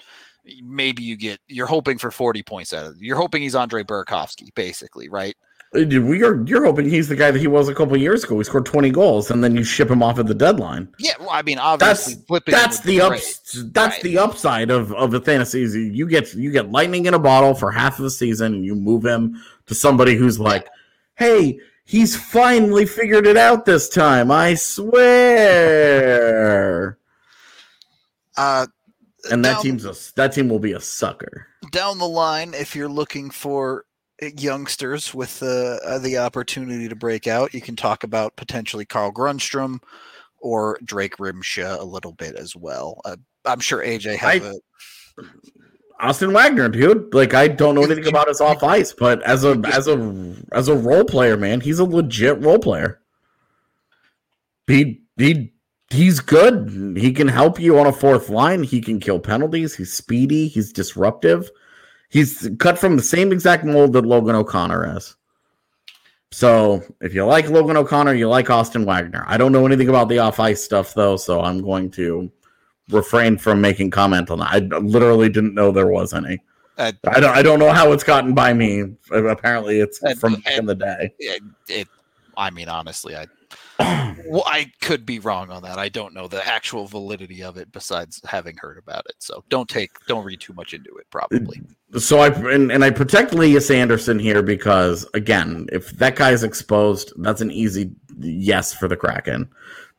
maybe 0.64 1.04
you 1.04 1.16
get 1.18 1.40
you're 1.48 1.68
hoping 1.68 1.98
for 1.98 2.12
40 2.12 2.44
points 2.44 2.74
out 2.74 2.86
of 2.86 2.96
it. 2.96 3.02
You're 3.02 3.18
hoping 3.18 3.42
he's 3.42 3.56
Andre 3.56 3.84
Burakovsky, 3.84 4.54
basically, 4.56 5.10
right? 5.10 5.36
Uh, 5.76 5.80
we 6.02 6.24
are 6.24 6.44
you're 6.46 6.64
hoping 6.64 6.88
he's 6.88 7.08
the 7.10 7.16
guy 7.16 7.32
that 7.32 7.40
he 7.40 7.48
was 7.48 7.68
a 7.68 7.74
couple 7.76 7.98
years 7.98 8.24
ago 8.24 8.38
he 8.38 8.44
scored 8.44 8.66
20 8.68 8.92
goals 8.92 9.32
and 9.32 9.44
then 9.44 9.56
you 9.56 9.64
ship 9.64 9.90
him 9.90 10.02
off 10.04 10.20
at 10.20 10.28
the 10.28 10.34
deadline 10.34 10.88
Yeah, 11.00 11.14
well, 11.20 11.32
I 11.32 11.42
mean, 11.42 11.58
that's 11.58 12.06
obviously, 12.08 12.24
flipping 12.28 12.52
that's 12.54 12.80
the 12.82 13.02
ups 13.02 13.64
that's 13.74 13.96
Right. 13.96 14.04
the 14.04 14.18
upside 14.20 14.70
of 14.70 14.94
of 14.94 15.10
the 15.12 15.20
fantasy 15.20 15.62
you 15.92 16.08
get 16.08 16.34
you 16.36 16.52
get 16.52 16.72
lightning 16.72 17.08
in 17.08 17.14
a 17.16 17.20
bottle 17.20 17.56
for 17.56 17.72
half 17.72 17.98
of 17.98 18.04
the 18.04 18.12
season 18.12 18.54
and 18.54 18.64
you 18.64 18.76
move 18.76 19.04
him 19.04 19.42
to 19.66 19.74
somebody 19.76 20.16
who's 20.16 20.40
like 20.40 20.68
hey 21.16 21.60
he's 21.86 22.16
finally 22.16 22.86
figured 22.86 23.26
it 23.28 23.38
out 23.38 23.66
this 23.66 23.88
time 23.90 24.32
i 24.32 24.54
swear 25.76 26.98
Uh, 28.38 28.68
and 29.32 29.44
that 29.46 29.54
down- 29.54 29.62
team's 29.64 29.86
a 29.86 29.96
that 30.16 30.34
team 30.34 30.50
will 30.50 30.60
be 30.60 30.74
a 30.74 30.80
sucker 30.80 31.48
down 31.72 31.98
the 31.98 32.08
line, 32.08 32.54
if 32.54 32.76
you're 32.76 32.88
looking 32.88 33.30
for 33.32 33.86
youngsters 34.38 35.14
with 35.16 35.42
uh, 35.44 35.78
uh, 35.84 35.98
the 35.98 36.16
opportunity 36.20 36.88
to 36.88 36.96
break 36.96 37.26
out, 37.28 37.56
you 37.56 37.60
can 37.60 37.76
talk 37.76 38.04
about 38.04 38.36
potentially 38.36 38.86
Carl 38.86 39.12
Grundström 39.12 39.80
or 40.38 40.78
Drake 40.86 41.18
Rymsha 41.18 41.78
a 41.80 41.84
little 41.84 42.12
bit 42.14 42.36
as 42.36 42.56
well. 42.56 43.02
Uh, 43.04 43.16
I'm 43.46 43.60
sure 43.60 43.84
AJ 43.84 44.16
has 44.18 44.42
I- 44.44 44.46
a 44.46 44.54
Austin 46.00 46.34
Wagner, 46.34 46.70
dude. 46.70 47.14
Like 47.14 47.34
I 47.34 47.48
don't 47.48 47.76
know 47.76 47.84
anything 47.84 48.08
about 48.08 48.28
his 48.28 48.42
off 48.42 48.64
ice, 48.64 48.94
but 48.94 49.22
as 49.24 49.44
a 49.44 49.62
as 49.74 49.88
a 49.88 50.36
as 50.52 50.68
a 50.68 50.76
role 50.76 51.06
player, 51.06 51.38
man, 51.38 51.62
he's 51.62 51.80
a 51.80 51.86
legit 51.86 52.42
role 52.42 52.60
player. 52.60 53.02
He 54.68 55.02
he 55.18 55.54
he's 55.90 56.20
good. 56.20 56.96
He 56.98 57.12
can 57.12 57.28
help 57.28 57.60
you 57.60 57.80
on 57.80 57.88
a 57.88 57.94
fourth 57.94 58.30
line. 58.30 58.64
He 58.64 58.82
can 58.82 59.00
kill 59.00 59.20
penalties. 59.20 59.76
He's 59.76 59.94
speedy. 59.94 60.48
He's 60.48 60.74
disruptive. 60.74 61.50
He's 62.10 62.50
cut 62.60 62.78
from 62.78 62.98
the 62.98 63.04
same 63.04 63.32
exact 63.32 63.66
mold 63.66 63.94
that 63.94 64.06
Logan 64.06 64.36
O'Connor 64.36 64.98
is. 64.98 65.16
So 66.32 66.84
if 67.02 67.14
you 67.14 67.26
like 67.26 67.50
Logan 67.50 67.78
O'Connor, 67.78 68.14
you 68.16 68.28
like 68.28 68.50
Austin 68.50 68.86
Wagner. 68.86 69.24
I 69.28 69.38
don't 69.38 69.52
know 69.52 69.66
anything 69.66 69.90
about 69.90 70.10
the 70.10 70.20
off 70.20 70.40
ice 70.40 70.64
stuff 70.64 70.94
though, 70.94 71.18
so 71.18 71.42
I'm 71.42 71.62
going 71.62 71.92
to 71.92 72.32
refrain 72.90 73.38
from 73.38 73.62
making 73.62 73.92
comment 73.92 74.30
on 74.30 74.40
that. 74.40 74.50
I 74.52 74.58
literally 74.78 75.30
didn't 75.30 75.54
know 75.54 75.72
there 75.72 75.88
was 75.88 76.14
any. 76.14 76.42
Uh, 76.78 76.92
I 77.08 77.20
don't. 77.20 77.36
I 77.36 77.42
don't 77.42 77.60
know 77.60 77.72
how 77.72 77.92
it's 77.94 78.04
gotten 78.04 78.34
by 78.34 78.54
me. 78.54 78.84
Apparently, 79.12 79.80
it's 79.80 80.02
And- 80.04 80.20
from 80.20 80.36
back 80.36 80.58
in 80.58 80.66
the 80.66 80.76
day. 80.76 81.14
it, 81.20 81.42
it 81.70 81.88
I 82.38 82.50
mean 82.50 82.68
honestly 82.68 83.16
I 83.16 83.28
well 84.28 84.44
I 84.46 84.70
could 84.82 85.06
be 85.06 85.20
wrong 85.20 85.50
on 85.52 85.64
that. 85.64 85.78
I 85.80 85.88
don't 85.88 86.14
know 86.14 86.28
the 86.28 86.46
actual 86.46 86.86
validity 86.86 87.44
of 87.44 87.56
it 87.56 87.72
besides 87.72 88.20
having 88.26 88.58
heard 88.58 88.78
about 88.78 89.06
it. 89.08 89.16
So 89.20 89.44
don't 89.50 89.70
take 89.70 89.92
don't 90.08 90.26
read 90.26 90.42
too 90.42 90.52
much 90.54 90.74
into 90.74 90.90
it 90.98 91.08
probably. 91.12 91.62
So 91.98 92.20
I 92.20 92.28
and, 92.28 92.74
and 92.74 92.84
I 92.84 92.90
protect 92.90 93.32
Elias 93.34 93.72
Andersson 93.72 94.20
here 94.20 94.42
because 94.44 95.08
again, 95.14 95.68
if 95.72 95.92
that 95.92 96.18
guy's 96.18 96.44
exposed, 96.44 97.14
that's 97.18 97.40
an 97.40 97.52
easy 97.52 97.92
yes 98.20 98.74
for 98.74 98.90
the 98.90 98.98
Kraken. 98.98 99.50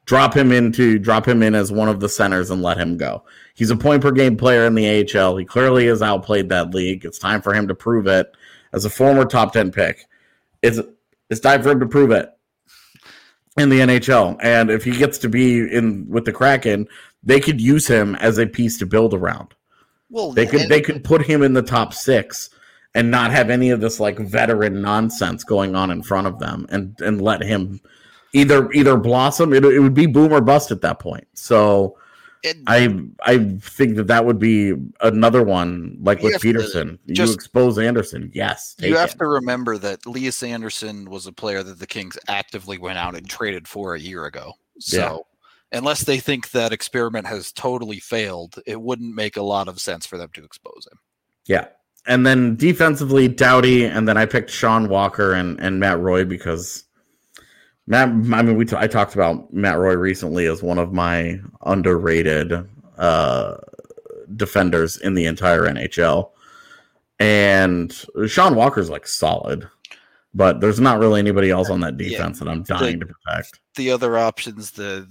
Drop 0.07 0.35
him 0.35 0.53
into 0.53 0.99
drop 0.99 1.27
him 1.27 1.43
in 1.43 1.55
as 1.55 1.73
one 1.73 1.89
of 1.89 2.01
the 2.01 2.09
centers 2.09 2.51
and 2.51 2.63
let 2.63 2.79
him 2.79 2.97
go. 2.97 3.25
He's 3.55 3.71
a 3.71 3.77
point 3.77 4.03
per 4.03 4.13
game 4.13 4.37
player 4.37 4.65
in 4.65 4.75
the 4.75 4.89
AHL. 4.89 5.37
He 5.37 5.45
clearly 5.45 5.87
has 5.87 6.01
outplayed 6.01 6.49
that 6.49 6.73
league. 6.73 7.05
It's 7.05 7.19
time 7.19 7.43
for 7.43 7.53
him 7.53 7.67
to 7.69 7.75
prove 7.75 8.07
it 8.07 8.33
as 8.73 8.85
a 8.85 8.91
former 8.91 9.25
top 9.25 9.53
ten 9.53 9.73
pick. 9.73 10.07
It's 10.63 10.79
it's 11.29 11.41
time 11.41 11.63
for 11.63 11.71
him 11.71 11.81
to 11.81 11.87
prove 11.87 12.13
it 12.13 12.31
in 13.57 13.69
the 13.69 13.81
NHL. 13.81 14.39
And 14.41 14.71
if 14.71 14.85
he 14.85 14.93
gets 14.93 15.19
to 15.19 15.29
be 15.29 15.59
in 15.59 16.09
with 16.09 16.25
the 16.25 16.33
Kraken, 16.33 16.87
they 17.23 17.41
could 17.41 17.61
use 17.61 17.89
him 17.89 18.15
as 18.17 18.39
a 18.39 18.47
piece 18.47 18.79
to 18.79 18.87
build 18.87 19.13
around. 19.13 19.55
Well 20.09 20.31
They 20.33 20.47
could 20.47 20.69
they 20.69 20.81
could 20.81 21.03
put 21.03 21.27
him 21.27 21.43
in 21.43 21.53
the 21.53 21.63
top 21.63 21.93
six 21.93 22.51
and 22.95 23.11
not 23.11 23.33
have 23.33 23.51
any 23.51 23.71
of 23.71 23.81
this 23.81 23.99
like 23.99 24.19
veteran 24.19 24.81
nonsense 24.81 25.43
going 25.43 25.75
on 25.75 25.91
in 25.91 26.03
front 26.03 26.29
of 26.29 26.39
them 26.39 26.67
and 26.71 26.99
and 27.01 27.21
let 27.21 27.43
him 27.43 27.81
either 28.37 28.71
either 28.73 28.97
blossom. 28.97 29.53
It, 29.53 29.65
it 29.65 29.81
would 29.81 29.95
be 29.95 30.07
boom 30.07 30.33
or 30.33 30.41
bust 30.41 30.71
at 30.71 30.83
that 30.83 30.99
point. 30.99 31.27
So 31.35 31.97
I 32.67 33.05
I 33.23 33.39
think 33.61 33.97
that 33.97 34.07
that 34.07 34.25
would 34.25 34.39
be 34.39 34.75
another 35.01 35.43
one 35.43 35.99
like 36.01 36.23
with 36.23 36.41
Petersen. 36.41 36.99
You 37.07 37.33
expose 37.33 37.79
Andersson, 37.79 38.31
yes. 38.35 38.77
you 38.79 38.97
have 38.97 39.13
it. 39.13 39.19
to 39.19 39.27
remember 39.27 39.79
that 39.79 40.05
Elias 40.07 40.43
Andersson 40.43 41.11
was 41.11 41.27
a 41.27 41.33
player 41.33 41.63
that 41.63 41.79
the 41.79 41.87
Kings 41.87 42.19
actively 42.29 42.79
went 42.79 42.99
out 42.99 43.17
and 43.17 43.29
traded 43.29 43.67
for 43.67 43.95
a 43.95 44.01
year 44.01 44.27
ago. 44.27 44.53
So 44.79 45.27
Yeah. 45.73 45.79
unless 45.79 46.05
they 46.05 46.19
think 46.19 46.51
that 46.51 46.73
experiment 46.73 47.27
has 47.27 47.53
totally 47.53 47.99
failed, 47.99 48.61
it 48.67 48.81
wouldn't 48.81 49.15
make 49.15 49.37
a 49.37 49.43
lot 49.43 49.69
of 49.69 49.81
sense 49.81 50.07
for 50.07 50.19
them 50.19 50.31
to 50.35 50.45
expose 50.45 50.87
him. 50.91 50.99
Yeah. 51.47 51.67
And 52.07 52.25
then 52.25 52.55
defensively, 52.55 53.27
Doughty, 53.27 53.85
and 53.85 54.07
then 54.07 54.17
I 54.17 54.27
picked 54.27 54.51
Sean 54.51 54.89
Walker 54.89 55.33
and, 55.33 55.59
and 55.59 55.81
Matt 55.81 55.99
Roy 55.99 56.25
because 56.25 56.86
Matt. 57.87 58.09
I 58.09 58.43
mean, 58.43 58.57
we 58.57 58.65
t- 58.65 58.77
I 58.77 58.87
talked 58.87 59.15
about 59.15 59.53
Matt 59.53 59.79
Roy 59.79 59.95
recently 59.95 60.47
as 60.47 60.63
one 60.63 60.79
of 60.79 60.93
my 60.93 61.39
underrated 61.65 62.53
uh, 62.99 63.57
defenders 64.37 64.97
in 64.99 65.15
the 65.15 65.27
entire 65.27 65.63
NHL, 65.63 66.31
and 67.19 67.93
Sean 68.27 68.55
Walker's 68.55 68.91
like 68.91 69.07
solid, 69.07 69.69
but 70.35 70.61
there's 70.61 70.81
not 70.81 70.99
really 70.99 71.21
anybody 71.21 71.51
else 71.51 71.71
on 71.71 71.81
that 71.81 71.99
Yeah. 72.01 72.11
defense 72.11 72.39
that 72.41 72.49
I'm 72.49 72.63
dying 72.63 73.01
to 73.01 73.07
protect. 73.07 73.61
The 73.77 73.91
other 73.91 74.19
options, 74.19 74.73
the 74.73 75.07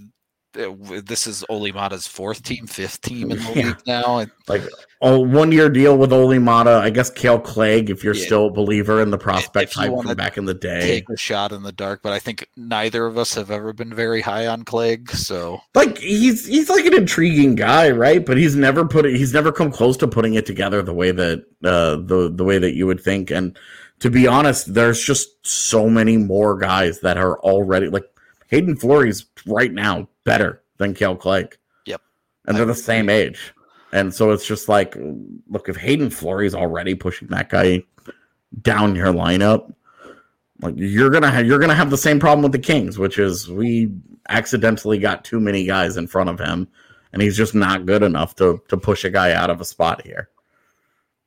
this 0.55 1.27
is 1.27 1.43
Olli 1.49 1.71
Määttä's 1.71 2.07
fourth 2.07 2.43
team, 2.43 2.65
fifth 2.67 3.01
team 3.01 3.31
in 3.31 3.37
the 3.37 3.53
Yeah. 3.55 3.65
league 3.67 3.81
now. 3.85 4.25
Like 4.47 4.63
a 5.01 5.19
one 5.19 5.51
year 5.51 5.69
deal 5.69 5.97
with 5.97 6.11
Olli 6.13 6.37
Määttä. 6.37 6.79
I 6.81 6.89
guess 6.89 7.09
Kale 7.09 7.39
Clague, 7.39 7.89
if 7.89 8.03
you're 8.03 8.15
Yeah. 8.15 8.25
still 8.25 8.45
a 8.47 8.51
believer 8.51 9.01
in 9.01 9.11
the 9.11 9.17
prospect 9.17 9.73
type 9.73 9.91
from 10.01 10.15
back 10.15 10.37
in 10.37 10.45
the 10.45 10.53
day. 10.53 10.81
Take 10.81 11.09
a 11.09 11.17
shot 11.17 11.51
in 11.51 11.63
the 11.63 11.71
dark, 11.71 12.01
but 12.01 12.13
I 12.13 12.19
think 12.19 12.47
neither 12.55 13.05
of 13.05 13.17
us 13.17 13.33
have 13.35 13.51
ever 13.51 13.73
been 13.73 13.93
very 13.93 14.21
high 14.21 14.47
on 14.47 14.63
Clague. 14.63 15.11
So 15.11 15.59
like 15.75 15.97
he's 15.97 16.45
he's 16.45 16.69
like 16.69 16.85
an 16.85 16.93
intriguing 16.95 17.55
guy, 17.55 17.91
right? 17.91 18.25
But 18.25 18.37
he's 18.37 18.55
never 18.55 18.85
put 18.85 19.05
it. 19.05 19.15
He's 19.15 19.33
never 19.33 19.51
come 19.51 19.71
close 19.71 19.97
to 19.97 20.07
putting 20.07 20.35
it 20.35 20.45
together 20.45 20.81
the 20.81 20.93
way 20.93 21.11
that 21.11 21.39
uh, 21.63 21.97
the 21.97 22.31
the 22.33 22.43
way 22.43 22.57
that 22.59 22.75
you 22.75 22.87
would 22.87 23.01
think. 23.01 23.31
And 23.31 23.57
to 23.99 24.09
be 24.09 24.27
honest, 24.27 24.73
there's 24.73 25.01
just 25.03 25.29
so 25.45 25.89
many 25.89 26.17
more 26.17 26.57
guys 26.57 26.99
that 27.01 27.17
are 27.17 27.39
already 27.39 27.87
like 27.89 28.03
Haydn 28.51 28.75
Right 29.47 29.71
now 29.73 30.07
better 30.23 30.61
than 30.77 30.93
Kale 30.93 31.15
Clague. 31.15 31.57
Yep. 31.85 32.01
and 32.47 32.57
they're 32.57 32.65
the 32.65 32.73
same 32.75 33.09
age. 33.09 33.53
And 33.93 34.13
so 34.13 34.31
it's 34.31 34.45
just 34.45 34.67
like, 34.67 34.97
look, 35.49 35.69
if 35.69 35.77
Haydn 35.77 36.09
Fleury's 36.09 36.53
already 36.55 36.95
pushing 36.95 37.27
that 37.29 37.49
guy 37.49 37.83
down 38.61 38.95
your 38.95 39.07
lineup, 39.13 39.73
like 40.61 40.73
you're 40.77 41.09
gonna 41.09 41.29
have 41.31 41.45
you're 41.45 41.59
gonna 41.59 41.75
have 41.75 41.89
the 41.91 41.97
same 41.97 42.19
problem 42.19 42.43
with 42.43 42.51
the 42.51 42.59
Kings, 42.59 42.97
which 42.97 43.19
is 43.19 43.49
we 43.49 43.91
accidentally 44.29 44.97
got 44.97 45.23
too 45.23 45.39
many 45.39 45.65
guys 45.65 45.97
in 45.97 46.07
front 46.07 46.29
of 46.29 46.39
him, 46.39 46.67
and 47.13 47.21
he's 47.21 47.37
just 47.37 47.53
not 47.55 47.85
good 47.85 48.03
enough 48.03 48.35
to 48.35 48.61
to 48.69 48.77
push 48.77 49.03
a 49.05 49.09
guy 49.09 49.31
out 49.33 49.49
of 49.49 49.61
a 49.61 49.65
spot 49.65 50.01
here. 50.05 50.29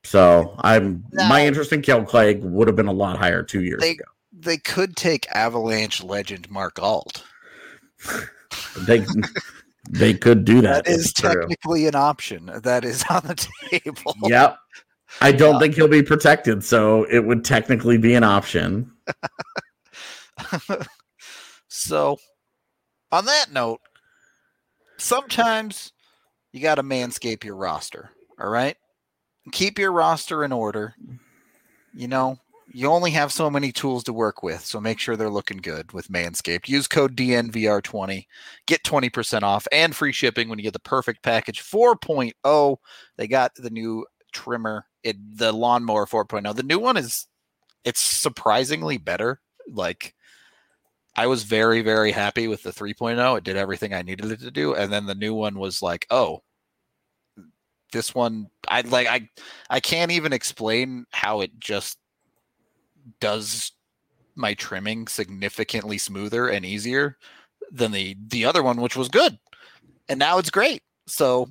So 0.04 0.54
I'm 0.60 1.04
my 1.12 1.46
interest 1.46 1.72
in 1.72 1.82
Kel 1.82 2.04
Clague 2.04 2.42
would 2.42 2.68
have 2.68 2.76
been 2.76 2.86
a 2.88 2.92
lot 2.92 3.18
higher 3.18 3.42
two 3.42 3.62
years 3.62 3.80
They- 3.80 3.92
ago. 3.92 4.04
they 4.32 4.56
could 4.56 4.96
take 4.96 5.26
Avalanche 5.34 6.02
legend 6.02 6.50
Mark 6.50 6.78
Alt. 6.80 7.24
They 8.86 9.04
they 9.90 10.14
could 10.14 10.44
do 10.44 10.60
that. 10.62 10.84
That 10.84 10.90
is 10.92 11.06
It's 11.06 11.12
true. 11.14 11.40
technically 11.40 11.86
an 11.86 11.94
option. 11.94 12.50
That 12.62 12.84
is 12.84 13.04
on 13.10 13.22
the 13.22 13.34
table. 13.70 14.14
Yep. 14.24 14.58
I 15.20 15.32
don't 15.32 15.58
think 15.58 15.74
he'll 15.74 15.88
be 15.88 16.02
protected, 16.02 16.62
so 16.62 17.04
it 17.04 17.20
would 17.20 17.44
technically 17.44 17.96
be 17.96 18.14
an 18.14 18.24
option. 18.24 18.92
so, 21.68 22.18
on 23.10 23.24
that 23.24 23.46
note, 23.50 23.80
sometimes 24.98 25.92
you 26.52 26.60
got 26.60 26.74
to 26.76 26.82
manscape 26.82 27.42
your 27.42 27.56
roster. 27.56 28.10
All 28.38 28.50
right. 28.50 28.76
Keep 29.52 29.78
your 29.78 29.92
roster 29.92 30.44
in 30.44 30.52
order. 30.52 30.94
You 31.94 32.08
know, 32.08 32.38
you 32.70 32.88
only 32.88 33.10
have 33.12 33.32
so 33.32 33.50
many 33.50 33.72
tools 33.72 34.04
to 34.04 34.12
work 34.12 34.42
with, 34.42 34.64
so 34.64 34.80
make 34.80 34.98
sure 34.98 35.16
they're 35.16 35.30
looking 35.30 35.58
good 35.58 35.92
with 35.92 36.08
Manscaped. 36.08 36.68
Use 36.68 36.86
code 36.86 37.16
DNVR20, 37.16 38.26
get 38.66 38.82
20% 38.82 39.42
off 39.42 39.66
and 39.72 39.94
free 39.94 40.12
shipping 40.12 40.48
when 40.48 40.58
you 40.58 40.62
get 40.62 40.74
the 40.74 40.78
perfect 40.80 41.22
package 41.22 41.62
4.0. 41.62 42.76
They 43.16 43.26
got 43.26 43.54
the 43.54 43.70
new 43.70 44.06
trimmer, 44.32 44.86
it, 45.02 45.16
the 45.38 45.52
lawnmower 45.52 46.06
4.0. 46.06 46.54
The 46.54 46.62
new 46.62 46.78
one 46.78 46.96
is 46.96 47.26
it's 47.84 48.00
surprisingly 48.00 48.98
better. 48.98 49.40
Like 49.70 50.14
I 51.16 51.26
was 51.26 51.44
very 51.44 51.80
very 51.82 52.12
happy 52.12 52.48
with 52.48 52.62
the 52.62 52.70
3.0. 52.70 53.38
It 53.38 53.44
did 53.44 53.56
everything 53.56 53.94
I 53.94 54.02
needed 54.02 54.30
it 54.30 54.40
to 54.40 54.50
do 54.50 54.74
and 54.74 54.92
then 54.92 55.06
the 55.06 55.14
new 55.14 55.34
one 55.34 55.58
was 55.58 55.82
like, 55.82 56.06
"Oh, 56.10 56.42
this 57.92 58.14
one 58.14 58.48
I 58.68 58.82
like 58.82 59.06
I 59.06 59.28
I 59.70 59.80
can't 59.80 60.10
even 60.12 60.32
explain 60.32 61.06
how 61.10 61.40
it 61.40 61.58
just 61.58 61.98
does 63.20 63.72
my 64.34 64.54
trimming 64.54 65.08
significantly 65.08 65.98
smoother 65.98 66.48
and 66.48 66.64
easier 66.64 67.16
than 67.70 67.92
the 67.92 68.16
the 68.28 68.44
other 68.44 68.62
one 68.62 68.80
which 68.80 68.96
was 68.96 69.08
good. 69.08 69.38
And 70.08 70.18
now 70.18 70.38
it's 70.38 70.50
great. 70.50 70.82
So 71.06 71.48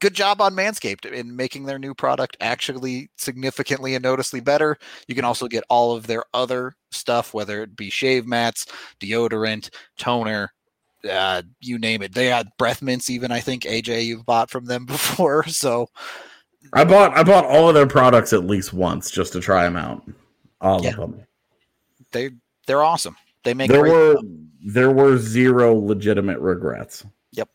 good 0.00 0.14
job 0.14 0.40
on 0.40 0.54
Manscaped 0.54 1.10
in 1.10 1.36
making 1.36 1.64
their 1.64 1.78
new 1.78 1.94
product 1.94 2.36
actually 2.40 3.10
significantly 3.16 3.94
and 3.94 4.02
noticeably 4.02 4.40
better. 4.40 4.78
You 5.06 5.14
can 5.14 5.24
also 5.24 5.48
get 5.48 5.64
all 5.68 5.94
of 5.94 6.06
their 6.06 6.24
other 6.34 6.74
stuff, 6.90 7.34
whether 7.34 7.62
it 7.62 7.76
be 7.76 7.90
shave 7.90 8.26
mats, 8.26 8.66
deodorant, 9.00 9.70
toner, 9.98 10.52
uh, 11.08 11.42
you 11.60 11.78
name 11.78 12.02
it. 12.02 12.14
They 12.14 12.26
had 12.26 12.48
breath 12.58 12.82
mints, 12.82 13.10
even 13.10 13.32
I 13.32 13.40
think 13.40 13.64
AJ 13.64 14.06
you've 14.06 14.26
bought 14.26 14.50
from 14.50 14.66
them 14.66 14.86
before. 14.86 15.44
So 15.44 15.88
I 16.72 16.84
bought 16.84 17.16
I 17.16 17.22
bought 17.22 17.44
all 17.44 17.68
of 17.68 17.74
their 17.74 17.86
products 17.86 18.32
at 18.32 18.44
least 18.44 18.72
once 18.72 19.10
just 19.10 19.32
to 19.32 19.40
try 19.40 19.64
them 19.64 19.76
out. 19.76 20.02
All 20.62 20.82
Yeah. 20.82 20.90
of 20.90 20.96
them. 20.96 21.26
they 22.12 22.30
they're 22.66 22.82
awesome. 22.82 23.16
They 23.44 23.52
make 23.54 23.70
There 23.70 23.82
were 23.82 24.12
stuff. 24.12 24.24
there 24.64 24.90
were 24.90 25.18
zero 25.18 25.74
legitimate 25.74 26.38
regrets. 26.38 27.04
Yep. 27.32 27.48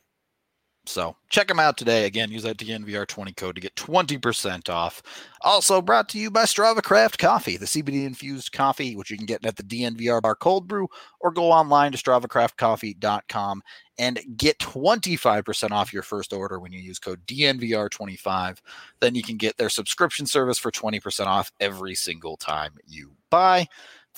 So 0.85 1.15
check 1.29 1.47
them 1.47 1.59
out 1.59 1.77
today. 1.77 2.05
Again, 2.05 2.29
use 2.31 2.43
that 2.43 2.57
DNVR20 2.57 3.35
code 3.37 3.55
to 3.55 3.61
get 3.61 3.75
20% 3.75 4.69
off. 4.69 5.01
Also 5.41 5.81
brought 5.81 6.09
to 6.09 6.17
you 6.17 6.29
by 6.29 6.43
Strava 6.43 6.83
Craft 6.83 7.17
Coffee, 7.19 7.55
the 7.57 7.65
CBD 7.65 8.05
infused 8.05 8.51
coffee, 8.51 8.95
which 8.95 9.09
you 9.11 9.17
can 9.17 9.25
get 9.25 9.45
at 9.45 9.55
the 9.55 9.63
DNVR 9.63 10.21
bar 10.21 10.35
cold 10.35 10.67
brew, 10.67 10.87
or 11.21 11.31
go 11.31 11.51
online 11.51 11.91
to 11.93 11.97
StravaCraftCoffee.com 11.97 13.61
and 13.99 14.19
get 14.37 14.59
25% 14.59 15.71
off 15.71 15.93
your 15.93 16.03
first 16.03 16.33
order 16.33 16.59
when 16.59 16.71
you 16.71 16.79
use 16.79 16.99
code 16.99 17.25
DNVR25. 17.25 18.59
Then 18.99 19.15
you 19.15 19.23
can 19.23 19.37
get 19.37 19.57
their 19.57 19.69
subscription 19.69 20.25
service 20.25 20.57
for 20.57 20.71
20% 20.71 21.25
off 21.25 21.51
every 21.59 21.95
single 21.95 22.37
time 22.37 22.73
you 22.87 23.11
buy. 23.29 23.67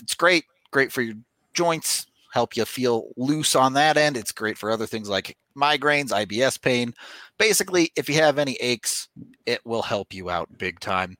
It's 0.01 0.15
great, 0.15 0.45
great 0.71 0.91
for 0.91 1.01
your 1.01 1.15
joints, 1.53 2.07
help 2.31 2.55
you 2.55 2.65
feel 2.65 3.09
loose 3.17 3.55
on 3.55 3.73
that 3.73 3.97
end. 3.97 4.17
It's 4.17 4.31
great 4.31 4.57
for 4.57 4.71
other 4.71 4.85
things 4.85 5.09
like 5.09 5.37
migraines, 5.57 6.09
IBS 6.09 6.61
pain. 6.61 6.93
Basically, 7.37 7.91
if 7.95 8.09
you 8.09 8.15
have 8.15 8.37
any 8.37 8.55
aches, 8.55 9.09
it 9.45 9.65
will 9.65 9.81
help 9.81 10.13
you 10.13 10.29
out 10.29 10.57
big 10.57 10.79
time. 10.79 11.17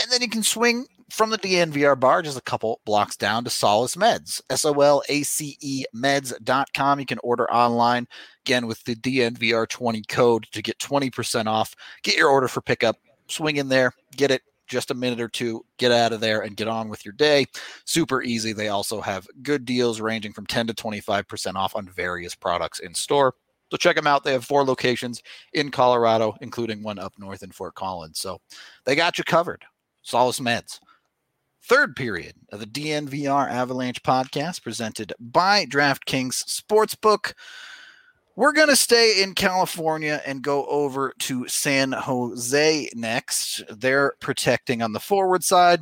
And 0.00 0.10
then 0.10 0.20
you 0.20 0.28
can 0.28 0.42
swing 0.42 0.86
from 1.10 1.30
the 1.30 1.38
DNVR 1.38 1.98
bar 1.98 2.22
just 2.22 2.38
a 2.38 2.42
couple 2.42 2.80
blocks 2.84 3.16
down 3.16 3.44
to 3.44 3.50
Solace 3.50 3.96
Meds, 3.96 4.40
S 4.50 4.64
O 4.64 4.72
L 4.80 5.02
A 5.08 5.22
C 5.22 5.56
E 5.60 5.84
meds.com. 5.94 7.00
You 7.00 7.06
can 7.06 7.18
order 7.22 7.50
online 7.50 8.06
again 8.44 8.66
with 8.66 8.82
the 8.84 8.94
DNVR 8.96 9.68
20 9.68 10.02
code 10.02 10.46
to 10.52 10.62
get 10.62 10.78
20% 10.78 11.46
off. 11.46 11.74
Get 12.02 12.16
your 12.16 12.28
order 12.28 12.48
for 12.48 12.60
pickup, 12.60 12.96
swing 13.28 13.56
in 13.56 13.68
there, 13.68 13.92
get 14.16 14.30
it 14.30 14.42
just 14.66 14.90
a 14.90 14.94
minute 14.94 15.20
or 15.20 15.28
two, 15.28 15.64
get 15.78 15.92
out 15.92 16.12
of 16.12 16.20
there 16.20 16.40
and 16.40 16.56
get 16.56 16.68
on 16.68 16.88
with 16.88 17.04
your 17.04 17.12
day. 17.12 17.46
Super 17.84 18.22
easy. 18.22 18.52
They 18.52 18.68
also 18.68 19.00
have 19.00 19.28
good 19.42 19.64
deals 19.64 20.00
ranging 20.00 20.32
from 20.32 20.46
10 20.46 20.68
to 20.68 20.74
25% 20.74 21.54
off 21.54 21.76
on 21.76 21.88
various 21.88 22.34
products 22.34 22.78
in 22.78 22.94
store. 22.94 23.34
So 23.70 23.76
check 23.76 23.96
them 23.96 24.06
out. 24.06 24.24
They 24.24 24.32
have 24.32 24.44
four 24.44 24.64
locations 24.64 25.22
in 25.52 25.70
Colorado, 25.70 26.36
including 26.40 26.82
one 26.82 26.98
up 26.98 27.12
north 27.18 27.42
in 27.42 27.50
Fort 27.50 27.74
Collins. 27.74 28.20
So 28.20 28.40
they 28.84 28.94
got 28.94 29.18
you 29.18 29.24
covered. 29.24 29.64
Solace 30.02 30.40
Meds. 30.40 30.78
Third 31.66 31.96
period 31.96 32.34
of 32.52 32.60
the 32.60 32.66
DNVR 32.66 33.50
Avalanche 33.50 34.02
podcast 34.02 34.62
presented 34.62 35.14
by 35.18 35.64
DraftKings 35.64 36.44
Sportsbook. 36.44 37.32
We're 38.36 38.52
going 38.52 38.68
to 38.68 38.76
stay 38.76 39.22
in 39.22 39.34
California 39.34 40.20
and 40.26 40.42
go 40.42 40.66
over 40.66 41.14
to 41.20 41.48
San 41.48 41.92
Jose 41.92 42.90
next. 42.94 43.62
They're 43.70 44.12
protecting 44.20 44.82
on 44.82 44.92
the 44.92 45.00
forward 45.00 45.42
side. 45.42 45.80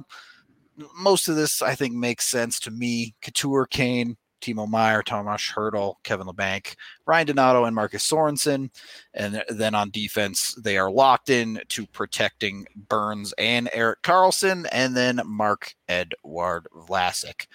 Most 0.97 1.26
of 1.26 1.35
this, 1.35 1.61
I 1.61 1.74
think, 1.74 1.95
makes 1.95 2.28
sense 2.28 2.61
to 2.61 2.70
me. 2.70 3.16
Couture, 3.20 3.66
Kane, 3.66 4.16
Timo 4.43 4.68
Meier, 4.68 5.03
Tomas 5.03 5.53
Hertl, 5.55 5.95
Kevin 6.03 6.26
Labanc, 6.26 6.74
Ryan 7.07 7.28
Donato, 7.28 7.64
and 7.64 7.74
Marcus 7.74 8.09
Sorensen. 8.09 8.70
And 9.14 9.43
then 9.49 9.74
on 9.74 9.90
defense, 9.90 10.55
they 10.62 10.76
are 10.76 10.90
locked 10.90 11.30
in 11.30 11.61
to 11.68 11.86
protecting 11.86 12.66
Burns 12.88 13.32
and 13.38 13.70
Erik 13.72 14.03
Karlsson, 14.03 14.66
and 14.72 14.97
then 14.97 15.20
Mark 15.24 15.74
Edward 15.88 16.66
Vlasic. 16.74 17.47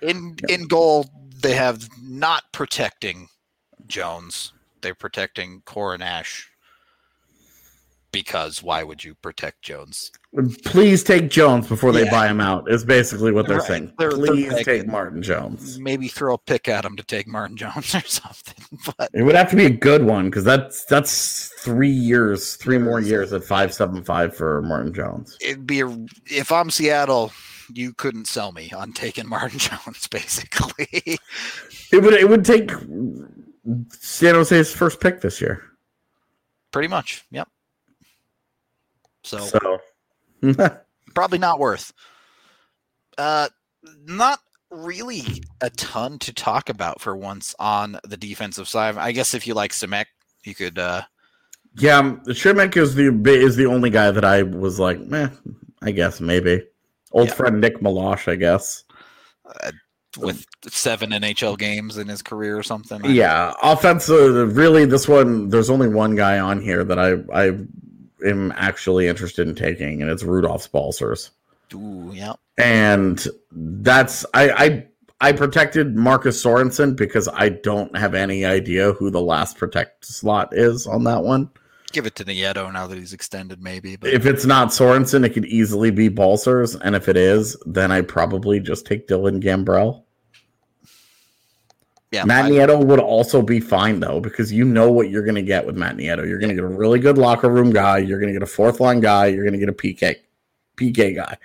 In 0.00 0.36
in 0.48 0.66
goal, 0.66 1.10
they 1.42 1.54
have 1.54 1.88
not 2.02 2.44
protecting 2.52 3.28
Jones. 3.86 4.52
They're 4.80 4.94
protecting 4.94 5.62
Korenar 5.66 6.24
because 8.14 8.62
why 8.62 8.82
would 8.82 9.04
you 9.04 9.14
protect 9.16 9.60
Jones? 9.62 10.10
Please 10.64 11.04
take 11.04 11.28
Jones 11.30 11.66
before 11.68 11.92
they 11.92 12.04
Yeah. 12.04 12.10
buy 12.10 12.28
him 12.28 12.40
out. 12.40 12.70
Is 12.70 12.84
basically 12.84 13.30
what 13.32 13.46
they're 13.46 13.58
Right. 13.58 13.66
saying. 13.66 13.92
They're- 13.98 14.10
they're 14.12 14.26
Please 14.32 14.64
take. 14.64 14.86
Martin 14.86 15.22
Jones. 15.22 15.78
Maybe 15.78 16.08
throw 16.08 16.34
a 16.34 16.38
pick 16.38 16.68
at 16.68 16.84
him 16.84 16.96
to 16.96 17.02
take 17.02 17.26
Martin 17.28 17.56
Jones 17.62 17.94
or 17.94 18.00
something. 18.00 18.78
But 18.96 19.10
It 19.12 19.22
would 19.22 19.34
have 19.34 19.50
to 19.50 19.56
be 19.56 19.66
a 19.66 19.70
good 19.70 20.04
one 20.04 20.26
because 20.30 20.44
that's 20.44 20.84
that's 20.86 21.48
three 21.58 21.90
years, 21.90 22.56
three 22.56 22.78
more 22.78 23.00
years 23.00 23.32
at 23.32 23.44
five 23.44 23.74
seven 23.74 24.02
five 24.02 24.34
for 24.36 24.62
Martin 24.62 24.94
Jones. 24.94 25.36
it'd 25.40 25.66
be 25.66 25.80
a, 25.80 25.88
if 26.26 26.50
I'm 26.50 26.70
Seattle, 26.70 27.32
you 27.72 27.92
couldn't 27.94 28.26
sell 28.26 28.52
me 28.52 28.72
on 28.76 28.92
taking 28.92 29.28
Martin 29.36 29.58
Jones. 29.58 30.06
Basically, 30.08 31.18
It 31.92 32.02
would 32.02 32.14
it 32.14 32.28
would 32.28 32.44
take 32.44 32.70
San 33.90 34.34
Jose's 34.34 34.72
first 34.74 35.00
pick 35.00 35.20
this 35.20 35.40
year. 35.40 35.62
pretty 36.72 36.88
much. 36.88 37.24
Yep. 37.30 37.48
So, 39.24 39.38
So 39.38 39.80
probably 41.14 41.38
not 41.38 41.58
worth. 41.58 41.92
Uh, 43.18 43.48
not 44.06 44.40
really 44.70 45.42
a 45.60 45.70
ton 45.70 46.18
to 46.18 46.32
talk 46.32 46.68
about 46.68 47.00
for 47.00 47.16
once 47.16 47.54
on 47.58 47.98
the 48.04 48.16
defensive 48.16 48.68
side. 48.68 48.96
I 48.96 49.12
guess 49.12 49.34
if 49.34 49.46
you 49.46 49.54
like 49.54 49.72
Simek, 49.72 50.06
you 50.44 50.54
could. 50.54 50.78
uh 50.78 51.02
Yeah, 51.78 51.98
um, 51.98 52.20
Simek 52.26 52.76
is 52.76 52.94
the 52.94 53.06
is 53.26 53.56
the 53.56 53.66
only 53.66 53.90
guy 53.90 54.10
that 54.10 54.24
I 54.24 54.42
was 54.42 54.78
like, 54.78 55.00
meh, 55.00 55.28
I 55.82 55.90
guess 55.92 56.20
maybe. 56.20 56.62
Old 57.12 57.28
Yeah. 57.28 57.34
friend 57.34 57.60
Nick 57.60 57.80
Meloche, 57.80 58.30
I 58.30 58.36
guess. 58.36 58.84
with 60.18 60.44
seven 60.68 61.10
NHL 61.10 61.58
games 61.58 61.98
in 61.98 62.08
his 62.08 62.22
career 62.22 62.56
or 62.58 62.62
something. 62.62 63.04
I- 63.04 63.08
Yeah, 63.08 63.52
offensive. 63.62 64.56
Really, 64.56 64.84
this 64.84 65.06
one. 65.08 65.48
There's 65.48 65.70
only 65.70 65.88
one 65.88 66.14
guy 66.16 66.38
on 66.40 66.60
here 66.60 66.82
that 66.84 66.98
I 66.98 67.14
I 67.32 67.58
am 68.24 68.52
actually 68.56 69.08
interested 69.08 69.48
in 69.48 69.54
taking, 69.54 70.02
and 70.02 70.10
it's 70.10 70.22
Rudolfs 70.22 70.70
Balcers. 70.70 71.30
Ooh, 71.74 72.10
yeah. 72.12 72.34
And 72.58 73.26
that's 73.50 74.24
I 74.34 74.50
I 74.50 74.86
I 75.20 75.32
protected 75.32 75.96
Marcus 75.96 76.42
Sorensen 76.42 76.96
because 76.96 77.28
I 77.28 77.48
don't 77.48 77.96
have 77.96 78.14
any 78.14 78.44
idea 78.44 78.92
who 78.92 79.10
the 79.10 79.20
last 79.20 79.56
protect 79.56 80.04
slot 80.04 80.50
is 80.52 80.86
on 80.86 81.04
that 81.04 81.22
one. 81.22 81.50
Give 81.92 82.06
it 82.06 82.16
to 82.16 82.24
Nieto 82.24 82.72
now 82.72 82.86
that 82.88 82.98
he's 82.98 83.12
extended, 83.12 83.62
maybe. 83.62 83.96
But 83.96 84.10
If 84.10 84.26
it's 84.26 84.44
not 84.44 84.68
Sorensen, 84.68 85.24
it 85.24 85.30
could 85.30 85.46
easily 85.46 85.90
be 85.90 86.08
Balcers, 86.08 86.74
and 86.74 86.96
if 86.96 87.08
it 87.08 87.16
is, 87.16 87.56
then 87.66 87.92
I 87.92 88.00
probably 88.00 88.58
just 88.58 88.84
take 88.84 89.06
Dylan 89.06 89.42
Gambrell. 89.42 90.03
Yeah, 92.14 92.24
Matt 92.24 92.46
I- 92.46 92.50
Nieto 92.50 92.84
would 92.84 93.00
also 93.00 93.42
be 93.42 93.58
fine 93.60 94.00
though, 94.00 94.20
because 94.20 94.52
you 94.52 94.64
know 94.64 94.90
what 94.90 95.10
you're 95.10 95.24
going 95.24 95.34
to 95.34 95.42
get 95.42 95.66
with 95.66 95.76
Matt 95.76 95.96
Nieto. 95.96 96.26
You're 96.26 96.38
going 96.38 96.50
to 96.50 96.54
get 96.54 96.64
a 96.64 96.68
really 96.68 97.00
good 97.00 97.18
locker 97.18 97.50
room 97.50 97.72
guy. 97.72 97.98
You're 97.98 98.20
going 98.20 98.32
to 98.32 98.38
get 98.38 98.42
a 98.42 98.50
fourth 98.50 98.78
line 98.80 99.00
guy. 99.00 99.26
You're 99.26 99.44
going 99.44 99.58
to 99.58 99.58
get 99.58 99.68
a 99.68 99.72
PK, 99.72 100.16
PK 100.76 101.16
guy. 101.16 101.36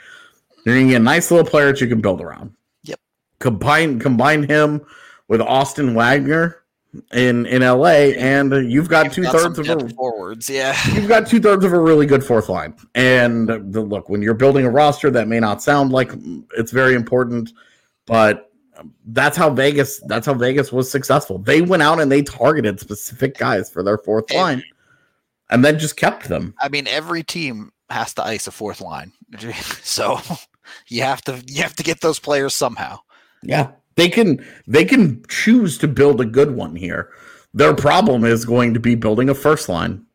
You're 0.65 0.75
going 0.75 0.87
to 0.87 0.93
get 0.93 1.01
a 1.01 1.03
nice 1.03 1.31
little 1.31 1.49
player 1.49 1.71
that 1.71 1.81
you 1.81 1.87
can 1.87 2.01
build 2.01 2.21
around. 2.21 2.53
Yep. 2.83 2.99
Combine 3.39 3.99
combine 3.99 4.43
him 4.43 4.85
with 5.27 5.41
Austin 5.41 5.95
Wagner 5.95 6.63
in 7.13 7.45
in 7.45 7.61
LA, 7.61 8.11
and 8.17 8.71
you've 8.71 8.89
got 8.89 9.05
You've 9.05 9.13
two 9.15 9.23
got 9.23 9.33
thirds 9.33 9.59
of 9.59 9.69
a 9.69 9.89
forwards. 9.89 10.49
Yeah, 10.49 10.75
you've 10.93 11.07
got 11.07 11.27
two 11.27 11.39
thirds 11.39 11.65
of 11.65 11.73
a 11.73 11.79
really 11.79 12.05
good 12.05 12.23
fourth 12.23 12.49
line. 12.49 12.75
And 12.95 13.47
the, 13.47 13.81
look, 13.81 14.09
when 14.09 14.21
you're 14.21 14.33
building 14.33 14.65
a 14.65 14.69
roster, 14.69 15.09
that 15.11 15.27
may 15.27 15.39
not 15.39 15.61
sound 15.61 15.91
like 15.91 16.11
it's 16.57 16.71
very 16.71 16.95
important, 16.95 17.51
but 18.05 18.48
that's 19.05 19.37
how 19.37 19.49
Vegas. 19.49 19.99
That's 20.07 20.25
how 20.25 20.33
Vegas 20.33 20.71
was 20.71 20.89
successful. 20.89 21.39
They 21.39 21.61
went 21.61 21.83
out 21.83 21.99
and 21.99 22.11
they 22.11 22.21
targeted 22.21 22.79
specific 22.79 23.37
guys 23.37 23.69
for 23.69 23.83
their 23.83 23.97
fourth 23.97 24.31
line, 24.33 24.63
and 25.49 25.63
then 25.63 25.79
just 25.79 25.97
kept 25.97 26.29
them. 26.29 26.53
I 26.59 26.69
mean, 26.69 26.87
every 26.87 27.23
team 27.23 27.71
has 27.89 28.13
to 28.15 28.23
ice 28.23 28.47
a 28.47 28.51
fourth 28.51 28.81
line, 28.81 29.13
so 29.83 30.19
you 30.87 31.03
have 31.03 31.21
to 31.23 31.43
you 31.47 31.61
have 31.61 31.75
to 31.75 31.83
get 31.83 32.01
those 32.01 32.19
players 32.19 32.53
somehow. 32.53 32.99
Yeah, 33.43 33.71
they 33.95 34.09
can 34.09 34.45
they 34.67 34.85
can 34.85 35.23
choose 35.27 35.77
to 35.79 35.87
build 35.87 36.21
a 36.21 36.25
good 36.25 36.55
one 36.55 36.75
here. 36.75 37.09
Their 37.53 37.73
problem 37.73 38.25
is 38.25 38.45
going 38.45 38.73
to 38.75 38.79
be 38.79 38.95
building 38.95 39.29
a 39.29 39.35
first 39.35 39.69
line, 39.69 40.05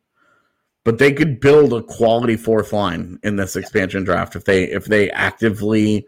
but 0.83 0.99
they 0.99 1.11
could 1.11 1.39
build 1.39 1.73
a 1.73 1.83
quality 1.83 2.37
fourth 2.37 2.71
line 2.71 3.19
in 3.23 3.35
this 3.35 3.55
expansion 3.55 4.03
draft 4.03 4.35
if 4.35 4.45
they 4.45 4.63
if 4.65 4.85
they 4.85 5.11
actively 5.11 6.07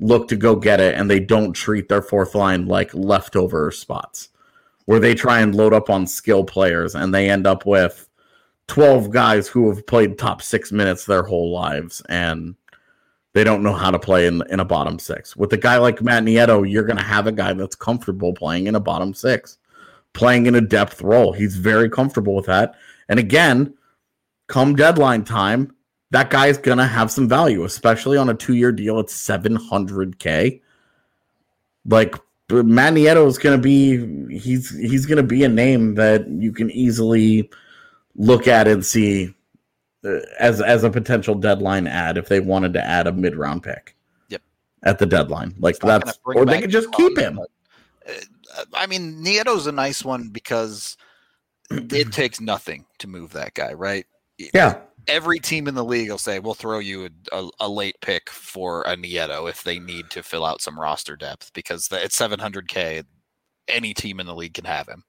look 0.00 0.28
to 0.28 0.36
go 0.36 0.56
get 0.56 0.80
it 0.80 0.94
and 0.94 1.10
they 1.10 1.20
don't 1.20 1.52
treat 1.52 1.88
their 1.88 2.02
fourth 2.02 2.34
line 2.34 2.66
like 2.66 2.92
leftover 2.94 3.70
spots 3.70 4.28
where 4.86 5.00
they 5.00 5.14
try 5.14 5.40
and 5.40 5.54
load 5.54 5.72
up 5.72 5.90
on 5.90 6.06
skill 6.06 6.42
players 6.42 6.94
and 6.94 7.14
they 7.14 7.30
end 7.30 7.46
up 7.46 7.66
with 7.66 8.08
12 8.68 9.10
guys 9.10 9.46
who 9.46 9.68
have 9.68 9.86
played 9.86 10.18
top 10.18 10.42
6 10.42 10.72
minutes 10.72 11.04
their 11.04 11.22
whole 11.22 11.52
lives 11.52 12.02
and 12.08 12.54
they 13.32 13.44
don't 13.44 13.62
know 13.62 13.72
how 13.72 13.90
to 13.90 13.98
play 13.98 14.26
in 14.26 14.42
in 14.50 14.60
a 14.60 14.64
bottom 14.64 14.98
six. 14.98 15.36
With 15.36 15.52
a 15.52 15.56
guy 15.56 15.76
like 15.78 16.02
Matt 16.02 16.24
Nieto, 16.24 16.68
you're 16.68 16.84
going 16.84 16.98
to 16.98 17.02
have 17.02 17.26
a 17.26 17.32
guy 17.32 17.52
that's 17.52 17.76
comfortable 17.76 18.34
playing 18.34 18.66
in 18.66 18.74
a 18.74 18.80
bottom 18.80 19.14
six, 19.14 19.58
playing 20.12 20.46
in 20.46 20.56
a 20.56 20.60
depth 20.60 21.00
role. 21.00 21.32
He's 21.32 21.56
very 21.56 21.88
comfortable 21.88 22.34
with 22.34 22.46
that. 22.46 22.74
And 23.08 23.20
again, 23.20 23.74
come 24.48 24.74
deadline 24.74 25.24
time, 25.24 25.74
that 26.10 26.30
guy's 26.30 26.58
going 26.58 26.78
to 26.78 26.86
have 26.86 27.10
some 27.10 27.28
value, 27.28 27.64
especially 27.64 28.16
on 28.16 28.28
a 28.28 28.34
two 28.34 28.54
year 28.54 28.72
deal 28.72 28.98
at 28.98 29.06
700k. 29.06 30.60
Like 31.86 32.16
Matt 32.50 32.94
Nieto 32.94 33.26
is 33.26 33.38
going 33.38 33.56
to 33.56 33.62
be 33.62 34.38
he's 34.38 34.70
he's 34.76 35.06
to 35.06 35.22
be 35.22 35.44
a 35.44 35.48
name 35.48 35.94
that 35.94 36.28
you 36.28 36.52
can 36.52 36.70
easily 36.70 37.48
look 38.16 38.48
at 38.48 38.66
and 38.66 38.84
see 38.84 39.34
uh, 40.04 40.18
as 40.38 40.60
as 40.60 40.84
a 40.84 40.90
potential 40.90 41.34
deadline 41.34 41.86
ad 41.86 42.18
if 42.18 42.28
they 42.28 42.40
wanted 42.40 42.72
to 42.74 42.84
add 42.84 43.06
a 43.06 43.12
mid 43.12 43.36
round 43.36 43.62
pick. 43.62 43.96
Yep. 44.28 44.42
At 44.82 44.98
the 44.98 45.06
deadline, 45.06 45.54
like 45.58 45.78
that's 45.78 46.18
or 46.24 46.44
they 46.44 46.60
could 46.60 46.70
just 46.70 46.92
keep 46.92 47.16
him. 47.16 47.38
uh, 47.38 48.64
I 48.74 48.86
mean, 48.86 49.24
Nieto's 49.24 49.66
a 49.66 49.72
nice 49.72 50.04
one 50.04 50.28
because 50.28 50.96
it 51.70 52.12
takes 52.12 52.40
nothing 52.40 52.86
to 52.98 53.06
move 53.06 53.32
that 53.32 53.54
guy, 53.54 53.74
right? 53.74 54.06
Yeah, 54.54 54.80
Every 55.10 55.38
team 55.40 55.66
in 55.68 55.74
the 55.74 55.84
league 55.84 56.08
will 56.10 56.18
say, 56.18 56.38
"We'll 56.38 56.54
throw 56.54 56.78
you 56.78 57.06
a, 57.32 57.36
a, 57.36 57.48
a 57.60 57.68
late 57.68 57.96
pick 58.00 58.30
for 58.30 58.82
a 58.82 58.96
Nieto 58.96 59.48
if 59.50 59.62
they 59.64 59.78
need 59.78 60.08
to 60.10 60.22
fill 60.22 60.44
out 60.46 60.62
some 60.62 60.78
roster 60.78 61.16
depth 61.16 61.52
because 61.52 61.88
the, 61.88 62.02
at 62.02 62.10
700k, 62.10 63.04
any 63.68 63.92
team 63.92 64.20
in 64.20 64.26
the 64.26 64.34
league 64.34 64.54
can 64.54 64.64
have 64.64 64.88
him." 64.88 65.04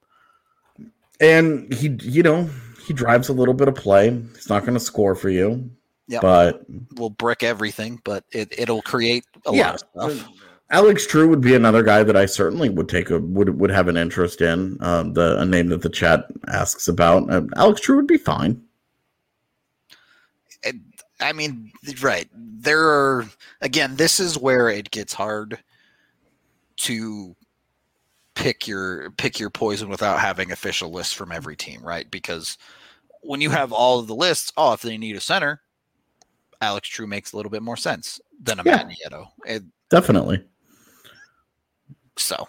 and 1.20 1.72
he 1.72 1.96
you 2.02 2.22
know 2.22 2.48
he 2.84 2.92
drives 2.92 3.28
a 3.28 3.32
little 3.32 3.54
bit 3.54 3.68
of 3.68 3.74
play. 3.74 4.10
He's 4.34 4.48
not 4.48 4.62
going 4.62 4.74
to 4.74 4.80
score 4.80 5.14
for 5.14 5.30
you, 5.30 5.70
Yep. 6.08 6.20
but 6.22 6.62
We'll 6.96 7.10
brick 7.10 7.44
everything, 7.44 8.00
but 8.04 8.24
it, 8.32 8.52
it'll 8.58 8.82
create 8.82 9.24
a 9.46 9.54
Yeah. 9.54 9.66
lot 9.70 9.82
of 10.00 10.10
stuff. 10.18 10.28
Alex 10.70 11.06
True 11.06 11.28
would 11.28 11.42
be 11.42 11.54
another 11.54 11.82
guy 11.82 12.02
that 12.02 12.16
I 12.16 12.26
certainly 12.26 12.70
would 12.70 12.88
take 12.88 13.10
a 13.10 13.20
would 13.20 13.60
would 13.60 13.70
have 13.70 13.86
an 13.88 13.96
interest 13.96 14.40
in. 14.40 14.78
Um, 14.80 15.12
the 15.12 15.38
a 15.38 15.44
name 15.44 15.68
that 15.68 15.82
the 15.82 15.90
chat 15.90 16.26
asks 16.48 16.88
about. 16.88 17.30
Uh, 17.30 17.42
Alex 17.56 17.80
True 17.80 17.96
would 17.96 18.06
be 18.08 18.18
fine. 18.18 18.60
I 21.22 21.32
mean, 21.32 21.72
right. 22.02 22.28
There 22.34 22.82
are 22.88 23.26
again, 23.60 23.96
this 23.96 24.20
is 24.20 24.38
where 24.38 24.68
it 24.68 24.90
gets 24.90 25.12
hard 25.12 25.58
to 26.78 27.36
pick 28.34 28.66
your 28.66 29.10
pick 29.12 29.38
your 29.38 29.50
poison 29.50 29.88
without 29.88 30.18
having 30.18 30.52
official 30.52 30.90
lists 30.90 31.12
from 31.12 31.32
every 31.32 31.56
team, 31.56 31.82
right? 31.82 32.10
Because 32.10 32.58
when 33.22 33.40
you 33.40 33.50
have 33.50 33.72
all 33.72 33.98
of 33.98 34.06
the 34.06 34.14
lists, 34.14 34.52
oh, 34.56 34.72
if 34.72 34.82
they 34.82 34.98
need 34.98 35.16
a 35.16 35.20
center, 35.20 35.60
Alex 36.60 36.88
True 36.88 37.06
makes 37.06 37.32
a 37.32 37.36
little 37.36 37.50
bit 37.50 37.62
more 37.62 37.76
sense 37.76 38.20
than 38.42 38.58
a 38.58 38.62
Yeah. 38.64 38.76
Matt 38.76 38.88
Nieto. 38.88 39.26
It, 39.46 39.62
Definitely. 39.90 40.42
so 42.16 42.48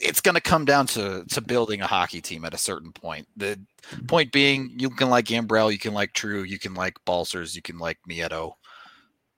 it's 0.00 0.20
going 0.20 0.34
to 0.34 0.40
come 0.40 0.64
down 0.64 0.86
to 0.88 1.24
to 1.30 1.40
building 1.40 1.80
a 1.80 1.86
hockey 1.86 2.20
team 2.20 2.44
at 2.44 2.54
a 2.54 2.58
certain 2.58 2.92
point. 2.92 3.28
The 3.36 3.60
point 4.06 4.32
being, 4.32 4.72
you 4.76 4.90
can 4.90 5.10
like 5.10 5.26
Gambrell, 5.26 5.72
you 5.72 5.78
can 5.78 5.94
like 5.94 6.12
True, 6.12 6.42
you 6.42 6.58
can 6.58 6.74
like 6.74 6.96
Balcers, 7.04 7.54
you 7.54 7.62
can 7.62 7.78
like 7.78 7.98
Nieto. 8.08 8.52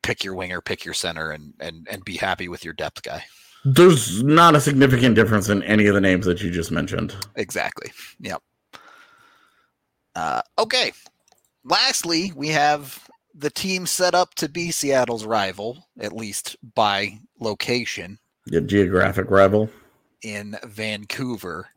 Pick 0.02 0.24
your 0.24 0.34
winger, 0.34 0.60
pick 0.60 0.84
your 0.84 0.94
center, 0.94 1.30
and 1.32 1.54
and 1.60 1.86
and 1.90 2.04
be 2.04 2.16
happy 2.16 2.48
with 2.48 2.64
your 2.64 2.74
depth 2.74 3.02
guy. 3.02 3.24
There's 3.64 4.22
not 4.22 4.54
a 4.54 4.60
significant 4.60 5.14
difference 5.14 5.48
in 5.48 5.62
any 5.64 5.86
of 5.86 5.94
the 5.94 6.00
names 6.00 6.24
that 6.26 6.40
you 6.40 6.50
just 6.50 6.70
mentioned. 6.70 7.14
Exactly. 7.34 7.90
Yep. 8.20 8.42
Uh, 10.14 10.42
okay. 10.58 10.92
Lastly, 11.64 12.32
we 12.34 12.48
have 12.48 13.08
the 13.34 13.50
team 13.50 13.86
set 13.86 14.14
up 14.14 14.34
to 14.34 14.48
be 14.48 14.70
Seattle's 14.70 15.24
rival, 15.24 15.88
at 16.00 16.12
least 16.12 16.56
by 16.74 17.18
location. 17.40 18.18
Your 18.46 18.62
geographic 18.62 19.30
rival. 19.30 19.68
In 20.22 20.56
Vancouver. 20.64 21.68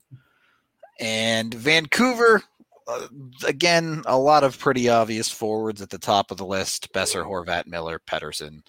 And 0.99 1.53
Vancouver, 1.53 2.43
uh, 2.87 3.07
again, 3.45 4.03
a 4.05 4.17
lot 4.17 4.43
of 4.43 4.59
pretty 4.59 4.89
obvious 4.89 5.29
forwards 5.29 5.81
at 5.81 5.89
the 5.89 5.97
top 5.97 6.31
of 6.31 6.37
the 6.37 6.45
list 6.45 6.91
Boeser, 6.93 7.25
Horvat, 7.25 7.67
Miller, 7.67 7.99
Pettersson, 8.07 8.61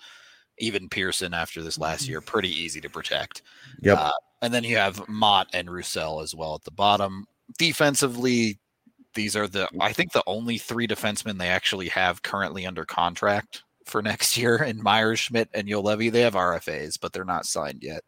even 0.59 0.89
Pearson 0.89 1.35
after 1.35 1.63
this 1.63 1.79
last 1.79 2.09
year. 2.09 2.21
Pretty 2.21 2.51
easy 2.51 2.81
to 2.81 2.89
protect. 2.89 3.43
Yep. 3.81 3.99
Uh, 3.99 4.11
and 4.41 4.53
then 4.53 4.65
you 4.65 4.77
have 4.77 5.09
Motte 5.09 5.49
and 5.53 5.71
Roussel 5.71 6.21
as 6.21 6.35
well 6.35 6.55
at 6.55 6.65
the 6.65 6.71
bottom. 6.71 7.27
Defensively, 7.59 8.59
these 9.15 9.37
are 9.37 9.47
the, 9.47 9.69
I 9.81 9.93
think, 9.93 10.13
the 10.13 10.25
only 10.27 10.59
three 10.59 10.87
defensemen 10.87 11.39
they 11.39 11.49
actually 11.49 11.89
have 11.89 12.23
currently 12.23 12.67
under 12.67 12.85
contract 12.85 13.63
for 13.85 14.03
next 14.03 14.37
year. 14.37 14.57
And 14.57 14.83
Myers, 14.83 15.21
Schmidt, 15.21 15.49
and 15.55 15.69
Juolevi, 15.69 16.11
they 16.11 16.23
have 16.23 16.35
RFAs, 16.35 16.99
but 17.01 17.13
they're 17.13 17.25
not 17.25 17.47
signed 17.47 17.83
yet. 17.83 18.05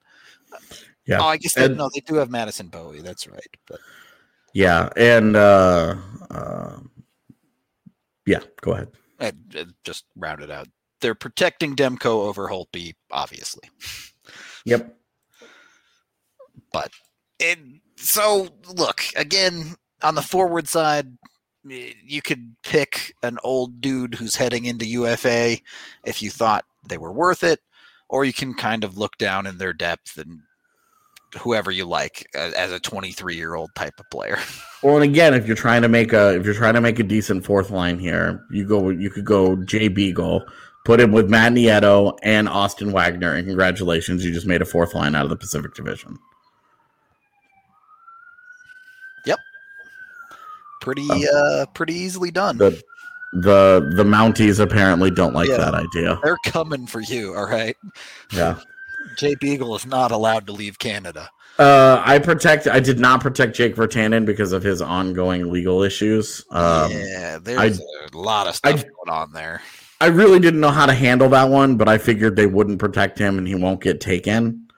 Yeah. 1.07 1.21
Oh, 1.21 1.27
I 1.27 1.37
guess 1.37 1.55
they, 1.55 1.67
And- 1.67 1.77
no, 1.77 1.91
they 1.93 2.01
do 2.01 2.15
have 2.17 2.31
Madison 2.31 2.69
Bowey. 2.69 3.01
That's 3.03 3.27
right. 3.27 3.57
But 3.67 3.81
Yeah, 4.53 4.89
and 4.97 5.37
uh, 5.37 5.97
uh, 6.31 6.79
yeah, 8.27 8.41
go 8.63 8.73
ahead. 8.73 8.89
uh, 9.21 9.33
uh, 9.59 9.65
just 9.85 10.05
round 10.17 10.43
it 10.43 10.51
out. 10.51 10.69
They're 11.01 11.15
protecting 11.15 11.77
Demko 11.77 12.07
over 12.07 12.49
Holtby, 12.49 12.95
obviously. 13.11 13.69
Yep. 14.65 14.97
But 16.73 16.91
it, 17.39 17.59
so 17.97 18.49
look 18.75 19.03
again 19.15 19.75
on 20.03 20.15
the 20.15 20.23
forward 20.23 20.69
side. 20.69 21.19
You 21.67 22.23
could 22.23 22.57
pick 22.63 23.15
an 23.23 23.39
old 23.45 23.81
dude 23.81 24.15
who's 24.15 24.37
heading 24.37 24.65
into 24.67 24.87
UFA 24.87 25.59
if 26.05 26.23
you 26.23 26.31
thought 26.31 26.65
they 26.89 26.99
were 26.99 27.13
worth 27.13 27.43
it, 27.45 27.61
or 28.09 28.25
you 28.25 28.33
can 28.33 28.55
kind 28.55 28.85
of 28.85 28.97
look 28.99 29.17
down 29.19 29.47
in 29.47 29.59
their 29.59 29.73
depth 29.73 30.17
and 30.19 30.41
whoever 31.41 31.71
you 31.71 31.85
like 31.85 32.29
uh, 32.37 32.51
as 32.57 32.71
a 32.73 32.79
23 32.81 33.37
year 33.37 33.55
old 33.55 33.75
type 33.75 33.99
of 34.01 34.09
player. 34.11 34.39
Well, 34.85 34.97
and 34.97 35.05
again, 35.05 35.33
if 35.33 35.47
you're 35.47 35.57
trying 35.57 35.81
to 35.81 35.89
make 35.89 36.13
a 36.13 36.35
if 36.37 36.45
you're 36.45 36.53
trying 36.53 36.75
to 36.75 36.81
make 36.83 36.99
a 36.99 37.03
decent 37.03 37.43
fourth 37.47 37.71
line 37.71 37.99
here, 37.99 38.45
you 38.51 38.67
go 38.67 38.91
you 38.91 39.09
could 39.09 39.25
go 39.25 39.57
Jay 39.65 39.89
Beagle, 39.89 40.45
put 40.85 41.01
him 41.01 41.11
with 41.11 41.31
Matt 41.31 41.53
Nieto 41.55 42.19
and 42.23 42.47
Austin 42.51 42.93
Wagner, 42.93 43.33
and 43.33 43.47
congratulations, 43.47 44.23
you 44.27 44.31
just 44.31 44.47
made 44.47 44.61
a 44.61 44.67
fourth 44.67 44.93
line 44.95 45.15
out 45.15 45.25
of 45.25 45.31
the 45.31 45.37
Pacific 45.37 45.73
Division. 45.73 46.19
Yep, 49.25 49.39
pretty 50.83 51.07
Oh. 51.11 51.63
uh 51.63 51.67
pretty 51.73 51.95
easily 51.95 52.31
done. 52.31 52.59
The 52.59 52.73
the 53.33 53.91
the 53.97 54.05
Mounties 54.05 54.61
apparently 54.61 55.11
don't 55.11 55.33
like 55.33 55.49
Yeah. 55.49 55.57
that 55.57 55.75
idea. 55.75 56.21
They're 56.23 56.37
coming 56.45 56.87
for 56.87 57.01
you, 57.01 57.35
all 57.35 57.49
right? 57.49 57.77
Yeah. 58.33 58.59
Jay 59.17 59.35
Beagle 59.35 59.75
is 59.75 59.87
not 59.87 60.11
allowed 60.11 60.47
to 60.47 60.53
leave 60.53 60.79
Canada. 60.79 61.31
Uh, 61.59 62.03
I 62.05 62.19
protect. 62.19 62.67
I 62.67 62.81
did 62.81 62.99
not 62.99 63.21
protect 63.21 63.55
Jake 63.57 63.77
Virtanen 63.77 64.27
because 64.27 64.53
of 64.53 64.63
his 64.63 64.83
ongoing 64.83 65.53
legal 65.53 65.83
issues. 65.83 66.45
Um, 66.51 66.91
yeah, 66.91 67.39
there's 67.41 67.81
a 67.81 68.17
lot 68.17 68.49
of 68.49 68.57
stuff 68.57 68.83
going 68.83 69.09
on 69.09 69.33
there. 69.33 69.63
I 70.01 70.09
really 70.09 70.41
didn't 70.41 70.61
know 70.61 70.71
how 70.71 70.87
to 70.87 70.93
handle 70.93 71.29
that 71.31 71.49
one, 71.49 71.77
but 71.77 71.89
I 71.89 71.99
figured 71.99 72.35
they 72.35 72.47
wouldn't 72.47 72.79
protect 72.79 73.19
him 73.19 73.39
and 73.39 73.47
he 73.47 73.55
won't 73.55 73.81
get 73.81 74.01
taken. 74.01 74.69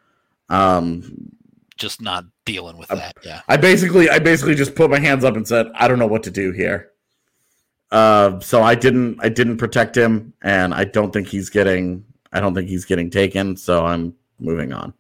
Um, 0.51 1.32
Just 1.78 2.03
not 2.03 2.26
dealing 2.45 2.76
with 2.76 2.89
that. 2.91 3.16
Yeah. 3.24 3.41
I 3.49 3.57
basically, 3.57 4.09
I 4.11 4.18
basically 4.18 4.55
just 4.55 4.74
put 4.74 4.91
my 4.91 5.01
hands 5.01 5.24
up 5.24 5.34
and 5.34 5.49
said, 5.49 5.66
I 5.74 5.89
don't 5.89 5.99
know 5.99 6.07
what 6.07 6.22
to 6.24 6.30
do 6.30 6.53
here. 6.53 6.93
Uh, 7.91 8.39
so 8.41 8.62
I 8.62 8.74
didn't, 8.74 9.18
I 9.20 9.28
didn't 9.28 9.57
protect 9.57 9.97
him, 9.97 10.34
and 10.43 10.74
I 10.74 10.84
don't 10.84 11.12
think 11.12 11.28
he's 11.28 11.51
getting, 11.51 12.05
I 12.32 12.41
don't 12.41 12.55
think 12.55 12.68
he's 12.68 12.84
getting 12.84 13.11
taken. 13.11 13.57
So 13.57 13.87
I'm 13.87 14.14
moving 14.39 14.72
on. 14.72 14.95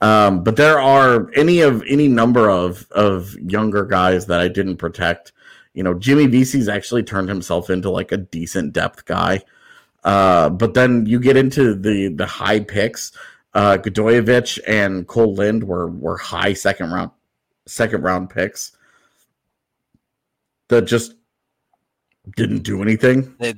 Um, 0.00 0.42
but 0.42 0.56
there 0.56 0.80
are 0.80 1.30
any 1.34 1.60
of 1.60 1.82
any 1.88 2.08
number 2.08 2.50
of 2.50 2.90
of 2.90 3.34
younger 3.38 3.84
guys 3.84 4.26
that 4.26 4.40
I 4.40 4.48
didn't 4.48 4.78
protect. 4.78 5.32
You 5.74 5.84
know, 5.84 5.94
Jimmy 5.94 6.26
Vesey's 6.26 6.68
actually 6.68 7.04
turned 7.04 7.28
himself 7.28 7.70
into 7.70 7.88
like 7.88 8.10
a 8.10 8.16
decent 8.16 8.72
depth 8.72 9.04
guy. 9.04 9.42
Uh, 10.04 10.50
but 10.50 10.74
then 10.74 11.06
you 11.06 11.20
get 11.20 11.36
into 11.36 11.74
the 11.74 12.08
the 12.08 12.26
high 12.26 12.60
picks. 12.60 13.12
Uh, 13.54 13.76
Gadjovich 13.76 14.58
and 14.66 15.06
Cole 15.06 15.34
Lind 15.34 15.62
were 15.64 15.88
were 15.88 16.16
high 16.16 16.52
second 16.52 16.90
round 16.90 17.12
second 17.66 18.02
round 18.02 18.30
picks 18.30 18.72
that 20.68 20.86
just 20.86 21.14
didn't 22.36 22.64
do 22.64 22.82
anything. 22.82 23.34
They 23.38 23.54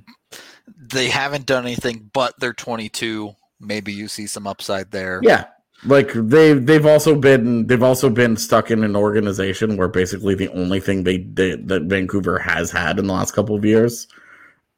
they 0.77 1.09
haven't 1.09 1.47
done 1.47 1.64
anything, 1.64 2.11
but 2.12 2.39
they're 2.39 2.53
22. 2.53 3.35
Maybe 3.61 3.92
you 3.92 4.09
see 4.09 4.26
some 4.26 4.46
upside 4.46 4.90
there. 4.90 5.20
Yeah. 5.22 5.46
Like 5.84 6.12
they 6.14 6.55
they've 6.55 6.86
also 6.86 7.14
been 7.14 7.66
they've 7.66 7.82
also 7.82 8.09
been 8.09 8.36
stuck 8.36 8.70
in 8.70 8.84
an 8.84 8.96
organization 8.96 9.76
where 9.76 9.88
basically 9.88 10.34
the 10.34 10.48
only 10.48 10.80
thing 10.80 11.05
they 11.05 11.18
did 11.18 11.68
that 11.68 11.82
Vancouver 11.82 12.38
has 12.38 12.70
had 12.70 12.98
in 12.98 13.07
the 13.07 13.12
last 13.12 13.32
couple 13.32 13.55
of 13.55 13.64
years 13.64 14.09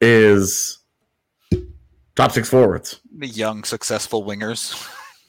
is 0.01 0.79
top 2.15 2.31
six 2.31 2.49
forwards. 2.49 2.99
The 3.17 3.27
young, 3.27 3.63
successful 3.63 4.25
wingers. 4.25 4.75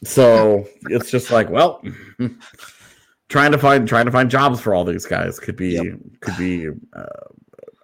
So 0.04 0.66
it's 0.84 1.10
just 1.10 1.30
like, 1.30 1.48
well, 1.50 1.82
trying 3.28 3.52
to 3.52 3.58
find 3.58 3.86
trying 3.86 4.06
to 4.06 4.12
find 4.12 4.30
jobs 4.30 4.60
for 4.60 4.74
all 4.74 4.84
these 4.84 5.06
guys 5.06 5.38
could 5.38 5.56
be 5.56 5.92
could 6.20 6.36
be 6.36 6.68
uh, 6.92 7.04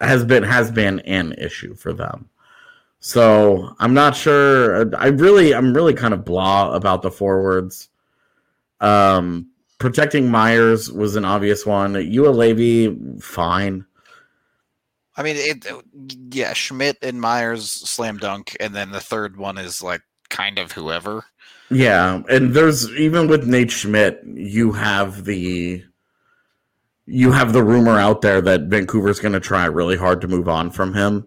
has 0.01 0.25
been 0.25 0.43
has 0.43 0.71
been 0.71 1.01
an 1.01 1.33
issue 1.35 1.75
for 1.75 1.93
them. 1.93 2.29
So 3.07 3.77
I'm 3.81 3.93
not 3.93 4.17
sure. 4.17 4.97
I 4.97 5.09
really 5.09 5.55
I'm 5.55 5.75
really 5.75 5.93
kind 5.93 6.15
of 6.15 6.25
blah 6.25 6.73
about 6.73 7.03
the 7.03 7.11
forwards. 7.11 7.91
Um, 8.81 9.51
protecting 9.77 10.31
Myers 10.31 10.91
was 10.91 11.15
an 11.15 11.27
obvious 11.27 11.67
one. 11.67 11.93
Juolevi, 11.93 13.23
fine. 13.23 13.85
I 15.19 15.23
mean, 15.23 15.37
it, 15.37 15.67
yeah, 16.35 16.55
Schmidt 16.55 16.97
and 17.03 17.21
Myers 17.21 17.71
slam 17.71 18.17
dunk, 18.17 18.57
and 18.59 18.75
then 18.75 18.91
the 18.91 19.01
third 19.01 19.37
one 19.37 19.59
is 19.59 19.83
like 19.83 20.01
kind 20.31 20.59
of 20.59 20.73
whoever. 20.73 21.27
Yeah, 21.69 22.23
and 22.31 22.55
there's 22.55 22.91
even 22.93 23.29
with 23.29 23.47
Nate 23.47 23.71
Schmidt, 23.71 24.23
you 24.25 24.73
have 24.73 25.27
the 25.27 25.85
you 27.05 27.33
have 27.33 27.53
the 27.53 27.65
rumor 27.65 27.99
out 27.99 28.23
there 28.23 28.41
that 28.41 28.63
Vancouver's 28.63 29.21
going 29.21 29.35
to 29.35 29.41
try 29.41 29.67
really 29.67 29.99
hard 29.99 30.23
to 30.23 30.29
move 30.29 30.49
on 30.49 30.71
from 30.71 30.95
him. 30.95 31.27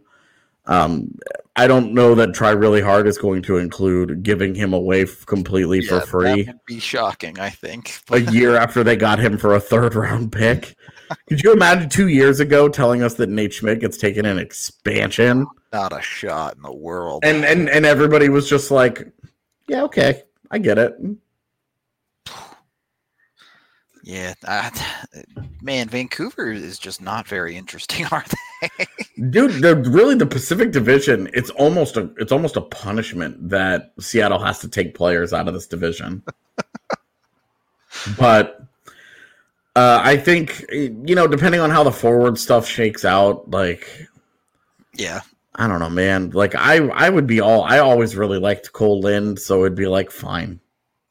Um, 0.66 1.18
I 1.58 1.66
don't 1.66 1.94
know 1.94 2.14
that 2.16 2.36
try 2.36 2.52
really 2.52 2.82
hard 2.82 3.08
is 3.08 3.18
going 3.18 3.42
to 3.44 3.58
include 3.58 4.22
giving 4.22 4.54
him 4.54 4.74
away 4.74 5.02
f- 5.04 5.26
completely 5.26 5.80
Yeah, 5.80 6.02
for 6.02 6.06
free 6.06 6.44
That 6.44 6.54
would 6.56 6.66
be 6.68 6.80
shocking, 6.80 7.40
I 7.40 7.50
think. 7.50 8.00
a 8.12 8.20
year 8.20 8.56
after 8.56 8.84
they 8.84 8.96
got 8.96 9.18
him 9.18 9.40
for 9.40 9.56
a 9.56 9.60
third 9.60 9.96
round 9.96 10.32
pick. 10.32 10.76
Could 11.28 11.42
you 11.42 11.54
imagine 11.54 11.90
two 11.90 12.10
years 12.10 12.40
ago 12.40 12.70
telling 12.70 13.02
us 13.02 13.16
that 13.16 13.30
Nate 13.30 13.54
Schmidt 13.54 13.80
gets 13.80 13.98
taken 13.98 14.26
in 14.26 14.38
expansion? 14.38 15.48
Not 15.74 15.98
a 15.98 16.02
shot 16.02 16.56
in 16.56 16.62
the 16.62 16.74
world. 16.74 17.24
And 17.26 17.44
and 17.44 17.70
and 17.70 17.86
everybody 17.86 18.30
was 18.30 18.48
just 18.50 18.72
like, 18.72 19.12
"Yeah, 19.68 19.84
okay, 19.84 20.24
I 20.52 20.60
get 20.60 20.78
it." 20.78 20.96
yeah, 24.04 24.34
I, 24.48 24.72
man, 25.62 25.90
Vancouver 25.90 26.52
is 26.52 26.78
just 26.80 27.02
not 27.02 27.28
very 27.28 27.56
interesting, 27.58 28.06
are 28.12 28.24
they? 28.28 28.38
Dude, 29.30 29.62
the 29.62 29.76
really 29.76 30.16
the 30.16 30.26
Pacific 30.26 30.72
Division, 30.72 31.30
it's 31.34 31.50
almost 31.52 31.98
a 31.98 32.10
it's 32.18 32.32
almost 32.32 32.56
a 32.56 32.62
punishment 32.62 33.50
that 33.50 33.94
Seattle 34.00 34.40
has 34.40 34.60
to 34.60 34.68
take 34.68 34.96
players 34.96 35.34
out 35.34 35.48
of 35.48 35.54
this 35.54 35.68
division. 35.68 36.24
but 38.18 38.62
uh, 39.76 40.02
I 40.04 40.18
think 40.18 40.66
you 40.72 41.16
know, 41.16 41.28
depending 41.28 41.62
on 41.62 41.70
how 41.70 41.84
the 41.84 41.92
forward 41.92 42.38
stuff 42.38 42.68
shakes 42.68 43.06
out, 43.06 43.50
like 43.52 44.08
yeah, 44.96 45.22
I 45.56 45.68
don't 45.68 45.80
know, 45.80 45.90
man. 45.90 46.32
Like 46.32 46.56
I 46.56 46.88
I 46.90 47.10
would 47.10 47.28
be 47.28 47.42
all 47.42 47.64
I 47.64 47.80
always 47.80 48.16
really 48.16 48.40
liked 48.40 48.74
Cole 48.74 49.02
Lind, 49.02 49.40
so 49.40 49.62
it'd 49.62 49.76
be 49.76 49.88
like 49.88 50.12
fine. 50.12 50.60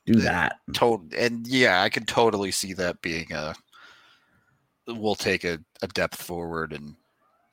Do 0.06 0.14
that. 0.20 0.58
Tot- 0.72 1.12
and 1.16 1.46
yeah, 1.46 1.82
I 1.82 1.88
could 1.88 2.06
totally 2.06 2.52
see 2.52 2.72
that 2.74 3.02
being 3.02 3.32
a. 3.32 3.54
We'll 4.86 5.16
take 5.16 5.42
a, 5.42 5.58
a 5.82 5.88
depth 5.88 6.22
forward 6.22 6.72
and 6.72 6.94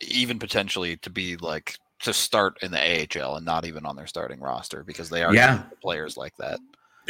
even 0.07 0.39
potentially 0.39 0.97
to 0.97 1.09
be 1.09 1.37
like 1.37 1.77
to 2.01 2.13
start 2.13 2.57
in 2.61 2.71
the 2.71 2.79
AHL 3.21 3.37
and 3.37 3.45
not 3.45 3.65
even 3.65 3.85
on 3.85 3.95
their 3.95 4.07
starting 4.07 4.39
roster 4.39 4.83
because 4.83 5.09
they 5.09 5.23
are 5.23 5.33
Yeah. 5.33 5.63
players 5.81 6.17
like 6.17 6.35
that. 6.37 6.59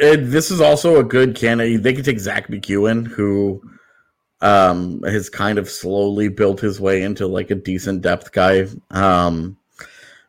And 0.02 0.28
this 0.32 0.52
is 0.52 0.62
also 0.62 1.00
a 1.00 1.04
good 1.04 1.36
candidate. 1.36 1.84
They 1.84 1.94
could 1.94 2.06
take 2.06 2.20
Zack 2.20 2.48
MacEwen, 2.48 3.08
who 3.08 3.62
um, 4.42 5.02
has 5.04 5.30
kind 5.30 5.58
of 5.58 5.70
slowly 5.70 6.28
built 6.28 6.60
his 6.60 6.80
way 6.80 7.02
into 7.04 7.28
like 7.28 7.50
a 7.50 7.56
decent 7.56 8.02
depth 8.02 8.32
guy. 8.32 8.68
Um, 8.92 9.58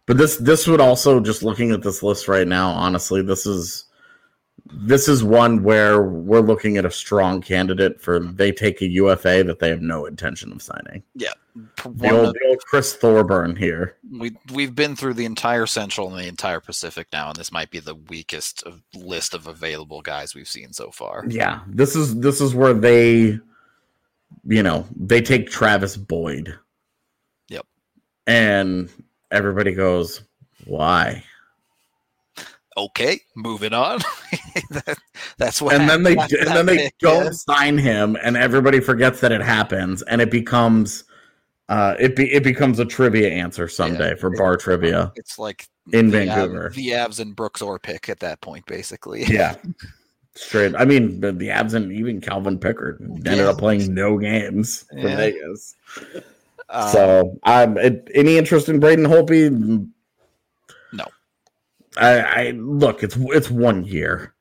but 0.06 0.18
this 0.18 0.36
this 0.36 0.66
would 0.66 0.80
also 0.80 1.18
just 1.18 1.42
looking 1.42 1.72
at 1.72 1.82
this 1.82 2.02
list 2.02 2.28
right 2.28 2.46
now, 2.46 2.70
honestly, 2.70 3.22
this 3.22 3.46
is 3.46 3.86
this 4.72 5.08
is 5.08 5.22
one 5.22 5.62
where 5.62 6.02
we're 6.02 6.40
looking 6.40 6.76
at 6.78 6.84
a 6.86 6.90
strong 6.90 7.40
candidate 7.42 8.00
for 8.00 8.18
they 8.18 8.50
take 8.50 8.80
a 8.80 8.88
UFA 8.88 9.44
that 9.44 9.58
they 9.58 9.68
have 9.68 9.82
no 9.82 10.06
intention 10.06 10.50
of 10.52 10.62
signing. 10.62 11.02
Yeah, 11.14 11.32
The 11.84 12.10
old, 12.10 12.28
of- 12.28 12.32
the 12.34 12.46
old 12.48 12.60
Chris 12.64 12.94
Thorburn 12.96 13.56
here. 13.56 13.96
we 14.10 14.36
we've 14.52 14.74
been 14.74 14.96
through 14.96 15.14
the 15.14 15.26
entire 15.26 15.66
Central 15.66 16.08
and 16.08 16.18
the 16.18 16.26
entire 16.28 16.60
Pacific 16.60 17.08
now, 17.12 17.28
and 17.28 17.36
this 17.36 17.52
might 17.52 17.70
be 17.70 17.78
the 17.78 17.94
weakest 17.94 18.62
of, 18.62 18.80
list 18.94 19.34
of 19.34 19.46
available 19.46 20.00
guys 20.00 20.34
we've 20.34 20.48
seen 20.48 20.72
so 20.72 20.90
far. 20.90 21.24
Yeah, 21.28 21.60
this 21.68 21.94
is 21.94 22.18
this 22.20 22.40
is 22.40 22.54
where 22.54 22.72
they, 22.74 23.38
you 24.46 24.62
know, 24.62 24.86
they 24.96 25.20
take 25.20 25.48
Travis 25.50 25.96
Boyd. 25.96 26.58
Yep. 27.48 27.66
And 28.26 28.88
everybody 29.30 29.72
goes, 29.74 30.22
"Why?" 30.64 31.22
Okay, 32.76 33.20
moving 33.36 33.72
on. 33.72 33.98
that, 34.70 34.98
that's 35.38 35.62
what. 35.62 35.74
and 35.74 35.88
then 35.88 36.02
they 36.02 36.14
happened 36.16 36.38
and 36.40 36.56
then 36.56 36.66
they 36.66 36.90
don't 37.00 37.24
yeah. 37.26 37.30
sign 37.30 37.78
him, 37.78 38.16
and 38.22 38.36
everybody 38.36 38.80
forgets 38.80 39.20
that 39.20 39.30
it 39.32 39.42
happens, 39.42 40.02
and 40.02 40.20
it 40.20 40.30
becomes, 40.30 41.04
uh, 41.68 41.94
it 42.00 42.16
be 42.16 42.32
it 42.32 42.42
becomes 42.42 42.78
a 42.80 42.84
trivia 42.84 43.30
answer 43.30 43.68
someday 43.68 44.16
for 44.16 44.30
bar 44.30 44.56
trivia. 44.56 45.12
It's 45.14 45.38
like 45.38 45.68
in 45.92 46.10
the 46.10 46.28
Av- 46.28 46.36
Vancouver. 46.36 46.72
the 46.74 46.88
Avs 46.88 47.20
and 47.20 47.36
Brooks 47.36 47.62
Orpik 47.62 48.08
at 48.08 48.20
that 48.20 48.40
point, 48.40 48.66
basically. 48.66 49.24
Yeah. 49.24 49.54
Straight. 50.36 50.74
I 50.76 50.84
mean, 50.84 51.20
the, 51.20 51.30
the 51.30 51.46
Avs 51.48 51.74
and 51.74 51.92
even 51.92 52.20
Calvin 52.20 52.58
Pickard 52.58 53.00
ended 53.00 53.36
Yeah. 53.38 53.50
up 53.50 53.58
playing 53.58 53.94
no 53.94 54.18
games 54.18 54.84
for 54.90 54.98
Yeah. 54.98 55.16
Vegas. 55.16 55.76
Um, 56.70 56.88
so, 56.90 57.38
um, 57.44 57.78
it, 57.78 58.08
any 58.14 58.36
interest 58.36 58.68
in 58.68 58.80
Braden 58.80 59.04
Holtby? 59.04 59.88
I, 61.96 62.18
I 62.20 62.50
look. 62.52 63.02
It's 63.02 63.16
it's 63.18 63.50
one 63.50 63.84
year. 63.84 64.34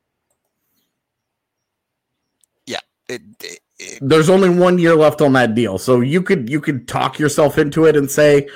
yeah, 2.65 2.79
it, 3.07 3.21
it, 3.41 3.59
it- 3.79 3.99
There's 4.01 4.29
only 4.29 4.49
one 4.49 4.77
year 4.79 4.95
left 4.95 5.21
on 5.21 5.33
that 5.33 5.55
deal, 5.55 5.77
so 5.77 6.01
you 6.01 6.21
could 6.21 6.49
you 6.49 6.61
could 6.61 6.87
talk 6.87 7.19
yourself 7.19 7.57
into 7.57 7.85
it 7.85 7.95
and 7.95 8.09
say, 8.09 8.47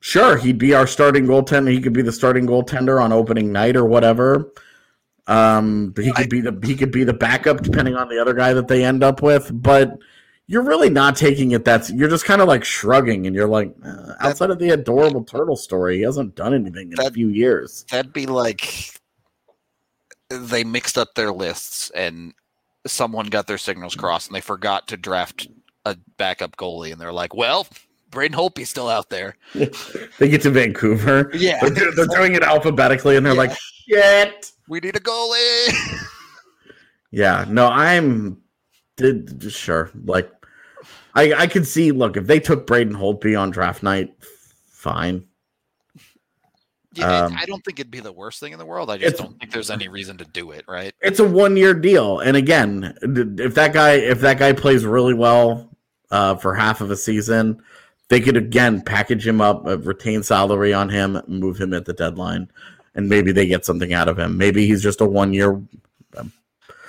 sure, 0.00 0.36
he'd 0.36 0.58
be 0.58 0.74
our 0.74 0.86
starting 0.86 1.26
goaltender. 1.26 1.70
He 1.70 1.80
could 1.80 1.92
be 1.92 2.02
the 2.02 2.12
starting 2.12 2.46
goaltender 2.46 3.02
on 3.02 3.12
opening 3.12 3.52
night 3.52 3.76
or 3.76 3.84
whatever. 3.84 4.52
Um, 5.28 5.94
he 5.96 6.12
could 6.12 6.28
be 6.30 6.40
the 6.40 6.58
he 6.64 6.74
could 6.74 6.90
be 6.90 7.04
the 7.04 7.12
backup 7.12 7.62
depending 7.62 7.94
on 7.96 8.08
the 8.08 8.18
other 8.20 8.34
guy 8.34 8.52
that 8.54 8.66
they 8.68 8.84
end 8.84 9.04
up 9.04 9.22
with, 9.22 9.50
but 9.52 9.98
you're 10.48 10.62
really 10.62 10.90
not 10.90 11.16
taking 11.16 11.52
it. 11.52 11.64
That's 11.64 11.90
you're 11.90 12.08
just 12.08 12.24
kind 12.24 12.40
of 12.42 12.48
like 12.48 12.64
shrugging, 12.64 13.26
and 13.26 13.34
you're 13.34 13.48
like, 13.48 13.74
uh, 13.84 14.14
outside 14.20 14.50
of 14.50 14.58
the 14.58 14.70
adorable 14.70 15.24
turtle 15.24 15.56
story, 15.56 15.98
he 15.98 16.02
hasn't 16.02 16.34
done 16.34 16.52
anything 16.54 16.92
in 16.92 17.00
a 17.00 17.10
few 17.10 17.28
years. 17.28 17.84
That'd 17.90 18.12
be 18.12 18.26
like 18.26 18.92
they 20.30 20.64
mixed 20.64 20.96
up 20.96 21.14
their 21.14 21.32
lists 21.32 21.90
and 21.90 22.32
someone 22.86 23.26
got 23.26 23.46
their 23.46 23.58
signals 23.58 23.94
crossed 23.94 24.28
and 24.28 24.34
they 24.34 24.40
forgot 24.40 24.88
to 24.88 24.96
draft 24.96 25.46
a 25.84 25.96
backup 26.16 26.56
goalie 26.56 26.90
and 26.90 27.00
they're 27.00 27.12
like, 27.12 27.34
well, 27.34 27.66
Braden 28.10 28.36
Holtby's 28.36 28.70
still 28.70 28.88
out 28.88 29.10
there. 29.10 29.36
They 30.18 30.28
get 30.28 30.40
to 30.42 30.50
Vancouver, 30.50 31.30
Yeah. 31.34 31.60
they're, 31.60 31.70
do- 31.70 31.92
they're 31.92 32.06
doing 32.06 32.34
it 32.34 32.42
alphabetically, 32.42 33.16
and 33.16 33.24
they're 33.26 33.34
like, 33.34 33.52
shit. 33.88 34.52
We 34.68 34.80
need 34.80 34.96
a 34.96 35.00
goalie. 35.00 35.98
Yeah, 37.14 37.44
no, 37.46 37.66
I'm 37.66 38.38
did 38.96 39.52
sure. 39.52 39.90
Like, 40.04 40.30
I 41.14 41.32
I 41.34 41.46
could 41.46 41.66
see. 41.66 41.92
Look, 41.92 42.16
if 42.16 42.26
they 42.26 42.40
took 42.40 42.66
Braden 42.66 42.94
Holtby 42.94 43.38
on 43.38 43.50
draft 43.50 43.82
night, 43.82 44.14
fine. 44.70 45.26
yeah, 46.94 47.24
Um, 47.24 47.36
I 47.38 47.46
don't 47.46 47.64
think 47.64 47.78
it'd 47.78 47.90
be 47.90 48.00
the 48.00 48.12
worst 48.12 48.40
thing 48.40 48.52
in 48.52 48.58
the 48.58 48.66
world. 48.66 48.90
I 48.90 48.98
just 48.98 49.18
don't 49.18 49.38
think 49.38 49.52
there's 49.52 49.70
any 49.70 49.88
reason 49.88 50.18
to 50.18 50.24
do 50.24 50.50
it, 50.50 50.64
right? 50.68 50.92
It's 51.00 51.20
a 51.20 51.28
one 51.28 51.56
year 51.56 51.74
deal, 51.74 52.20
and 52.20 52.36
again, 52.36 52.96
if 53.02 53.54
that 53.54 53.72
guy 53.72 53.92
if 53.92 54.20
that 54.20 54.38
guy 54.38 54.52
plays 54.52 54.84
really 54.84 55.14
well 55.14 55.68
uh, 56.10 56.36
for 56.36 56.54
half 56.54 56.80
of 56.80 56.90
a 56.90 56.96
season, 56.96 57.62
they 58.08 58.20
could 58.20 58.36
again 58.36 58.82
package 58.82 59.26
him 59.26 59.40
up, 59.40 59.66
uh, 59.66 59.78
retain 59.78 60.22
salary 60.22 60.74
on 60.74 60.88
him, 60.88 61.20
move 61.26 61.58
him 61.60 61.72
at 61.72 61.84
the 61.84 61.94
deadline, 61.94 62.50
and 62.94 63.08
maybe 63.08 63.32
they 63.32 63.46
get 63.46 63.64
something 63.64 63.94
out 63.94 64.08
of 64.08 64.18
him. 64.18 64.36
Maybe 64.36 64.66
he's 64.66 64.82
just 64.82 65.00
a 65.00 65.06
one 65.06 65.32
year. 65.32 65.60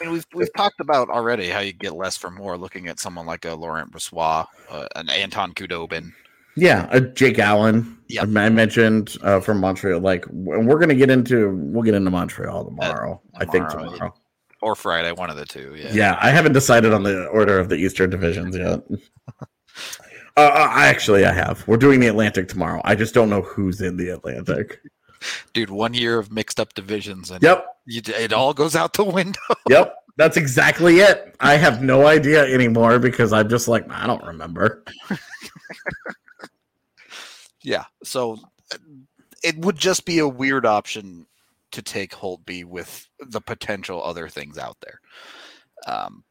Mean, 0.04 0.12
we've 0.12 0.28
we've 0.34 0.54
talked 0.54 0.80
about 0.82 1.10
already 1.10 1.50
how 1.50 1.62
you 1.62 1.72
get 1.72 1.96
less 1.96 2.18
for 2.18 2.30
more 2.30 2.58
looking 2.58 2.88
at 2.88 3.00
someone 3.00 3.26
like 3.26 3.46
a 3.46 3.56
Laurent 3.56 3.92
Brossoit, 3.92 4.48
uh, 4.70 4.88
an 4.96 5.10
Anton 5.10 5.54
Khudobin. 5.54 6.12
Yeah, 6.56 6.90
uh, 6.92 7.00
Jake 7.00 7.40
Allen. 7.40 7.98
Yep. 8.10 8.24
I 8.36 8.50
mentioned 8.50 9.16
uh, 9.22 9.40
from 9.40 9.60
Montreal. 9.60 10.02
Like, 10.02 10.26
we're 10.30 10.78
gonna 10.78 10.94
get 10.94 11.10
into 11.10 11.56
we'll 11.56 11.84
get 11.84 11.94
into 11.94 12.12
Montreal 12.12 12.66
tomorrow. 12.66 13.22
I 13.36 13.46
think 13.46 13.70
tomorrow, 13.70 13.92
tomorrow. 13.92 14.14
Or 14.62 14.76
Friday, 14.76 15.12
one 15.14 15.30
of 15.30 15.38
the 15.38 15.46
two. 15.46 15.76
Yeah. 15.76 15.92
Yeah, 15.94 16.20
I 16.22 16.32
haven't 16.32 16.54
decided 16.54 16.94
on 16.94 17.04
the 17.04 17.28
order 17.28 17.58
of 17.58 17.70
the 17.70 17.76
Eastern 17.76 18.10
divisions 18.10 18.58
yet. 18.58 18.82
uh, 19.42 19.44
uh, 20.36 20.68
I 20.70 20.88
actually 20.88 21.26
I 21.26 21.32
have. 21.32 21.66
We're 21.68 21.78
doing 21.78 22.02
the 22.02 22.08
Atlantic 22.08 22.50
tomorrow. 22.50 22.82
I 22.84 22.96
just 22.96 23.14
don't 23.14 23.30
know 23.30 23.42
who's 23.42 23.82
in 23.82 23.98
the 23.98 24.10
Atlantic. 24.10 24.80
Dude, 25.54 25.70
one 25.70 25.94
year 25.94 26.20
of 26.20 26.32
mixed 26.32 26.60
up 26.60 26.74
divisions 26.74 27.32
and 27.32 27.42
Yep, 27.44 27.66
you, 27.86 28.02
it 28.06 28.34
all 28.34 28.54
goes 28.54 28.76
out 28.76 28.94
the 28.94 29.04
window. 29.20 29.40
yep. 29.70 29.96
That's 30.16 30.38
exactly 30.38 31.00
it. 31.00 31.36
I 31.40 31.56
have 31.56 31.82
no 31.82 32.06
idea 32.06 32.46
anymore 32.46 33.00
because 33.00 33.34
I'm 33.34 33.50
just 33.50 33.68
like 33.68 33.90
I 33.92 34.06
don't 34.08 34.24
remember. 34.24 34.84
Yeah. 37.62 37.86
So 38.04 38.38
uh, 38.74 38.78
it 39.44 39.58
would 39.60 39.78
just 39.78 40.06
be 40.06 40.20
a 40.20 40.28
weird 40.28 40.66
option 40.66 41.26
to 41.72 41.82
take 41.82 42.12
Holtby 42.12 42.66
with 42.66 43.08
the 43.20 43.42
potential 43.42 44.04
other 44.04 44.28
things 44.28 44.58
out 44.58 44.78
there. 44.82 45.00
Um, 45.88 46.24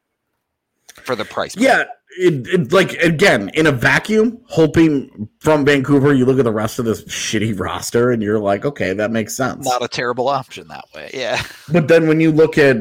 for 1.05 1.17
the 1.17 1.25
price. 1.25 1.55
point. 1.55 1.65
Yeah, 1.67 1.85
it, 2.19 2.47
it, 2.47 2.73
like 2.73 2.93
again 2.95 3.51
in 3.55 3.67
a 3.67 3.73
vacuum, 3.73 4.41
hoping 4.47 5.29
from 5.41 5.65
Vancouver, 5.65 6.13
you 6.13 6.25
look 6.25 6.39
at 6.39 6.45
the 6.45 6.53
rest 6.53 6.79
of 6.79 6.85
this 6.85 7.05
shitty 7.05 7.59
roster 7.59 8.11
and 8.11 8.23
you're 8.23 8.39
like, 8.39 8.65
okay, 8.65 8.93
that 8.93 9.11
makes 9.11 9.37
sense. 9.37 9.65
Not 9.65 9.83
a 9.83 9.89
terrible 9.89 10.29
option 10.29 10.69
that 10.69 10.85
way. 10.95 11.11
Yeah. 11.15 11.43
But 11.73 11.89
then 11.89 12.09
when 12.09 12.21
you 12.21 12.33
look 12.33 12.59
at 12.59 12.77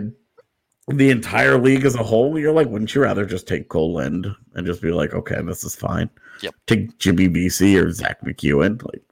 the 0.88 1.10
entire 1.10 1.58
league 1.58 1.86
as 1.86 1.96
a 1.96 2.04
whole, 2.04 2.38
you're 2.38 2.52
like, 2.52 2.68
wouldn't 2.68 2.94
you 2.94 3.02
rather 3.02 3.26
just 3.26 3.48
take 3.48 3.70
Kole 3.70 3.94
Lind 3.94 4.28
and 4.54 4.66
just 4.66 4.82
be 4.82 4.92
like, 4.92 5.14
okay, 5.14 5.42
this 5.42 5.64
is 5.64 5.76
fine? 5.76 6.10
Yep. 6.42 6.56
Take 6.68 6.98
Jimmy 6.98 7.28
Vesey 7.28 7.78
or 7.78 7.92
Zack 7.92 8.22
MacEwen, 8.22 8.84
like 8.84 9.04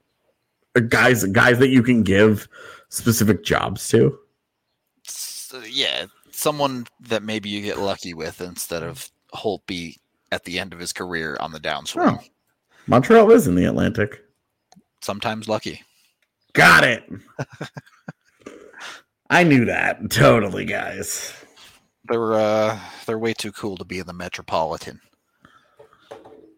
uh, 0.75 0.81
guys, 0.81 1.23
guys 1.25 1.59
that 1.59 1.69
you 1.69 1.83
can 1.83 2.03
give 2.03 2.47
specific 2.89 3.43
jobs 3.43 3.87
to. 3.89 4.17
S- 5.07 5.53
yeah. 5.69 6.07
Someone 6.31 6.87
that 7.01 7.23
maybe 7.23 7.49
you 7.49 7.61
get 7.61 7.79
lucky 7.79 8.13
with 8.13 8.41
instead 8.41 8.83
of 8.83 9.09
Holtby 9.33 9.95
at 10.31 10.43
the 10.43 10.59
end 10.59 10.73
of 10.73 10.79
his 10.79 10.93
career 10.93 11.37
on 11.39 11.51
the 11.51 11.59
downswing. 11.59 12.19
Oh. 12.19 12.23
Montreal 12.87 13.31
is 13.31 13.47
in 13.47 13.55
the 13.55 13.65
Atlantic. 13.65 14.21
Sometimes 15.01 15.47
lucky. 15.47 15.83
Got 16.53 16.83
it. 16.83 17.03
I 19.29 19.43
knew 19.43 19.65
that 19.65 20.09
totally, 20.09 20.65
guys. 20.65 21.33
They're 22.05 22.33
uh 22.33 22.79
they're 23.05 23.19
way 23.19 23.33
too 23.33 23.51
cool 23.51 23.77
to 23.77 23.85
be 23.85 23.99
in 23.99 24.07
the 24.07 24.13
metropolitan. 24.13 24.99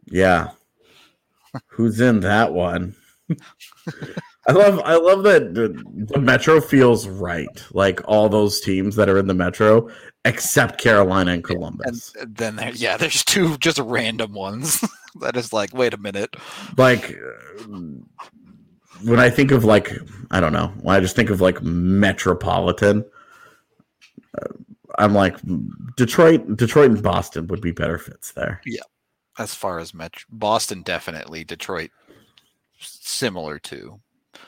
Yeah. 0.05 0.51
Who's 1.67 1.99
in 1.99 2.21
that 2.21 2.53
one? 2.53 2.95
I 4.47 4.53
love 4.53 4.81
I 4.83 4.95
love 4.95 5.23
that 5.23 5.53
the, 5.53 5.69
the 6.13 6.19
Metro 6.19 6.59
feels 6.61 7.07
right. 7.07 7.63
Like 7.71 8.01
all 8.05 8.27
those 8.27 8.59
teams 8.59 8.95
that 8.95 9.07
are 9.07 9.17
in 9.17 9.27
the 9.27 9.35
Metro, 9.35 9.87
except 10.25 10.81
Carolina 10.81 11.31
and 11.33 11.43
Columbus. 11.43 12.15
And 12.19 12.35
then 12.35 12.55
there 12.55 12.71
yeah, 12.71 12.97
there's 12.97 13.23
two 13.23 13.57
just 13.57 13.77
random 13.79 14.33
ones 14.33 14.83
that 15.21 15.37
is 15.37 15.53
like, 15.53 15.73
wait 15.73 15.93
a 15.93 15.97
minute. 15.97 16.35
Like 16.77 17.15
when 19.03 19.19
I 19.19 19.29
think 19.29 19.51
of 19.51 19.63
like 19.63 19.91
I 20.31 20.39
don't 20.39 20.53
know, 20.53 20.73
when 20.81 20.95
I 20.95 20.99
just 20.99 21.15
think 21.15 21.29
of 21.29 21.41
like 21.41 21.61
metropolitan. 21.61 23.05
I'm 24.97 25.13
like 25.13 25.37
Detroit, 25.95 26.57
Detroit 26.57 26.91
and 26.91 27.03
Boston 27.03 27.47
would 27.47 27.61
be 27.61 27.71
better 27.71 27.97
fits 27.97 28.31
there. 28.31 28.61
Yeah, 28.65 28.81
as 29.37 29.53
far 29.53 29.79
as 29.79 29.93
Metro 29.93 30.27
Boston 30.31 30.81
definitely, 30.81 31.43
Detroit 31.43 31.91
similar 32.79 33.59
to. 33.59 33.99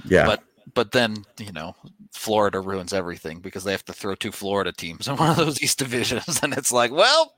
Yeah, 0.06 0.26
But 0.26 0.44
but 0.74 0.92
then, 0.92 1.26
you 1.38 1.52
know, 1.52 1.76
Florida 2.14 2.60
ruins 2.60 2.94
everything 2.94 3.40
because 3.40 3.64
they 3.64 3.72
have 3.72 3.86
to 3.86 3.94
throw 3.94 4.16
two 4.16 4.32
Florida 4.32 4.72
teams 4.72 5.08
in 5.08 5.16
one 5.18 5.30
of 5.30 5.38
those 5.38 5.62
East 5.62 5.80
divisions 5.80 6.40
and 6.42 6.54
it's 6.54 6.72
like, 6.72 6.92
well, 6.92 7.34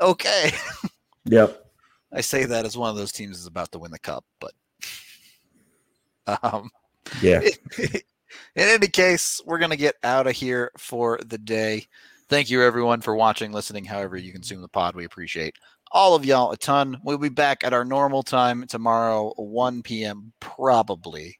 okay. 0.00 0.52
yep. 1.24 1.64
I 2.12 2.20
say 2.20 2.44
that 2.44 2.64
as 2.64 2.76
one 2.76 2.90
of 2.90 2.96
those 2.96 3.12
teams 3.12 3.38
is 3.38 3.46
about 3.46 3.72
to 3.72 3.78
win 3.78 3.90
the 3.90 3.98
cup, 3.98 4.24
but 4.40 4.52
um 6.42 6.70
Yeah. 7.22 7.40
in 8.56 8.68
any 8.68 8.88
case, 8.88 9.40
we're 9.44 9.58
going 9.58 9.70
to 9.70 9.76
get 9.76 9.96
out 10.02 10.26
of 10.26 10.34
here 10.34 10.70
for 10.76 11.18
the 11.24 11.38
day. 11.38 11.86
Thank 12.28 12.50
you, 12.50 12.62
everyone, 12.62 13.00
for 13.00 13.14
watching, 13.14 13.52
listening, 13.52 13.84
however 13.84 14.16
you 14.16 14.32
consume 14.32 14.60
the 14.60 14.68
pod. 14.68 14.96
We 14.96 15.04
appreciate 15.04 15.54
all 15.92 16.14
of 16.14 16.24
y'all 16.24 16.50
a 16.50 16.56
ton. 16.56 16.98
We'll 17.04 17.18
be 17.18 17.28
back 17.28 17.62
at 17.62 17.72
our 17.72 17.84
normal 17.84 18.22
time 18.22 18.66
tomorrow, 18.66 19.32
1 19.36 19.82
p.m., 19.82 20.32
probably. 20.40 21.38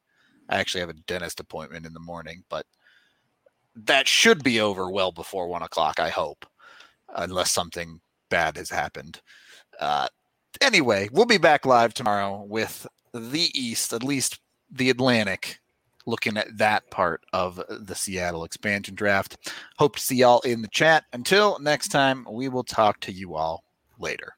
I 0.49 0.59
actually 0.59 0.81
have 0.81 0.91
a 0.91 0.95
dentist 0.95 1.41
appointment 1.41 1.87
in 1.87 1.93
the 1.93 2.01
morning, 2.01 2.45
but 2.49 2.67
that 3.75 4.09
should 4.09 4.43
be 4.43 4.61
over 4.61 4.91
well 4.91 5.13
before 5.13 5.49
1 5.49 5.63
o'clock, 5.63 6.01
I 6.01 6.09
hope, 6.09 6.47
unless 7.15 7.51
something 7.51 8.01
bad 8.31 8.57
has 8.57 8.71
happened. 8.71 9.21
Uh, 9.79 10.09
anyway, 10.61 11.09
we'll 11.13 11.27
be 11.27 11.39
back 11.39 11.67
live 11.67 11.95
tomorrow 11.95 12.43
with 12.49 12.87
the 13.13 13.51
East, 13.55 13.93
at 13.93 14.03
least 14.03 14.39
the 14.71 14.91
Atlantic 14.91 15.59
looking 16.07 16.37
at 16.37 16.57
that 16.57 16.89
part 16.91 17.25
of 17.33 17.61
the 17.69 17.95
Seattle 17.95 18.45
expansion 18.45 18.95
draft. 18.95 19.37
Hope 19.77 19.97
to 19.97 20.03
see 20.03 20.17
y'all 20.17 20.41
in 20.41 20.63
the 20.63 20.69
chat. 20.69 21.05
Until 21.13 21.59
next 21.59 21.89
time, 21.89 22.27
we 22.31 22.49
will 22.49 22.65
talk 22.65 23.01
to 23.01 23.13
you 23.13 23.35
all 23.35 23.65
later. 23.99 24.36